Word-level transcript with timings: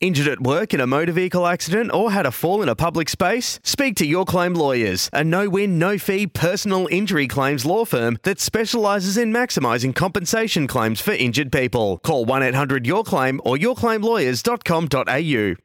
Injured 0.00 0.28
at 0.28 0.40
work 0.40 0.72
in 0.72 0.80
a 0.80 0.86
motor 0.86 1.10
vehicle 1.10 1.44
accident 1.44 1.92
or 1.92 2.12
had 2.12 2.24
a 2.24 2.30
fall 2.30 2.62
in 2.62 2.68
a 2.68 2.76
public 2.76 3.08
space? 3.08 3.58
Speak 3.64 3.96
to 3.96 4.06
Your 4.06 4.24
Claim 4.24 4.54
Lawyers, 4.54 5.10
a 5.12 5.24
no 5.24 5.48
win, 5.48 5.76
no 5.76 5.98
fee 5.98 6.28
personal 6.28 6.86
injury 6.88 7.26
claims 7.26 7.66
law 7.66 7.84
firm 7.84 8.16
that 8.22 8.38
specialises 8.38 9.16
in 9.16 9.32
maximising 9.32 9.92
compensation 9.92 10.68
claims 10.68 11.00
for 11.00 11.10
injured 11.10 11.50
people. 11.50 11.98
Call 12.04 12.24
1 12.26 12.44
800 12.44 12.86
Your 12.86 13.02
Claim 13.02 13.40
or 13.44 13.56
yourclaimlawyers.com.au. 13.56 15.56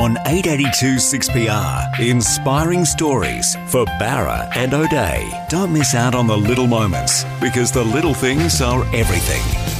On 0.00 0.16
882 0.26 0.96
6PR, 0.96 1.98
inspiring 1.98 2.84
stories 2.84 3.56
for 3.66 3.84
Bowra 3.98 4.48
and 4.54 4.72
O'Dea. 4.72 5.28
Don't 5.48 5.72
miss 5.72 5.96
out 5.96 6.14
on 6.14 6.28
the 6.28 6.36
little 6.36 6.68
moments 6.68 7.24
because 7.40 7.72
the 7.72 7.82
little 7.82 8.14
things 8.14 8.60
are 8.60 8.84
everything. 8.94 9.75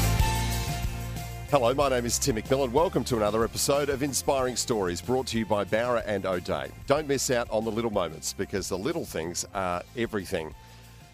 Hello, 1.58 1.72
my 1.72 1.88
name 1.88 2.04
is 2.04 2.18
Tim 2.18 2.36
McMillan. 2.36 2.70
Welcome 2.70 3.02
to 3.04 3.16
another 3.16 3.42
episode 3.42 3.88
of 3.88 4.02
Inspiring 4.02 4.56
Stories 4.56 5.00
brought 5.00 5.26
to 5.28 5.38
you 5.38 5.46
by 5.46 5.64
Bowra 5.64 6.02
and 6.04 6.26
O'Dea. 6.26 6.66
Don't 6.86 7.08
miss 7.08 7.30
out 7.30 7.48
on 7.50 7.64
the 7.64 7.70
little 7.70 7.90
moments 7.90 8.34
because 8.34 8.68
the 8.68 8.76
little 8.76 9.06
things 9.06 9.46
are 9.54 9.82
everything. 9.96 10.54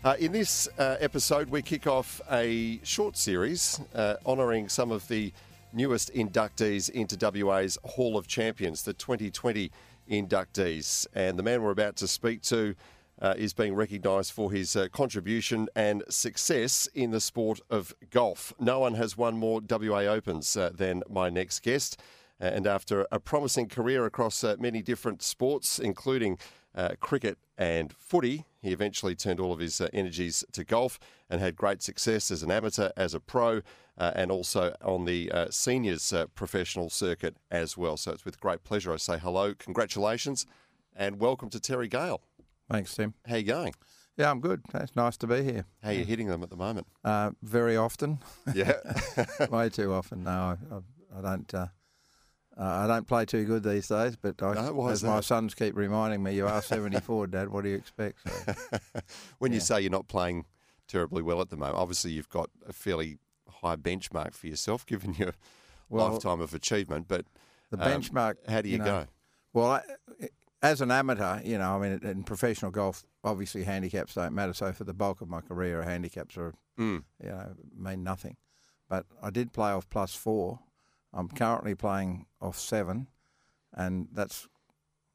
Uh, 0.03 0.17
in 0.19 0.33
this 0.33 0.69
uh, 0.81 0.97
episode, 0.99 1.49
we 1.49 1.63
kick 1.63 1.87
off 1.87 2.21
a 2.29 2.81
short 2.83 3.17
series 3.17 3.81
uh, 3.95 4.17
honouring 4.27 4.69
some 4.69 4.91
of 4.91 5.07
the 5.07 5.33
newest 5.73 6.13
inductees 6.13 6.91
into 6.91 7.17
WA's 7.47 7.79
Hall 7.85 8.17
of 8.17 8.27
Champions, 8.27 8.83
the 8.83 8.95
2020 8.95 9.71
inductees. 10.11 11.07
And 11.15 11.39
the 11.39 11.45
man 11.45 11.63
we're 11.63 11.71
about 11.71 11.95
to 11.99 12.09
speak 12.09 12.43
to 12.43 12.75
uh, 13.23 13.35
is 13.39 13.55
being 13.55 13.75
recognised 13.75 14.33
for 14.33 14.51
his 14.51 14.75
uh, 14.75 14.89
contribution 14.93 15.69
and 15.77 16.03
success 16.11 16.89
in 16.93 17.13
the 17.13 17.21
sport 17.21 17.61
of 17.71 17.95
golf. 18.11 18.53
No 18.59 18.81
one 18.81 18.95
has 18.95 19.17
won 19.17 19.39
more 19.39 19.61
WA 19.67 20.01
Opens 20.01 20.57
uh, 20.57 20.71
than 20.75 21.05
my 21.09 21.31
next 21.31 21.61
guest. 21.61 22.01
And 22.41 22.67
after 22.67 23.07
a 23.13 23.21
promising 23.21 23.69
career 23.69 24.05
across 24.05 24.43
uh, 24.43 24.57
many 24.59 24.83
different 24.83 25.23
sports, 25.23 25.79
including 25.79 26.39
uh, 26.75 26.97
cricket 26.99 27.39
and 27.57 27.93
footy, 27.93 28.47
he 28.61 28.73
eventually 28.73 29.15
turned 29.15 29.39
all 29.39 29.53
of 29.53 29.61
his 29.61 29.81
uh, 29.81 29.89
energies 29.93 30.45
to 30.51 30.65
golf 30.65 30.99
and 31.31 31.41
had 31.41 31.55
great 31.55 31.83
success 31.83 32.33
as 32.33 32.43
an 32.43 32.51
amateur, 32.51 32.91
as 32.97 33.15
a 33.15 33.21
pro, 33.21 33.63
and 33.97 34.33
also 34.33 34.75
on 34.85 35.05
the 35.05 35.31
seniors 35.51 36.13
professional 36.35 36.91
circuit 36.91 37.37
as 37.53 37.77
well. 37.77 37.97
So 37.97 38.11
it's 38.11 38.25
with 38.25 38.41
great 38.41 38.65
pleasure 38.65 38.93
I 38.93 38.97
say 38.97 39.19
hello, 39.19 39.55
congratulations, 39.55 40.45
and 40.97 41.21
welcome 41.21 41.49
to 41.51 41.61
Terry 41.61 41.87
Gale. 41.87 42.23
Thanks, 42.71 42.95
Tim. 42.95 43.15
How 43.27 43.37
you 43.37 43.43
going? 43.45 43.75
Yeah, 44.17 44.31
I'm 44.31 44.41
good. 44.41 44.63
It's 44.75 44.95
nice 44.95 45.17
to 45.19 45.27
be 45.27 45.43
here. 45.43 45.65
How 45.83 45.91
are 45.91 45.93
you 45.95 46.05
hitting 46.05 46.29
them 46.29 46.43
at 46.43 46.51
the 46.51 46.57
moment? 46.57 46.87
Uh, 47.05 47.31
very 47.43 47.77
often. 47.77 48.19
Yeah. 48.55 48.75
Way 49.51 49.69
too 49.71 49.93
often. 49.93 50.25
No, 50.25 50.57
I, 50.71 51.19
I 51.19 51.21
don't. 51.23 51.55
Uh, 51.55 51.67
uh, 52.59 52.63
I 52.65 52.87
don't 52.87 53.07
play 53.09 53.25
too 53.25 53.45
good 53.47 53.63
these 53.63 53.89
days, 53.89 54.15
but 54.17 54.43
I, 54.43 54.53
No, 54.55 54.89
as 54.89 55.03
my 55.03 55.17
that? 55.17 55.23
sons 55.25 55.55
keep 55.55 55.75
reminding 55.75 56.23
me, 56.23 56.35
"You 56.35 56.47
are 56.47 56.61
74, 56.63 57.29
Dad. 57.29 57.49
What 57.49 57.65
do 57.65 57.71
you 57.71 57.77
expect?" 57.77 58.19
So, 58.29 58.55
when 59.39 59.53
you 59.55 59.61
say 59.61 59.81
you're 59.81 59.91
not 59.91 60.09
playing 60.09 60.45
terribly 60.87 61.23
well 61.23 61.41
at 61.41 61.49
the 61.49 61.57
moment, 61.57 61.79
obviously 61.79 62.11
you've 62.13 62.29
got 62.29 62.51
a 62.69 62.75
fairly 62.75 63.17
high 63.49 63.77
benchmark 63.77 64.35
for 64.35 64.49
yourself, 64.49 64.85
given 64.85 65.15
your 65.15 65.33
Well, 65.89 66.11
lifetime 66.13 66.43
of 66.43 66.53
achievement. 66.53 67.07
But 67.09 67.25
the 67.71 67.83
um, 67.83 68.03
benchmark. 68.03 68.35
how 68.47 68.61
do 68.61 68.69
you, 68.69 68.77
know, 68.79 68.85
go? 68.85 69.07
Well, 69.55 69.71
I, 69.71 69.83
as 70.63 70.81
an 70.81 70.91
amateur, 70.91 71.41
you 71.43 71.59
know, 71.59 71.77
I 71.77 71.79
mean, 71.89 72.01
in 72.05 72.23
professional 72.23 72.71
golf, 72.71 73.05
obviously 73.25 73.65
handicaps 73.65 74.15
don't 74.15 74.35
matter. 74.35 74.53
So 74.53 74.73
for 74.73 74.85
the 74.85 74.95
bulk 74.95 75.21
of 75.21 75.29
my 75.29 75.41
career, 75.41 75.83
handicaps 75.83 76.37
are, 76.37 76.55
Mm. 76.79 77.05
you 77.23 77.29
know, 77.29 77.55
mean 77.77 78.03
nothing. 78.03 78.37
But 78.89 79.07
I 79.23 79.31
did 79.31 79.53
play 79.53 79.71
off 79.73 79.89
plus 79.91 80.15
four. 80.15 80.61
I'm 81.13 81.29
currently 81.29 81.75
playing 81.75 82.27
off 82.41 82.59
seven, 82.59 83.09
and 83.75 84.09
that's 84.13 84.49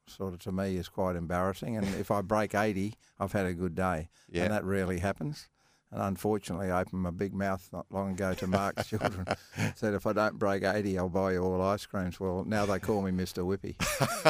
sort 0.06 0.32
of 0.34 0.40
to 0.40 0.52
me 0.52 0.76
is 0.76 0.88
quite 0.88 1.16
embarrassing. 1.16 1.76
And 1.76 1.86
if 1.96 2.10
I 2.10 2.22
break 2.22 2.54
80, 2.54 2.94
I've 3.18 3.32
had 3.32 3.46
a 3.46 3.54
good 3.54 3.74
day, 3.74 4.08
Yeah. 4.28 4.44
and 4.44 4.52
that 4.52 4.64
rarely 4.64 4.98
happens. 5.00 5.48
And 5.90 6.02
unfortunately, 6.02 6.70
I 6.70 6.82
opened 6.82 7.00
my 7.02 7.10
big 7.10 7.32
mouth 7.34 7.66
not 7.72 7.86
long 7.90 8.10
ago 8.10 8.34
to 8.34 8.46
Mark's 8.46 8.86
children. 8.90 9.26
Said 9.74 9.94
if 9.94 10.06
I 10.06 10.12
don't 10.12 10.38
break 10.38 10.62
80, 10.62 10.98
I'll 10.98 11.08
buy 11.08 11.32
you 11.32 11.42
all 11.42 11.62
ice 11.62 11.86
creams. 11.86 12.20
Well, 12.20 12.44
now 12.46 12.66
they 12.66 12.78
call 12.78 13.00
me 13.00 13.10
Mr. 13.10 13.42
Whippy. 13.42 13.74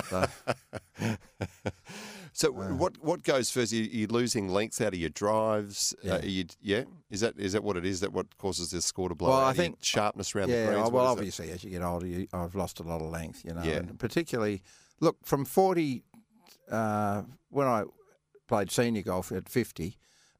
So, 0.08 1.16
So 2.32 2.48
Uh. 2.56 2.68
what 2.74 3.02
what 3.02 3.24
goes 3.24 3.50
first? 3.50 3.72
You, 3.72 3.82
you're 3.82 4.08
losing 4.08 4.48
length 4.48 4.80
out 4.80 4.92
of 4.94 5.00
your 5.00 5.10
drives. 5.10 5.92
Yeah. 6.04 6.14
Uh, 6.14 6.20
you, 6.22 6.44
yeah. 6.60 6.84
Is 7.10 7.20
that 7.20 7.36
is 7.38 7.52
that 7.54 7.64
what 7.64 7.76
it 7.76 7.84
is? 7.84 7.98
That 8.00 8.12
what 8.12 8.36
causes 8.38 8.70
this 8.70 8.84
score 8.84 9.08
to 9.08 9.14
blow 9.16 9.30
Well, 9.30 9.40
out? 9.40 9.46
I 9.48 9.52
think- 9.54 9.78
sharpness 9.80 10.34
around 10.36 10.50
the 10.50 10.64
greens. 10.66 10.76
well, 10.76 10.90
What 10.92 11.02
is 11.02 11.08
it? 11.08 11.12
obviously, 11.12 11.50
as 11.50 11.64
you 11.64 11.70
get 11.70 11.82
older, 11.82 12.06
you, 12.06 12.28
I've 12.32 12.54
lost 12.54 12.78
a 12.78 12.84
lot 12.84 13.00
of 13.02 13.10
length, 13.10 13.44
you 13.44 13.52
know. 13.54 13.62
Yeah. 13.64 13.78
And 13.78 13.98
particularly, 13.98 14.62
look, 15.00 15.16
from 15.24 15.44
40, 15.44 16.04
uh, 16.70 17.22
when 17.50 17.66
I 17.66 17.84
played 18.46 18.70
senior 18.70 19.02
golf 19.02 19.32
at 19.32 19.48
50, 19.48 19.96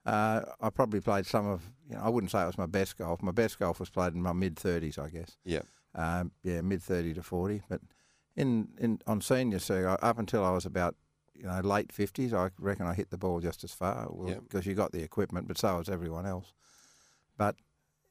uh, 0.09 0.43
I 0.63 0.71
probably 0.71 1.01
played 1.01 1.27
some 1.27 1.47
of, 1.47 1.63
you 1.87 1.95
know, 1.95 2.03
I 2.03 2.09
wouldn't 2.09 2.31
say 2.31 2.43
it 2.43 2.47
was 2.47 2.57
my 2.57 2.67
best 2.67 2.97
golf. 2.97 3.23
My 3.23 3.31
best 3.31 3.59
golf 3.59 3.79
was 3.79 3.91
played 3.91 4.15
in 4.15 4.23
my 4.23 4.33
mid 4.33 4.57
30s, 4.57 4.99
I 4.99 5.11
guess. 5.11 5.37
Yeah. 5.45 5.61
Um, 5.95 6.33
yeah, 6.43 6.63
mid 6.63 6.83
30 6.83 7.13
to 7.15 7.23
40. 7.23 7.63
But 7.69 7.83
in, 8.35 8.69
in 8.79 9.01
on 9.07 9.21
senior 9.21 9.59
circuit, 9.59 10.03
up 10.03 10.19
until 10.19 10.43
I 10.45 10.51
was 10.53 10.65
about, 10.65 10.97
you 11.35 11.47
know, 11.47 11.61
late 11.61 11.89
50s, 11.89 12.33
I 12.33 12.51
reckon 12.59 12.87
I 12.87 12.95
hit 12.95 13.11
the 13.11 13.19
ball 13.19 13.41
just 13.41 13.65
as 13.65 13.73
far 13.73 14.09
because 14.41 14.65
you 14.65 14.75
got 14.75 14.93
the 14.93 15.03
equipment, 15.03 15.47
but 15.47 15.59
so 15.59 15.77
has 15.77 15.91
everyone 15.91 16.25
else. 16.25 16.55
But 17.37 17.57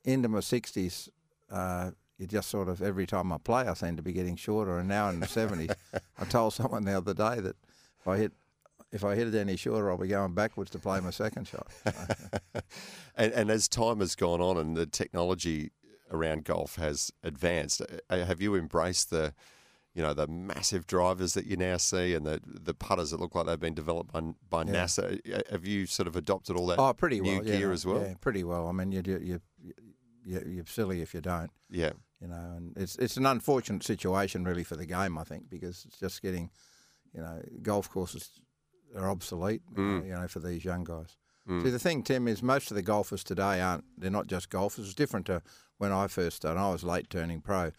into 0.04 0.30
my 0.30 0.40
60s, 0.40 1.10
uh, 1.52 1.92
you 2.20 2.28
just 2.28 2.50
sort 2.50 2.70
of 2.70 2.80
every 2.84 3.08
time 3.08 3.32
I 3.32 3.40
play, 3.40 3.68
I 3.68 3.74
seem 3.74 3.96
to 3.98 4.04
be 4.04 4.14
getting 4.14 4.36
shorter. 4.36 4.78
And 4.78 4.88
now 4.88 5.10
in 5.10 5.20
the 5.20 5.26
70s, 5.26 5.76
I 6.20 6.26
told 6.26 6.54
someone 6.54 6.86
the 6.86 6.96
other 6.96 7.16
day 7.16 7.40
that 7.40 7.56
if 8.00 8.08
I 8.08 8.18
hit 8.18 8.34
if 8.92 9.04
I 9.04 9.16
hit 9.16 9.28
it 9.28 9.36
any 9.36 9.56
shorter, 9.56 9.90
I'll 9.92 9.98
be 9.98 10.08
going 10.08 10.34
backwards 10.34 10.72
to 10.72 10.80
play 10.80 11.00
my 11.00 11.10
second 11.12 11.48
shot. 11.48 11.68
And, 13.20 13.34
and 13.34 13.50
as 13.50 13.68
time 13.68 14.00
has 14.00 14.14
gone 14.16 14.42
on 14.42 14.58
and 14.58 14.78
the 14.78 14.86
technology 14.86 15.72
around 16.12 16.44
golf 16.46 16.76
has 16.76 17.12
advanced, 17.24 17.82
uh, 18.12 18.18
have 18.26 18.40
you 18.40 18.54
embraced 18.54 19.10
the, 19.10 19.34
you 19.96 20.04
know, 20.04 20.14
the 20.14 20.28
massive 20.28 20.86
drivers 20.86 21.34
that 21.34 21.48
you 21.48 21.58
now 21.58 21.78
see 21.78 22.14
and 22.14 22.28
the 22.28 22.40
the 22.46 22.76
putters 22.76 23.10
that 23.10 23.20
look 23.20 23.34
like 23.34 23.48
they've 23.48 23.60
been 23.60 23.74
developed 23.74 24.12
by, 24.14 24.22
by 24.48 24.72
Yeah. 24.72 24.84
NASA? 24.84 25.20
Uh, 25.34 25.42
Have 25.50 25.66
you 25.66 25.88
sort 25.88 26.08
of 26.08 26.16
adopted 26.16 26.56
all 26.56 26.68
that 26.68 26.78
oh, 26.78 26.94
pretty 26.94 27.20
new 27.20 27.38
well. 27.38 27.46
yeah, 27.48 27.58
gear 27.58 27.68
no, 27.70 27.74
as 27.74 27.86
well? 27.88 28.02
Yeah, 28.04 28.14
pretty 28.22 28.44
well. 28.44 28.68
I 28.68 28.72
mean, 28.72 28.92
you 28.92 29.02
you 29.04 29.20
you 29.20 29.74
you 30.24 30.42
you're 30.46 30.66
silly 30.68 31.02
if 31.02 31.16
you 31.16 31.22
don't. 31.22 31.50
Yeah. 31.72 31.94
you 32.22 32.28
know, 32.28 32.54
and 32.56 32.78
it's 32.78 32.98
it's 32.98 33.18
an 33.18 33.26
unfortunate 33.26 33.84
situation 33.84 34.44
really 34.44 34.64
for 34.64 34.76
the 34.76 34.86
game, 34.86 35.18
I 35.18 35.24
think, 35.24 35.50
because 35.50 35.86
it's 35.86 36.00
just 36.00 36.22
getting, 36.22 36.52
you 37.14 37.22
know, 37.22 37.42
golf 37.64 37.90
courses 37.90 38.30
are 38.96 39.10
obsolete, 39.10 39.62
Mm. 39.74 40.06
you 40.06 40.14
know, 40.14 40.28
for 40.28 40.40
these 40.40 40.64
young 40.66 40.84
guys. 40.84 41.18
Mm. 41.48 41.64
See, 41.64 41.70
the 41.70 41.80
thing, 41.80 42.04
Tim, 42.04 42.28
is 42.28 42.44
most 42.44 42.72
of 42.72 42.76
the 42.76 42.82
golfers 42.82 43.24
today 43.24 43.62
aren't. 43.62 43.86
They're 43.98 44.12
not 44.12 44.28
just 44.28 44.50
golfers. 44.50 44.86
It's 44.86 44.94
different 44.96 45.26
to 45.28 45.42
when 45.78 45.92
I 45.92 46.08
first 46.08 46.38
started. 46.38 46.60
I 46.60 46.72
was 46.72 46.84
late 46.84 47.10
turning 47.10 47.42
pro, 47.42 47.72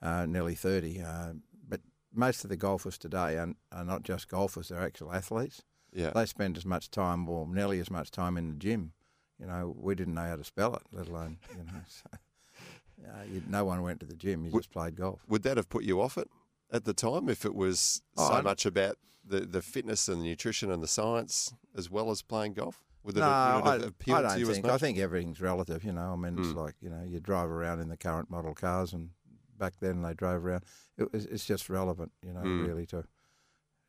uh, 0.00 0.26
nearly 0.26 0.54
thirty. 0.54 1.00
Uh, 1.02 1.34
but 1.68 1.80
most 2.14 2.44
of 2.44 2.50
the 2.50 2.56
golfers 2.56 2.96
today 2.98 3.36
are, 3.36 3.52
are 3.72 3.84
not 3.84 4.02
just 4.02 4.28
golfers. 4.28 4.68
They're 4.68 4.80
actual 4.82 5.12
athletes. 5.12 5.62
Yeah. 5.92 6.10
They 6.14 6.24
spend 6.26 6.56
as 6.56 6.64
much 6.64 6.90
time, 6.90 7.28
or 7.28 7.46
nearly 7.46 7.78
as 7.80 7.90
much 7.90 8.10
time, 8.10 8.36
in 8.38 8.48
the 8.48 8.54
gym. 8.56 8.92
You 9.38 9.46
know, 9.46 9.74
we 9.76 9.94
didn't 9.94 10.14
know 10.14 10.26
how 10.28 10.36
to 10.36 10.44
spell 10.44 10.74
it, 10.74 10.82
let 10.92 11.08
alone 11.08 11.38
you 11.56 11.64
know. 11.64 11.80
So, 11.88 12.18
uh, 13.08 13.22
you, 13.32 13.42
no 13.48 13.64
one 13.64 13.80
went 13.82 13.98
to 14.00 14.06
the 14.06 14.14
gym. 14.14 14.44
You 14.44 14.50
Would- 14.52 14.60
just 14.60 14.70
played 14.72 14.94
golf. 14.94 15.20
Would 15.28 15.42
that 15.44 15.56
have 15.56 15.68
put 15.70 15.84
you 15.84 16.00
off 16.02 16.18
it 16.18 16.28
at 16.72 16.84
the 16.84 16.94
time 16.94 17.28
if 17.28 17.44
it 17.44 17.54
was 17.54 18.02
Oh, 18.16 18.28
so 18.28 18.42
much 18.42 18.64
about 18.66 18.96
the, 19.24 19.40
the 19.40 19.62
fitness 19.62 20.08
and 20.08 20.20
the 20.22 20.26
nutrition 20.28 20.70
and 20.70 20.82
the 20.82 20.88
science 20.88 21.52
as 21.76 21.90
well 21.90 22.10
as 22.10 22.22
playing 22.22 22.54
golf? 22.54 22.82
Would 23.04 23.16
it, 23.16 23.20
no, 23.20 23.26
have, 23.26 23.64
would 23.64 23.82
it 23.82 23.94
I, 24.08 24.16
I 24.18 24.22
don't 24.22 24.32
to 24.34 24.38
you 24.40 24.46
think. 24.46 24.58
as 24.58 24.62
much? 24.64 24.72
I 24.72 24.78
think 24.78 24.98
everything's 24.98 25.40
relative. 25.40 25.84
You 25.84 25.92
know, 25.92 26.12
I 26.12 26.16
mean, 26.16 26.38
it's 26.38 26.48
Mm. 26.48 26.56
like 26.56 26.74
you 26.82 26.90
know, 26.90 27.02
you 27.02 27.18
drive 27.20 27.48
around 27.48 27.80
in 27.80 27.88
the 27.88 27.96
current 27.96 28.30
model 28.30 28.54
cars, 28.54 28.92
and 28.92 29.10
back 29.58 29.74
then 29.80 30.02
they 30.02 30.12
drove 30.14 30.44
around. 30.44 30.64
It, 30.98 31.08
it's 31.14 31.46
just 31.46 31.70
relevant, 31.70 32.12
you 32.22 32.32
know, 32.34 32.40
Mm. 32.40 32.66
really 32.66 32.86
to. 32.86 33.04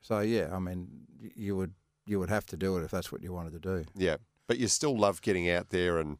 So 0.01 0.19
yeah, 0.21 0.49
I 0.55 0.59
mean, 0.59 0.87
you 1.35 1.55
would 1.57 1.73
you 2.05 2.19
would 2.19 2.29
have 2.29 2.45
to 2.47 2.57
do 2.57 2.77
it 2.77 2.83
if 2.83 2.91
that's 2.91 3.11
what 3.11 3.21
you 3.21 3.33
wanted 3.33 3.51
to 3.53 3.59
do. 3.59 3.85
Yeah, 3.95 4.15
but 4.47 4.57
you 4.57 4.67
still 4.67 4.97
love 4.97 5.21
getting 5.21 5.49
out 5.49 5.69
there 5.71 5.97
and 5.97 6.17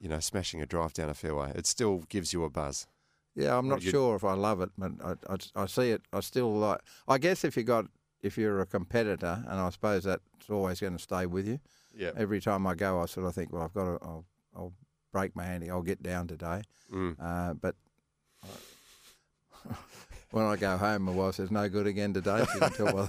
you 0.00 0.08
know 0.08 0.18
smashing 0.18 0.62
a 0.62 0.66
drive 0.66 0.94
down 0.94 1.10
a 1.10 1.14
fairway. 1.14 1.52
It 1.54 1.66
still 1.66 2.04
gives 2.08 2.32
you 2.32 2.42
a 2.44 2.50
buzz. 2.50 2.86
Yeah, 3.34 3.56
I'm 3.56 3.68
not 3.68 3.82
you- 3.82 3.90
sure 3.90 4.16
if 4.16 4.24
I 4.24 4.34
love 4.34 4.60
it, 4.60 4.70
but 4.76 4.92
I, 5.04 5.12
I, 5.32 5.62
I 5.62 5.66
see 5.66 5.90
it. 5.90 6.02
I 6.12 6.20
still 6.20 6.52
like. 6.54 6.80
I 7.08 7.18
guess 7.18 7.44
if 7.44 7.56
you 7.56 7.62
got 7.62 7.86
if 8.22 8.36
you're 8.38 8.60
a 8.60 8.66
competitor, 8.66 9.42
and 9.48 9.58
I 9.60 9.70
suppose 9.70 10.04
that's 10.04 10.22
always 10.50 10.80
going 10.80 10.96
to 10.96 11.02
stay 11.02 11.26
with 11.26 11.46
you. 11.48 11.58
Yeah. 11.94 12.10
Every 12.16 12.40
time 12.40 12.66
I 12.66 12.74
go, 12.74 13.00
I 13.00 13.06
sort 13.06 13.26
of 13.26 13.34
think, 13.34 13.52
well, 13.52 13.62
I've 13.62 13.74
got 13.74 13.84
to. 13.84 13.98
I'll, 14.04 14.24
I'll 14.54 14.72
break 15.12 15.34
my 15.36 15.44
hand. 15.44 15.64
I'll 15.70 15.82
get 15.82 16.02
down 16.02 16.26
today. 16.28 16.62
Mm. 16.92 17.16
Uh, 17.20 17.54
but 17.54 17.74
uh, 18.44 19.74
when 20.30 20.44
I 20.44 20.56
go 20.56 20.76
home, 20.76 21.02
my 21.02 21.12
wife 21.12 21.34
says, 21.36 21.50
"No 21.50 21.68
good 21.68 21.86
again 21.86 22.12
today." 22.14 22.44
She 22.52 22.58
can 22.58 22.70
tell 22.72 23.08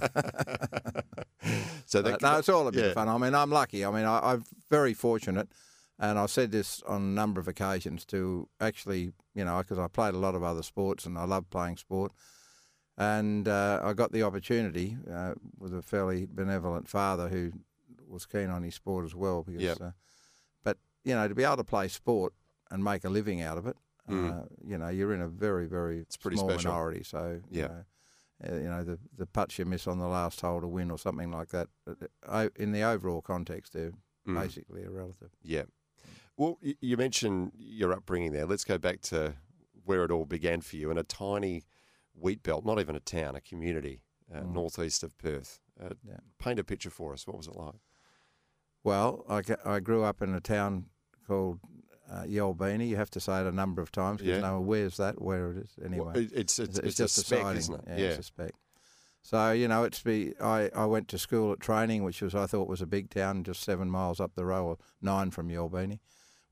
so 1.86 2.00
Uh, 2.00 2.16
no, 2.20 2.38
it's 2.38 2.48
all 2.48 2.66
a 2.68 2.72
bit 2.72 2.80
yeah. 2.82 2.86
of 2.88 2.94
fun. 2.94 3.08
I 3.08 3.18
mean, 3.18 3.34
I'm 3.34 3.50
lucky. 3.50 3.84
I 3.84 3.90
mean, 3.90 4.04
I, 4.04 4.32
I'm 4.32 4.44
very 4.70 4.94
fortunate. 4.94 5.48
And 5.98 6.18
I 6.18 6.26
said 6.26 6.50
this 6.50 6.82
on 6.82 7.02
a 7.02 7.04
number 7.04 7.40
of 7.40 7.46
occasions 7.48 8.04
to 8.06 8.48
actually, 8.60 9.12
you 9.34 9.44
know, 9.44 9.58
because 9.58 9.78
I 9.78 9.86
played 9.88 10.14
a 10.14 10.18
lot 10.18 10.34
of 10.34 10.42
other 10.42 10.62
sports 10.62 11.06
and 11.06 11.16
I 11.16 11.24
love 11.24 11.48
playing 11.50 11.76
sport. 11.76 12.12
And 12.96 13.48
uh, 13.48 13.80
I 13.82 13.92
got 13.92 14.12
the 14.12 14.22
opportunity 14.22 14.96
uh, 15.10 15.34
with 15.58 15.74
a 15.74 15.82
fairly 15.82 16.26
benevolent 16.26 16.88
father 16.88 17.28
who 17.28 17.52
was 18.06 18.26
keen 18.26 18.50
on 18.50 18.62
his 18.62 18.74
sport 18.74 19.04
as 19.04 19.14
well. 19.14 19.42
Because, 19.42 19.62
Yep. 19.62 19.80
uh, 19.80 19.90
but 20.62 20.78
you 21.04 21.14
know, 21.14 21.26
to 21.28 21.34
be 21.34 21.44
able 21.44 21.56
to 21.58 21.64
play 21.64 21.88
sport 21.88 22.34
and 22.70 22.82
make 22.82 23.04
a 23.04 23.08
living 23.08 23.40
out 23.40 23.58
of 23.58 23.66
it, 23.66 23.76
Mm. 24.08 24.42
uh, 24.42 24.46
you 24.62 24.76
know, 24.76 24.88
you're 24.90 25.14
in 25.14 25.22
a 25.22 25.28
very, 25.28 25.66
very 25.66 26.04
pretty 26.20 26.36
small 26.36 26.50
special. 26.50 26.70
minority. 26.72 27.02
So, 27.04 27.40
you 27.50 27.62
Yeah. 27.62 27.68
know, 27.68 27.84
uh, 28.46 28.54
you 28.56 28.68
know, 28.68 28.84
the 28.84 28.98
the 29.16 29.26
putts 29.26 29.58
you 29.58 29.64
miss 29.64 29.86
on 29.86 29.98
the 29.98 30.06
last 30.08 30.40
hole 30.42 30.60
to 30.60 30.66
win 30.68 30.90
or 30.90 30.98
something 30.98 31.30
like 31.30 31.48
that. 31.48 31.68
uh, 32.26 32.48
In 32.56 32.72
the 32.72 32.82
overall 32.82 33.22
context, 33.22 33.72
they're 33.72 33.92
Mm. 34.26 34.34
basically 34.34 34.82
irrelative. 34.82 35.30
Yeah. 35.42 35.64
Well, 36.36 36.58
you 36.80 36.96
mentioned 36.96 37.52
your 37.56 37.92
upbringing 37.92 38.32
there. 38.32 38.46
Let's 38.46 38.64
go 38.64 38.78
back 38.78 39.00
to 39.02 39.34
where 39.84 40.04
it 40.04 40.10
all 40.10 40.24
began 40.26 40.60
for 40.62 40.76
you 40.76 40.90
in 40.90 40.98
a 40.98 41.02
tiny 41.04 41.62
wheat 42.14 42.42
belt, 42.42 42.64
not 42.64 42.80
even 42.80 42.96
a 42.96 43.00
town, 43.00 43.36
a 43.36 43.40
community 43.40 44.00
uh, 44.34 44.40
Mm. 44.40 44.52
northeast 44.52 45.02
of 45.04 45.16
Perth. 45.18 45.60
Uh, 45.80 45.90
Yeah. 46.06 46.16
Paint 46.38 46.58
a 46.58 46.64
picture 46.64 46.90
for 46.90 47.12
us. 47.12 47.26
What 47.26 47.36
was 47.36 47.46
it 47.46 47.54
like? 47.56 47.74
Well, 48.82 49.24
I, 49.28 49.42
I 49.64 49.80
grew 49.80 50.02
up 50.02 50.22
in 50.22 50.34
a 50.34 50.40
town 50.40 50.86
called 51.26 51.60
uh, 52.10 52.22
Yelbeni. 52.22 52.88
You 52.88 52.96
have 52.96 53.10
to 53.10 53.20
say 53.20 53.40
it 53.40 53.46
a 53.46 53.52
number 53.52 53.80
of 53.82 53.90
times 53.92 54.20
because 54.20 54.36
Yeah. 54.36 54.40
no 54.40 54.54
one 54.58 54.66
where's 54.66 54.96
that, 54.96 55.20
where 55.22 55.52
it 55.52 55.58
is 55.58 55.70
anyway. 55.84 56.04
Well, 56.14 56.16
it's, 56.16 56.32
it's, 56.32 56.58
It's, 56.58 56.78
it's, 56.78 56.96
just 56.96 57.18
a 57.18 57.22
siding. 57.22 57.56
isn't 57.58 57.74
it? 57.74 57.84
Yeah, 57.88 57.96
Yeah. 57.96 58.04
it's 58.10 58.18
a 58.18 58.22
speck. 58.24 58.52
So 59.22 59.52
you 59.52 59.68
know, 59.68 59.84
it's 59.84 60.02
be. 60.02 60.34
I, 60.38 60.68
I 60.74 60.84
went 60.84 61.08
to 61.08 61.18
school 61.18 61.52
at 61.52 61.60
Trayning, 61.60 62.02
which 62.04 62.20
was 62.20 62.34
I 62.34 62.44
thought 62.46 62.68
was 62.68 62.82
a 62.82 62.86
big 62.86 63.08
town, 63.08 63.42
just 63.42 63.62
seven 63.62 63.88
miles 63.90 64.20
up 64.20 64.34
the 64.34 64.44
road, 64.44 64.64
or 64.66 64.78
nine 65.00 65.30
from 65.30 65.48
Yelbeni. 65.48 65.98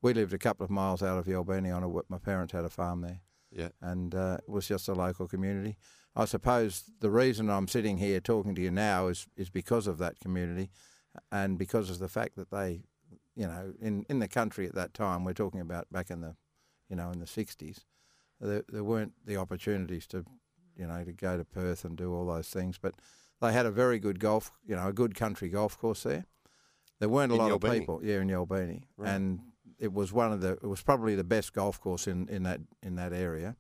We 0.03 0.13
lived 0.15 0.33
a 0.35 0.39
couple 0.39 0.65
of 0.65 0.71
miles 0.71 1.03
out 1.03 1.19
of 1.19 1.27
Yelbeni 1.27 1.75
on 1.75 1.83
a. 1.83 1.89
My 2.09 2.19
parents 2.19 2.53
had 2.53 2.65
a 2.65 2.69
farm 2.71 3.01
there, 3.03 3.21
Yeah. 3.51 3.69
and 3.81 4.15
uh, 4.15 4.39
it 4.43 4.51
was 4.51 4.67
just 4.67 4.89
a 4.89 4.95
local 4.95 5.29
community. 5.29 5.77
I 6.15 6.25
suppose 6.27 6.85
the 7.01 7.11
reason 7.11 7.49
I'm 7.49 7.69
sitting 7.69 7.97
here 7.99 8.21
talking 8.21 8.55
to 8.57 8.61
you 8.61 8.71
now 8.71 9.07
is 9.07 9.27
is 9.37 9.49
because 9.49 9.87
of 9.87 9.99
that 9.99 10.19
community, 10.21 10.71
and 11.31 11.57
because 11.59 11.89
of 11.89 11.99
the 12.01 12.09
fact 12.09 12.35
that 12.37 12.51
they, 12.51 12.83
you 13.37 13.47
know, 13.47 13.75
in 13.81 14.05
in 14.09 14.19
the 14.19 14.29
country 14.29 14.67
at 14.67 14.75
that 14.75 14.93
time, 14.93 15.25
we're 15.25 15.33
talking 15.35 15.61
about 15.61 15.91
back 15.93 16.11
in 16.11 16.21
the, 16.21 16.35
you 16.89 16.97
know, 16.97 17.11
in 17.13 17.21
the 17.21 17.27
'60s, 17.27 17.85
there, 18.41 18.65
there 18.69 18.85
weren't 18.85 19.13
the 19.25 19.37
opportunities 19.37 20.07
to, 20.09 20.25
you 20.77 20.87
know, 20.87 21.05
to 21.05 21.13
go 21.13 21.37
to 21.37 21.45
Perth 21.45 21.85
and 21.85 21.97
do 21.97 22.13
all 22.13 22.27
those 22.27 22.49
things. 22.51 22.77
But 22.77 22.95
they 23.41 23.53
had 23.53 23.67
a 23.67 23.71
very 23.71 23.99
good 24.01 24.19
golf, 24.19 24.51
you 24.67 24.75
know, 24.75 24.89
a 24.89 24.93
good 24.93 25.15
country 25.15 25.49
golf 25.49 25.79
course 25.79 26.03
there. 26.03 26.25
There 26.99 27.09
weren't 27.09 27.31
a 27.33 27.37
In 27.37 27.41
lot 27.41 27.51
Yelbeni? 27.53 27.65
of 27.75 27.79
people, 27.81 28.01
yeah, 28.05 28.21
in 28.21 28.29
Yelbeni, 28.29 28.83
Right. 28.97 29.09
and 29.15 29.41
it 29.79 29.93
was 29.93 30.13
one 30.13 30.33
of 30.33 30.41
the, 30.41 30.53
it 30.53 30.67
was 30.67 30.83
probably 30.83 31.15
the 31.15 31.25
best 31.25 31.53
golf 31.53 31.81
course 31.81 32.07
in, 32.07 32.29
in 32.29 32.43
that 32.45 32.61
in 32.83 32.97
that 32.97 33.13
area, 33.13 33.57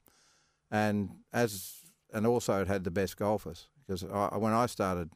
and 0.70 1.10
as 1.32 1.82
and 2.12 2.26
also 2.26 2.60
it 2.60 2.68
had 2.68 2.84
the 2.84 2.90
best 2.90 3.16
golfers 3.16 3.68
because 3.86 4.04
I, 4.04 4.36
when 4.36 4.52
I 4.52 4.66
started 4.66 5.10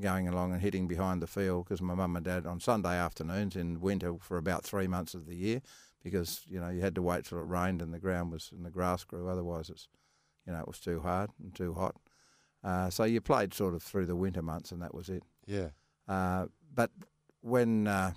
going 0.00 0.26
along 0.26 0.52
and 0.52 0.60
hitting 0.60 0.88
behind 0.88 1.22
the 1.22 1.26
field 1.26 1.64
because 1.64 1.80
my 1.80 1.94
mum 1.94 2.16
and 2.16 2.24
dad 2.24 2.46
on 2.46 2.60
Sunday 2.60 2.96
afternoons 2.96 3.54
in 3.54 3.80
winter 3.80 4.14
for 4.20 4.36
about 4.36 4.64
three 4.64 4.88
months 4.88 5.14
of 5.14 5.26
the 5.26 5.36
year 5.36 5.60
because 6.02 6.42
you 6.48 6.58
know 6.60 6.68
you 6.68 6.80
had 6.80 6.94
to 6.96 7.02
wait 7.02 7.24
till 7.24 7.38
it 7.38 7.46
rained 7.46 7.80
and 7.80 7.94
the 7.94 7.98
ground 8.00 8.32
was 8.32 8.50
and 8.52 8.64
the 8.64 8.70
grass 8.70 9.04
grew 9.04 9.28
otherwise 9.28 9.70
it's 9.70 9.88
you 10.46 10.52
know 10.52 10.58
it 10.58 10.66
was 10.66 10.80
too 10.80 11.00
hard 11.00 11.30
and 11.42 11.54
too 11.54 11.74
hot. 11.74 11.96
Uh, 12.62 12.88
so 12.88 13.04
you 13.04 13.20
played 13.20 13.52
sort 13.52 13.74
of 13.74 13.82
through 13.82 14.06
the 14.06 14.16
winter 14.16 14.42
months 14.42 14.72
and 14.72 14.82
that 14.82 14.94
was 14.94 15.08
it. 15.08 15.22
Yeah. 15.46 15.68
uh, 16.08 16.46
but 16.72 16.90
when 17.42 17.86
uh, 17.86 18.12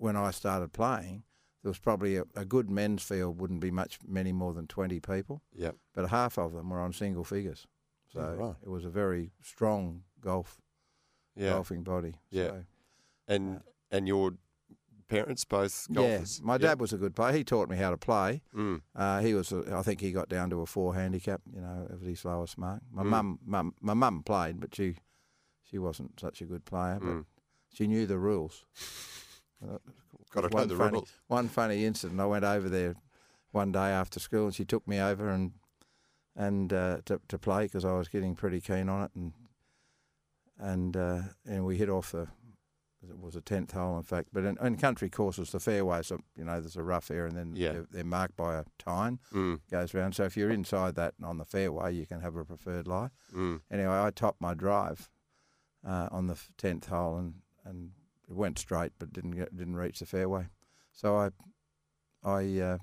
when 0.00 0.16
I 0.16 0.30
started 0.32 0.72
playing 0.72 1.22
there 1.62 1.68
was 1.70 1.78
probably 1.78 2.16
a, 2.16 2.24
a 2.34 2.44
good 2.46 2.70
men's 2.70 3.02
field 3.02 3.38
wouldn't 3.40 3.60
be 3.60 3.70
much 3.70 3.98
many 4.06 4.32
more 4.32 4.54
than 4.54 4.66
20 4.66 4.98
people 5.00 5.42
Yeah. 5.52 5.72
but 5.94 6.08
half 6.08 6.38
of 6.38 6.52
them 6.54 6.70
were 6.70 6.80
on 6.80 6.92
single 6.94 7.24
figures. 7.24 7.66
So 8.12 8.20
Oh, 8.20 8.34
right. 8.46 8.56
it 8.62 8.68
was 8.70 8.84
a 8.84 8.90
very 8.90 9.32
strong 9.42 10.02
golf 10.20 10.60
Yeah. 11.36 11.50
golfing 11.50 11.82
body. 11.84 12.14
Yeah. 12.30 12.48
So, 12.48 12.64
And 13.28 13.60
and 13.90 14.08
your 14.08 14.32
parents 15.08 15.44
both 15.44 15.86
yeah. 15.90 15.94
golfers? 15.96 16.40
My 16.42 16.56
dad 16.56 16.80
was 16.80 16.92
a 16.92 16.96
good 16.96 17.14
player. 17.14 17.32
He 17.36 17.44
taught 17.44 17.68
me 17.68 17.76
how 17.76 17.90
to 17.90 17.96
play. 17.98 18.42
Mm. 18.54 18.80
Uh, 18.94 19.20
he 19.20 19.34
was, 19.34 19.52
a, 19.52 19.64
I 19.76 19.82
think, 19.82 20.00
he 20.00 20.12
got 20.12 20.28
down 20.28 20.48
to 20.50 20.60
a 20.62 20.66
four 20.66 20.94
handicap. 20.94 21.40
You 21.52 21.60
know, 21.60 21.88
of 21.90 22.00
his 22.00 22.24
lowest 22.24 22.56
mark. 22.56 22.80
My 22.92 23.02
Mm. 23.02 23.06
mum, 23.10 23.38
mum, 23.44 23.74
my 23.80 23.94
mum 23.94 24.22
played, 24.22 24.60
but 24.60 24.74
she, 24.74 24.96
she 25.62 25.78
wasn't 25.78 26.18
such 26.20 26.40
a 26.40 26.46
good 26.46 26.64
player. 26.64 26.98
But 27.00 27.08
Mm. 27.10 27.24
she 27.74 27.86
knew 27.86 28.06
the 28.06 28.18
rules. 28.18 28.64
Got 30.32 30.42
to 30.42 30.48
know 30.48 30.58
one 30.58 30.68
the 30.68 30.76
funny. 30.76 31.02
One 31.28 31.48
funny 31.48 31.84
incident. 31.84 32.20
I 32.20 32.26
went 32.26 32.44
over 32.44 32.68
there 32.68 32.94
one 33.52 33.72
day 33.72 33.90
after 33.90 34.20
school, 34.20 34.46
and 34.46 34.54
she 34.54 34.64
took 34.64 34.86
me 34.86 35.00
over 35.00 35.28
and 35.28 35.52
and 36.36 36.72
uh, 36.72 36.98
to 37.06 37.20
to 37.28 37.38
play 37.38 37.64
because 37.64 37.84
I 37.84 37.92
was 37.92 38.08
getting 38.08 38.34
pretty 38.36 38.60
keen 38.60 38.88
on 38.88 39.02
it, 39.04 39.10
and 39.14 39.32
and 40.58 40.96
uh, 40.96 41.22
and 41.46 41.64
we 41.64 41.76
hit 41.76 41.88
off 41.90 42.12
the. 42.12 42.28
It 43.02 43.18
was 43.18 43.34
a 43.34 43.40
tenth 43.40 43.72
hole, 43.72 43.96
in 43.96 44.02
fact. 44.02 44.28
But 44.30 44.44
in, 44.44 44.58
in 44.60 44.76
country 44.76 45.08
courses, 45.08 45.52
the 45.52 45.58
fairways, 45.58 46.12
are, 46.12 46.18
you 46.36 46.44
know, 46.44 46.60
there's 46.60 46.76
a 46.76 46.82
rough 46.82 47.10
area, 47.10 47.28
and 47.28 47.34
then 47.36 47.56
Yeah. 47.56 47.72
they're, 47.72 47.86
they're 47.90 48.04
marked 48.04 48.36
by 48.36 48.56
a 48.56 48.64
tine 48.78 49.18
Mm. 49.32 49.60
goes 49.70 49.94
round. 49.94 50.14
So 50.14 50.24
if 50.24 50.36
you're 50.36 50.50
inside 50.50 50.96
that 50.96 51.14
on 51.22 51.38
the 51.38 51.46
fairway, 51.46 51.94
you 51.94 52.04
can 52.04 52.20
have 52.20 52.36
a 52.36 52.44
preferred 52.44 52.86
lie. 52.86 53.08
Mm. 53.34 53.62
Anyway, 53.70 53.98
I 53.98 54.10
topped 54.10 54.42
my 54.42 54.52
drive 54.52 55.08
uh, 55.82 56.10
on 56.12 56.26
the 56.26 56.36
tenth 56.58 56.88
hole, 56.88 57.16
and, 57.16 57.36
and 57.64 57.92
it 58.30 58.36
went 58.36 58.58
straight, 58.58 58.92
but 58.98 59.12
didn't 59.12 59.32
get, 59.32 59.56
didn't 59.56 59.76
reach 59.76 59.98
the 59.98 60.06
fairway. 60.06 60.46
So 60.92 61.16
I 61.16 61.30
I 62.22 62.60
uh, 62.60 62.78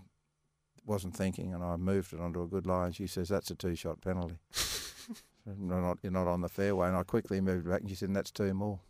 wasn't 0.86 1.16
thinking, 1.16 1.54
and 1.54 1.64
I 1.64 1.76
moved 1.78 2.14
it 2.14 2.20
onto 2.20 2.42
a 2.44 2.48
good 2.48 2.66
lie. 2.66 2.88
And 2.88 2.96
she 2.96 3.08
says 3.08 3.30
that's 3.30 3.50
a 3.52 3.56
two 3.56 3.76
shot 3.76 4.02
penalty. 4.02 4.38
So 5.46 5.54
you're 5.58 5.82
not 5.82 5.98
you're 6.04 6.12
not 6.12 6.28
on 6.28 6.42
the 6.42 6.50
fairway, 6.50 6.90
and 6.90 6.98
I 6.98 7.04
quickly 7.04 7.40
moved 7.40 7.70
back, 7.70 7.80
and 7.80 7.90
she 7.90 7.96
said 7.96 8.14
that's 8.14 8.32
two 8.32 8.54
more. 8.54 8.82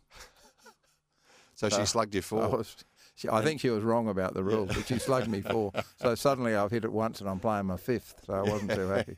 So 1.54 1.68
she 1.68 1.76
Uh, 1.76 1.84
slugged 1.84 2.14
you 2.16 2.18
I, 2.18 2.22
four. 2.22 2.48
was, 2.48 2.76
she, 3.18 3.28
I 3.28 3.42
think 3.42 3.60
she 3.60 3.68
was 3.68 3.82
wrong 3.82 4.08
about 4.08 4.32
the 4.34 4.44
rules, 4.44 4.70
but 4.74 4.86
she 4.86 4.98
slugged 4.98 5.28
me 5.28 5.40
four. 5.42 5.72
So 5.96 6.14
suddenly 6.14 6.54
I've 6.54 6.70
hit 6.70 6.84
it 6.84 6.92
once 6.92 7.20
and 7.20 7.28
I'm 7.28 7.40
playing 7.40 7.66
my 7.66 7.76
fifth, 7.76 8.14
so 8.24 8.32
I 8.32 8.42
wasn't 8.42 8.72
too 8.74 8.86
happy. 8.88 9.16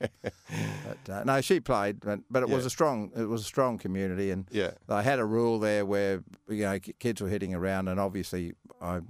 But 0.83 1.09
uh, 1.13 1.25
no, 1.25 1.41
she 1.43 1.61
played, 1.61 2.01
but, 2.01 2.21
but 2.31 2.43
it 2.43 2.49
was 2.49 2.65
a 2.65 2.71
strong 2.71 3.13
it 3.15 3.25
was 3.29 3.43
a 3.43 3.45
strong 3.45 3.77
community, 3.79 4.31
and 4.31 4.49
Yeah. 4.51 4.73
they 4.89 5.03
had 5.03 5.19
a 5.19 5.25
rule 5.27 5.59
there 5.59 5.85
where 5.85 6.23
you 6.49 6.63
know 6.65 6.79
kids 6.79 7.21
were 7.21 7.29
hitting 7.29 7.55
around, 7.55 7.89
and 7.89 8.01
obviously 8.01 8.55
I 8.81 9.01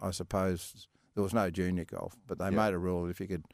I 0.00 0.10
suppose 0.10 0.88
there 1.14 1.22
was 1.22 1.34
no 1.34 1.50
junior 1.50 1.84
golf, 1.84 2.16
but 2.26 2.38
they 2.38 2.46
Yeah. 2.46 2.50
made 2.64 2.72
a 2.74 2.78
rule 2.78 3.04
that 3.04 3.10
if 3.10 3.20
you 3.20 3.28
could 3.28 3.44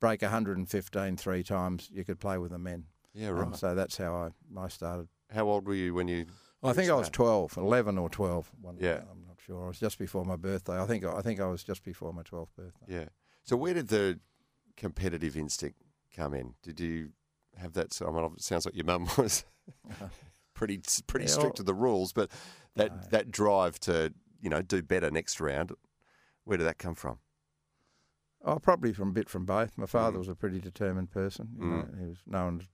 break 0.00 0.22
115 0.22 1.16
three 1.16 1.42
times, 1.44 1.88
you 1.92 2.04
could 2.04 2.18
play 2.18 2.36
with 2.38 2.50
the 2.50 2.58
men. 2.58 2.84
Yeah. 3.14 3.28
And 3.28 3.38
Right. 3.38 3.56
so 3.56 3.74
that's 3.76 3.96
how 3.96 4.14
I 4.14 4.60
I 4.60 4.68
started. 4.68 5.08
How 5.32 5.48
old 5.48 5.66
were 5.66 5.74
you 5.74 5.94
when 5.94 6.08
you? 6.08 6.26
I 6.62 6.72
think 6.72 6.90
I 6.90 6.94
was 6.94 7.08
12, 7.10 7.56
11 7.56 7.96
or 7.98 8.08
12. 8.10 8.50
One, 8.60 8.76
Yeah. 8.80 9.02
Sure. 9.46 9.64
It 9.64 9.68
was 9.68 9.78
just 9.80 9.98
before 9.98 10.24
my 10.24 10.36
birthday. 10.36 10.80
I 10.80 10.86
think 10.86 11.04
I 11.04 11.20
think 11.22 11.40
I 11.40 11.46
was 11.46 11.62
just 11.64 11.82
before 11.84 12.12
my 12.12 12.22
12th 12.22 12.48
birthday. 12.56 12.86
Yeah. 12.88 13.04
So 13.44 13.56
where 13.56 13.74
did 13.74 13.88
the 13.88 14.18
competitive 14.76 15.36
instinct 15.36 15.80
come 16.14 16.34
in? 16.34 16.54
Did 16.62 16.80
you 16.80 17.10
have 17.56 17.72
that? 17.74 17.98
I 18.06 18.10
mean, 18.10 18.24
it 18.36 18.42
sounds 18.42 18.66
like 18.66 18.74
your 18.74 18.84
mum 18.84 19.08
was 19.18 19.44
pretty 20.54 20.80
pretty 21.06 21.26
Yeah, 21.26 21.30
strict 21.32 21.44
well- 21.46 21.52
to 21.54 21.62
the 21.62 21.74
rules, 21.74 22.12
but 22.12 22.30
that 22.74 22.94
No. 22.94 23.02
that 23.10 23.30
drive 23.30 23.78
to 23.80 24.12
you 24.40 24.50
know 24.50 24.62
do 24.62 24.82
better 24.82 25.10
next 25.10 25.40
round, 25.40 25.72
where 26.44 26.58
did 26.58 26.64
that 26.64 26.78
come 26.78 26.94
from? 26.94 27.18
Oh, 28.44 28.58
probably 28.58 28.92
from 28.92 29.08
a 29.08 29.12
bit 29.12 29.28
from 29.28 29.44
both. 29.44 29.76
My 29.76 29.86
father 29.86 30.16
Mm. 30.16 30.20
was 30.20 30.28
a 30.28 30.34
pretty 30.34 30.60
determined 30.60 31.10
person. 31.10 31.56
You 31.58 31.64
Mm. 31.64 31.70
know, 31.92 31.98
he 32.00 32.06
was 32.06 32.18
known 32.26 32.60
as 32.60 32.68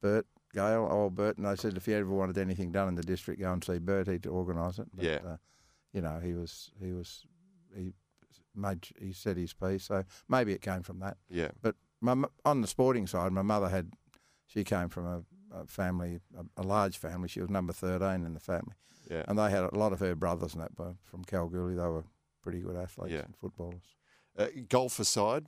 Bert 0.00 0.26
Gale, 0.52 0.88
old 0.90 1.14
Bert, 1.14 1.36
and 1.38 1.46
I 1.46 1.54
said 1.54 1.76
if 1.76 1.86
you 1.86 1.94
ever 1.94 2.10
wanted 2.10 2.38
anything 2.38 2.72
done 2.72 2.88
in 2.88 2.94
the 2.94 3.02
district, 3.02 3.40
go 3.40 3.52
and 3.52 3.62
see 3.62 3.78
Bert. 3.78 4.08
He'd 4.08 4.26
organise 4.26 4.78
it. 4.78 4.88
But, 4.94 5.04
Yeah. 5.04 5.20
Uh, 5.24 5.36
you 5.94 6.02
know, 6.02 6.20
he 6.22 6.34
was 6.34 6.70
he 6.78 6.92
was 6.92 7.24
he 7.74 7.92
made 8.54 8.86
he 9.00 9.12
said 9.12 9.36
his 9.38 9.54
piece. 9.54 9.84
So 9.84 10.04
maybe 10.28 10.52
it 10.52 10.60
came 10.60 10.82
from 10.82 10.98
that. 11.00 11.16
Yeah. 11.30 11.48
My, 12.00 12.24
on 12.44 12.60
the 12.60 12.66
sporting 12.68 13.06
side, 13.06 13.32
my 13.32 13.40
mother 13.42 13.68
had 13.70 13.92
she 14.46 14.62
came 14.64 14.90
from 14.90 15.06
a, 15.06 15.22
a 15.56 15.66
family, 15.66 16.20
a, 16.38 16.62
a 16.62 16.64
large 16.64 16.98
family. 16.98 17.28
She 17.28 17.40
was 17.40 17.48
number 17.48 17.72
thirteen 17.72 18.26
in 18.26 18.34
the 18.34 18.40
family, 18.40 18.74
Yeah. 19.10 19.22
and 19.26 19.38
they 19.38 19.48
had 19.50 19.64
a 19.64 19.78
lot 19.78 19.92
of 19.94 20.00
her 20.00 20.14
brothers 20.14 20.52
and 20.52 20.62
that 20.62 20.78
were 20.78 20.96
from 21.04 21.24
Kalgoorlie. 21.24 21.76
They 21.76 21.82
were 21.82 22.04
pretty 22.42 22.60
good 22.60 22.76
athletes 22.76 23.12
Yeah. 23.14 23.22
and 23.24 23.34
footballers. 23.36 23.96
Uh, 24.36 24.48
golf 24.68 24.98
aside, 24.98 25.46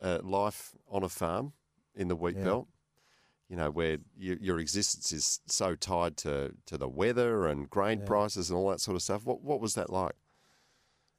uh, 0.00 0.18
life 0.22 0.74
on 0.88 1.02
a 1.02 1.08
farm 1.08 1.54
in 1.96 2.06
the 2.08 2.14
wheat 2.14 2.36
Yeah. 2.36 2.44
belt, 2.44 2.68
you 3.50 3.56
know, 3.56 3.70
where 3.70 3.98
you, 4.16 4.38
your 4.40 4.58
existence 4.60 5.10
is 5.12 5.40
so 5.46 5.74
tied 5.74 6.16
to, 6.18 6.52
to 6.66 6.78
the 6.78 6.88
weather 6.88 7.46
and 7.48 7.68
grain 7.68 7.98
Yeah. 8.00 8.06
prices 8.06 8.48
and 8.48 8.56
all 8.56 8.70
that 8.70 8.80
sort 8.80 8.94
of 8.94 9.02
stuff. 9.02 9.24
What 9.26 9.42
what 9.42 9.60
was 9.60 9.74
that 9.74 9.90
like? 9.90 10.14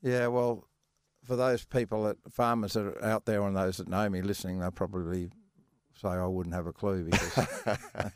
Yeah, 0.01 0.27
well, 0.27 0.67
for 1.23 1.35
those 1.35 1.65
people 1.65 2.03
that 2.05 2.17
farmers 2.31 2.73
that 2.73 2.85
are 2.85 3.03
out 3.03 3.25
there 3.25 3.43
and 3.45 3.55
those 3.55 3.77
that 3.77 3.87
know 3.89 4.09
me 4.09 4.21
listening, 4.21 4.59
they'll 4.59 4.71
probably 4.71 5.29
say 5.93 6.07
I 6.07 6.25
wouldn't 6.25 6.55
have 6.55 6.65
a 6.67 6.73
clue 6.73 7.03
because 7.03 7.47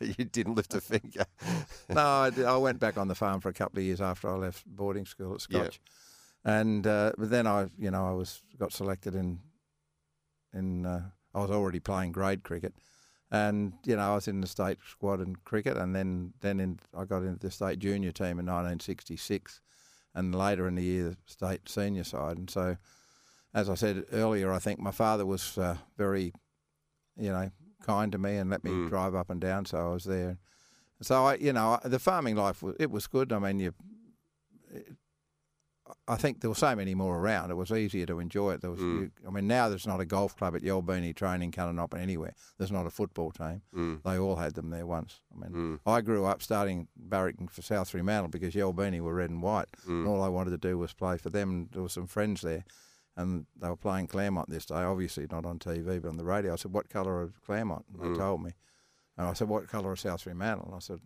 you 0.00 0.24
didn't 0.24 0.54
lift 0.54 0.74
a 0.74 0.80
finger. 0.80 1.24
no, 1.88 2.00
I, 2.00 2.32
I 2.44 2.56
went 2.56 2.80
back 2.80 2.96
on 2.98 3.06
the 3.08 3.14
farm 3.14 3.40
for 3.40 3.50
a 3.50 3.52
couple 3.52 3.78
of 3.78 3.84
years 3.84 4.00
after 4.00 4.28
I 4.28 4.36
left 4.36 4.66
boarding 4.66 5.04
school 5.06 5.34
at 5.34 5.46
Yeah. 5.48 5.60
Scotch, 5.64 5.80
And 6.44 6.86
uh, 6.86 7.12
but 7.18 7.30
then 7.30 7.46
I, 7.46 7.68
you 7.78 7.90
know, 7.90 8.06
I 8.08 8.12
was 8.12 8.42
got 8.58 8.72
selected 8.72 9.14
in 9.14 9.40
in 10.52 10.86
uh, 10.86 11.10
I 11.34 11.40
was 11.42 11.50
already 11.50 11.80
playing 11.80 12.12
grade 12.12 12.42
cricket, 12.42 12.74
and 13.30 13.72
you 13.84 13.96
know 13.96 14.12
I 14.12 14.14
was 14.14 14.28
in 14.28 14.40
the 14.40 14.46
state 14.46 14.78
squad 14.88 15.20
in 15.20 15.36
cricket, 15.36 15.76
and 15.76 15.94
then 15.94 16.32
then 16.40 16.60
in, 16.60 16.78
I 16.96 17.04
got 17.04 17.22
into 17.22 17.38
the 17.46 17.50
state 17.50 17.78
junior 17.78 18.12
team 18.12 18.38
in 18.38 18.46
1966, 18.46 19.60
and 20.14 20.34
later 20.34 20.66
in 20.68 20.74
the 20.76 20.82
year 20.84 21.10
the 21.10 21.16
state 21.26 21.68
senior 21.68 22.04
side, 22.04 22.38
and 22.38 22.50
so. 22.50 22.76
As 23.54 23.70
I 23.70 23.74
said 23.74 24.04
earlier, 24.12 24.52
I 24.52 24.58
think 24.58 24.78
my 24.80 24.90
father 24.90 25.24
was 25.24 25.56
uh, 25.56 25.76
very, 25.96 26.34
you 27.16 27.30
know, 27.30 27.50
kind 27.82 28.12
to 28.12 28.18
me 28.18 28.36
and 28.36 28.50
let 28.50 28.62
me 28.62 28.70
Mm. 28.70 28.88
drive 28.90 29.14
up 29.14 29.30
and 29.30 29.40
down. 29.40 29.64
So 29.64 29.78
I 29.78 29.94
was 29.94 30.04
there. 30.04 30.36
So 31.00 31.24
I, 31.24 31.36
you 31.36 31.54
know, 31.54 31.78
the 31.82 31.98
farming 31.98 32.36
life 32.36 32.62
was 32.62 32.76
it 32.78 32.90
was 32.90 33.06
good. 33.06 33.32
I 33.32 33.38
mean, 33.38 33.58
you, 33.60 33.72
I 36.08 36.16
think 36.16 36.40
there 36.40 36.50
were 36.50 36.56
so 36.56 36.74
many 36.74 36.94
more 36.94 37.16
around. 37.18 37.50
It 37.50 37.54
was 37.56 37.70
easier 37.70 38.06
to 38.06 38.18
enjoy 38.18 38.52
it. 38.54 38.60
There 38.60 38.70
was, 38.72 38.80
Mm. 38.80 39.00
you, 39.02 39.10
I 39.26 39.30
mean, 39.30 39.46
now 39.46 39.68
there's 39.68 39.86
not 39.86 40.00
a 40.00 40.04
golf 40.04 40.36
club 40.36 40.56
at 40.56 40.62
Yelbeni 40.62 41.14
Trayning 41.14 41.52
Kununoppin 41.52 41.98
anywhere. 42.00 42.34
There's 42.58 42.72
not 42.72 42.86
a 42.86 42.90
football 42.90 43.30
team. 43.30 43.62
Mm. 43.74 44.02
They 44.02 44.18
all 44.18 44.36
had 44.36 44.54
them 44.54 44.70
there 44.70 44.86
once. 44.86 45.20
I 45.32 45.38
mean, 45.38 45.52
Mm. 45.52 45.80
I 45.86 46.00
grew 46.00 46.24
up 46.24 46.42
starting 46.42 46.88
barracking 46.96 47.48
for 47.50 47.62
South 47.62 47.90
Fremantle 47.90 48.28
because 48.28 48.54
Yelbeni 48.54 49.00
were 49.00 49.14
red 49.14 49.30
and 49.30 49.42
white, 49.42 49.68
Mm. 49.86 49.88
and 50.00 50.08
all 50.08 50.22
I 50.22 50.28
wanted 50.28 50.50
to 50.50 50.58
do 50.58 50.76
was 50.76 50.92
play 50.92 51.18
for 51.18 51.30
them. 51.30 51.68
There 51.72 51.82
were 51.82 51.88
some 51.88 52.06
friends 52.08 52.40
there, 52.42 52.64
and 53.16 53.46
they 53.56 53.68
were 53.68 53.76
playing 53.76 54.08
Claremont 54.08 54.48
this 54.50 54.66
day. 54.66 54.82
Obviously 54.82 55.26
not 55.30 55.46
on 55.46 55.58
TV, 55.60 56.00
but 56.00 56.08
on 56.08 56.16
the 56.16 56.24
radio. 56.24 56.52
I 56.52 56.56
said, 56.56 56.72
"What 56.72 56.88
colour 56.88 57.22
of 57.22 57.40
Claremont?" 57.42 57.84
And 57.92 58.00
they 58.02 58.06
Mm. 58.06 58.18
told 58.18 58.42
me, 58.42 58.52
and 59.16 59.28
I 59.28 59.32
said, 59.34 59.48
"What 59.48 59.68
colour 59.68 59.92
of 59.92 60.00
South 60.00 60.22
Fremantle?" 60.22 60.66
And 60.66 60.74
I 60.74 60.80
said, 60.80 61.00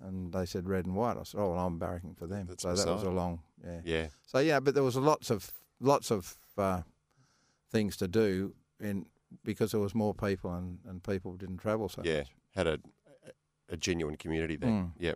and 0.00 0.32
they 0.32 0.46
said 0.46 0.68
red 0.68 0.86
and 0.86 0.94
white. 0.94 1.16
I 1.16 1.24
said, 1.24 1.40
"Oh, 1.40 1.50
well, 1.50 1.66
I'm 1.66 1.78
barracking 1.80 2.16
for 2.16 2.28
them." 2.28 2.46
That's 2.46 2.62
so 2.62 2.72
that 2.74 2.86
was 2.86 3.02
a 3.02 3.10
long, 3.10 3.40
yeah. 3.64 3.80
Yeah. 3.84 4.06
So 4.26 4.38
yeah, 4.38 4.60
but 4.60 4.74
there 4.74 4.82
was 4.84 4.96
lots 4.96 5.30
of 5.30 5.50
lots 5.80 6.10
of 6.10 6.36
uh, 6.56 6.82
things 7.70 7.96
to 7.98 8.08
do 8.08 8.54
in 8.80 9.06
because 9.44 9.72
there 9.72 9.80
was 9.80 9.94
more 9.94 10.14
people 10.14 10.52
and, 10.54 10.78
and 10.86 11.02
people 11.02 11.34
didn't 11.36 11.58
travel 11.58 11.88
so 11.88 12.02
Yeah. 12.04 12.18
much. 12.20 12.28
Had 12.54 12.66
a 12.66 12.78
a 13.70 13.76
genuine 13.76 14.16
community 14.16 14.56
there. 14.56 14.70
Mm. 14.70 14.92
Yeah. 14.98 15.12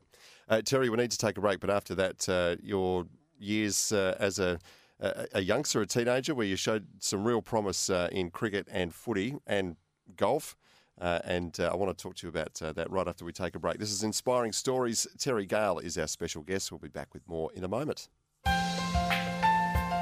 Uh, 0.47 0.61
Terry, 0.61 0.91
we 0.91 0.97
need 0.99 1.11
to 1.11 1.17
take 1.17 1.39
a 1.39 1.41
break, 1.41 1.59
but 1.61 1.71
after 1.71 1.95
that, 1.95 2.29
uh, 2.29 2.57
your 2.63 3.07
years 3.39 3.93
uh, 3.93 4.15
as 4.21 4.39
a, 4.39 4.59
a 5.01 5.27
a 5.35 5.41
youngster, 5.41 5.81
a 5.81 5.87
teenager, 5.87 6.35
where 6.35 6.47
you 6.47 6.57
showed 6.57 6.87
some 6.99 7.25
real 7.25 7.41
promise 7.41 7.89
uh, 7.89 8.09
in 8.13 8.31
cricket 8.31 8.69
and 8.71 8.93
footy 8.95 9.37
and 9.47 9.77
golf. 10.17 10.55
Uh, 11.01 11.19
and 11.25 11.59
uh, 11.59 11.71
I 11.73 11.77
want 11.77 11.97
to 11.97 12.01
talk 12.03 12.17
to 12.17 12.27
you 12.27 12.29
about 12.29 12.61
uh, 12.61 12.73
that 12.73 12.91
right 12.91 13.09
after 13.09 13.25
we 13.25 13.33
take 13.33 13.55
a 13.57 13.59
break. 13.59 13.79
This 13.79 13.91
is 13.91 14.03
Inspiring 14.03 14.53
Stories. 14.53 15.07
Terry 15.19 15.47
Gale 15.47 15.79
is 15.79 15.97
our 15.97 16.07
special 16.07 16.43
guest. 16.43 16.71
We'll 16.71 16.79
be 16.79 16.89
back 16.89 17.15
with 17.15 17.27
more 17.27 17.51
in 17.55 17.65
a 17.65 17.69
moment. 17.69 18.09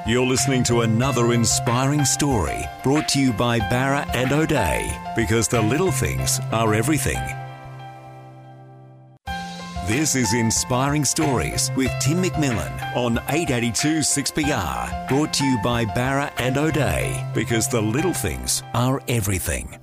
You're 0.07 0.26
listening 0.26 0.64
to 0.64 0.80
another 0.80 1.35
inspiring 1.35 2.07
story 2.07 2.64
brought 2.83 3.07
to 3.11 3.21
you 3.21 3.35
by 3.35 3.61
Bowra 3.61 4.09
and 4.14 4.33
O'Dea 4.33 4.90
because 5.14 5.47
the 5.47 5.61
little 5.61 5.92
things 5.92 6.40
are 6.52 6.73
everything. 6.73 7.19
This 9.87 10.14
is 10.14 10.33
Inspiring 10.33 11.04
Stories 11.04 11.71
with 11.76 11.92
Tim 12.00 12.23
McMillan 12.23 12.97
on 12.97 13.19
882 13.28 13.99
6PR, 13.99 15.07
brought 15.07 15.35
to 15.35 15.45
you 15.45 15.59
by 15.62 15.85
Bowra 15.85 16.33
and 16.38 16.57
O'Dea 16.57 17.23
because 17.35 17.69
the 17.69 17.83
little 17.83 18.14
things 18.14 18.62
are 18.73 19.02
everything. 19.07 19.78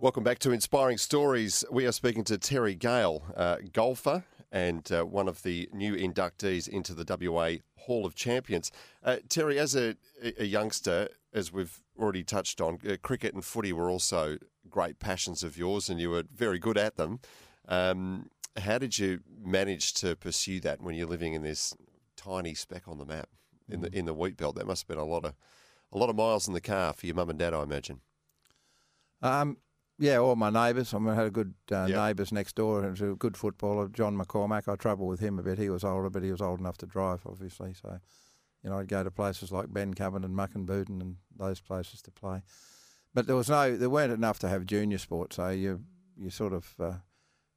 Welcome 0.00 0.22
back 0.22 0.38
to 0.40 0.52
Inspiring 0.52 0.98
Stories. 0.98 1.64
We 1.72 1.86
are 1.86 1.92
speaking 1.92 2.22
to 2.24 2.38
Terry 2.38 2.76
Gale, 2.76 3.24
uh, 3.36 3.56
golfer 3.72 4.22
and 4.52 4.90
uh, 4.92 5.04
one 5.04 5.28
of 5.28 5.42
the 5.42 5.68
new 5.72 5.94
inductees 5.94 6.68
into 6.68 6.94
the 6.94 7.04
WA 7.30 7.56
Hall 7.80 8.06
of 8.06 8.14
Champions. 8.14 8.70
Uh, 9.02 9.16
Terry, 9.28 9.58
as 9.58 9.74
a, 9.74 9.96
a 10.38 10.44
youngster, 10.44 11.08
as 11.32 11.52
we've 11.52 11.80
already 11.98 12.24
touched 12.24 12.60
on, 12.60 12.78
uh, 12.88 12.96
cricket 13.02 13.34
and 13.34 13.44
footy 13.44 13.72
were 13.72 13.90
also 13.90 14.38
great 14.68 14.98
passions 14.98 15.42
of 15.42 15.56
yours, 15.56 15.88
and 15.88 16.00
you 16.00 16.10
were 16.10 16.24
very 16.34 16.58
good 16.58 16.78
at 16.78 16.96
them. 16.96 17.20
Um, 17.68 18.30
how 18.56 18.78
did 18.78 18.98
you 18.98 19.20
manage 19.42 19.92
to 19.94 20.16
pursue 20.16 20.60
that 20.60 20.80
when 20.80 20.94
you're 20.94 21.06
living 21.06 21.34
in 21.34 21.42
this 21.42 21.74
tiny 22.16 22.54
speck 22.54 22.88
on 22.88 22.98
the 22.98 23.04
map 23.04 23.28
in 23.68 23.80
the 23.82 23.94
in 23.96 24.06
the 24.06 24.14
wheat 24.14 24.36
belt? 24.36 24.56
That 24.56 24.66
must 24.66 24.82
have 24.82 24.88
been 24.88 24.98
a 24.98 25.04
lot 25.04 25.24
of 25.24 25.34
a 25.92 25.98
lot 25.98 26.10
of 26.10 26.16
miles 26.16 26.48
in 26.48 26.54
the 26.54 26.60
car 26.60 26.92
for 26.92 27.06
your 27.06 27.14
mum 27.14 27.30
and 27.30 27.38
dad, 27.38 27.54
I 27.54 27.62
imagine. 27.62 28.00
Um, 29.22 29.58
yeah, 29.98 30.16
all 30.18 30.36
my 30.36 30.50
neighbours. 30.50 30.92
I 30.94 30.98
mean, 30.98 31.08
I 31.10 31.14
had 31.14 31.26
a 31.26 31.30
good 31.30 31.54
uh, 31.72 31.86
Yep. 31.88 31.96
neighbours 31.96 32.32
next 32.32 32.54
door. 32.56 32.82
Was 32.82 33.00
a 33.00 33.14
good 33.14 33.36
footballer, 33.36 33.88
John 33.88 34.16
McCormack. 34.16 34.70
I 34.70 34.76
travelled 34.76 35.08
with 35.08 35.20
him 35.20 35.38
a 35.38 35.42
bit. 35.42 35.58
He 35.58 35.70
was 35.70 35.84
older, 35.84 36.10
but 36.10 36.22
he 36.22 36.30
was 36.30 36.40
old 36.42 36.60
enough 36.60 36.76
to 36.78 36.86
drive, 36.86 37.20
obviously. 37.26 37.72
So, 37.74 37.98
you 38.62 38.70
know, 38.70 38.78
I'd 38.78 38.88
go 38.88 39.02
to 39.04 39.10
places 39.10 39.50
like 39.52 39.66
Bencubbin 39.68 40.24
and 40.24 40.36
Mukinbudin 40.36 41.00
and 41.00 41.16
those 41.36 41.60
places 41.60 42.02
to 42.02 42.10
play. 42.10 42.42
But 43.14 43.26
there 43.26 43.36
was 43.36 43.48
no, 43.48 43.76
there 43.76 43.88
weren't 43.90 44.12
enough 44.12 44.38
to 44.40 44.48
have 44.48 44.66
junior 44.66 44.98
sport. 44.98 45.32
So 45.32 45.48
you, 45.48 45.82
you 46.16 46.28
sort 46.30 46.52
of, 46.52 46.74
uh, 46.78 46.92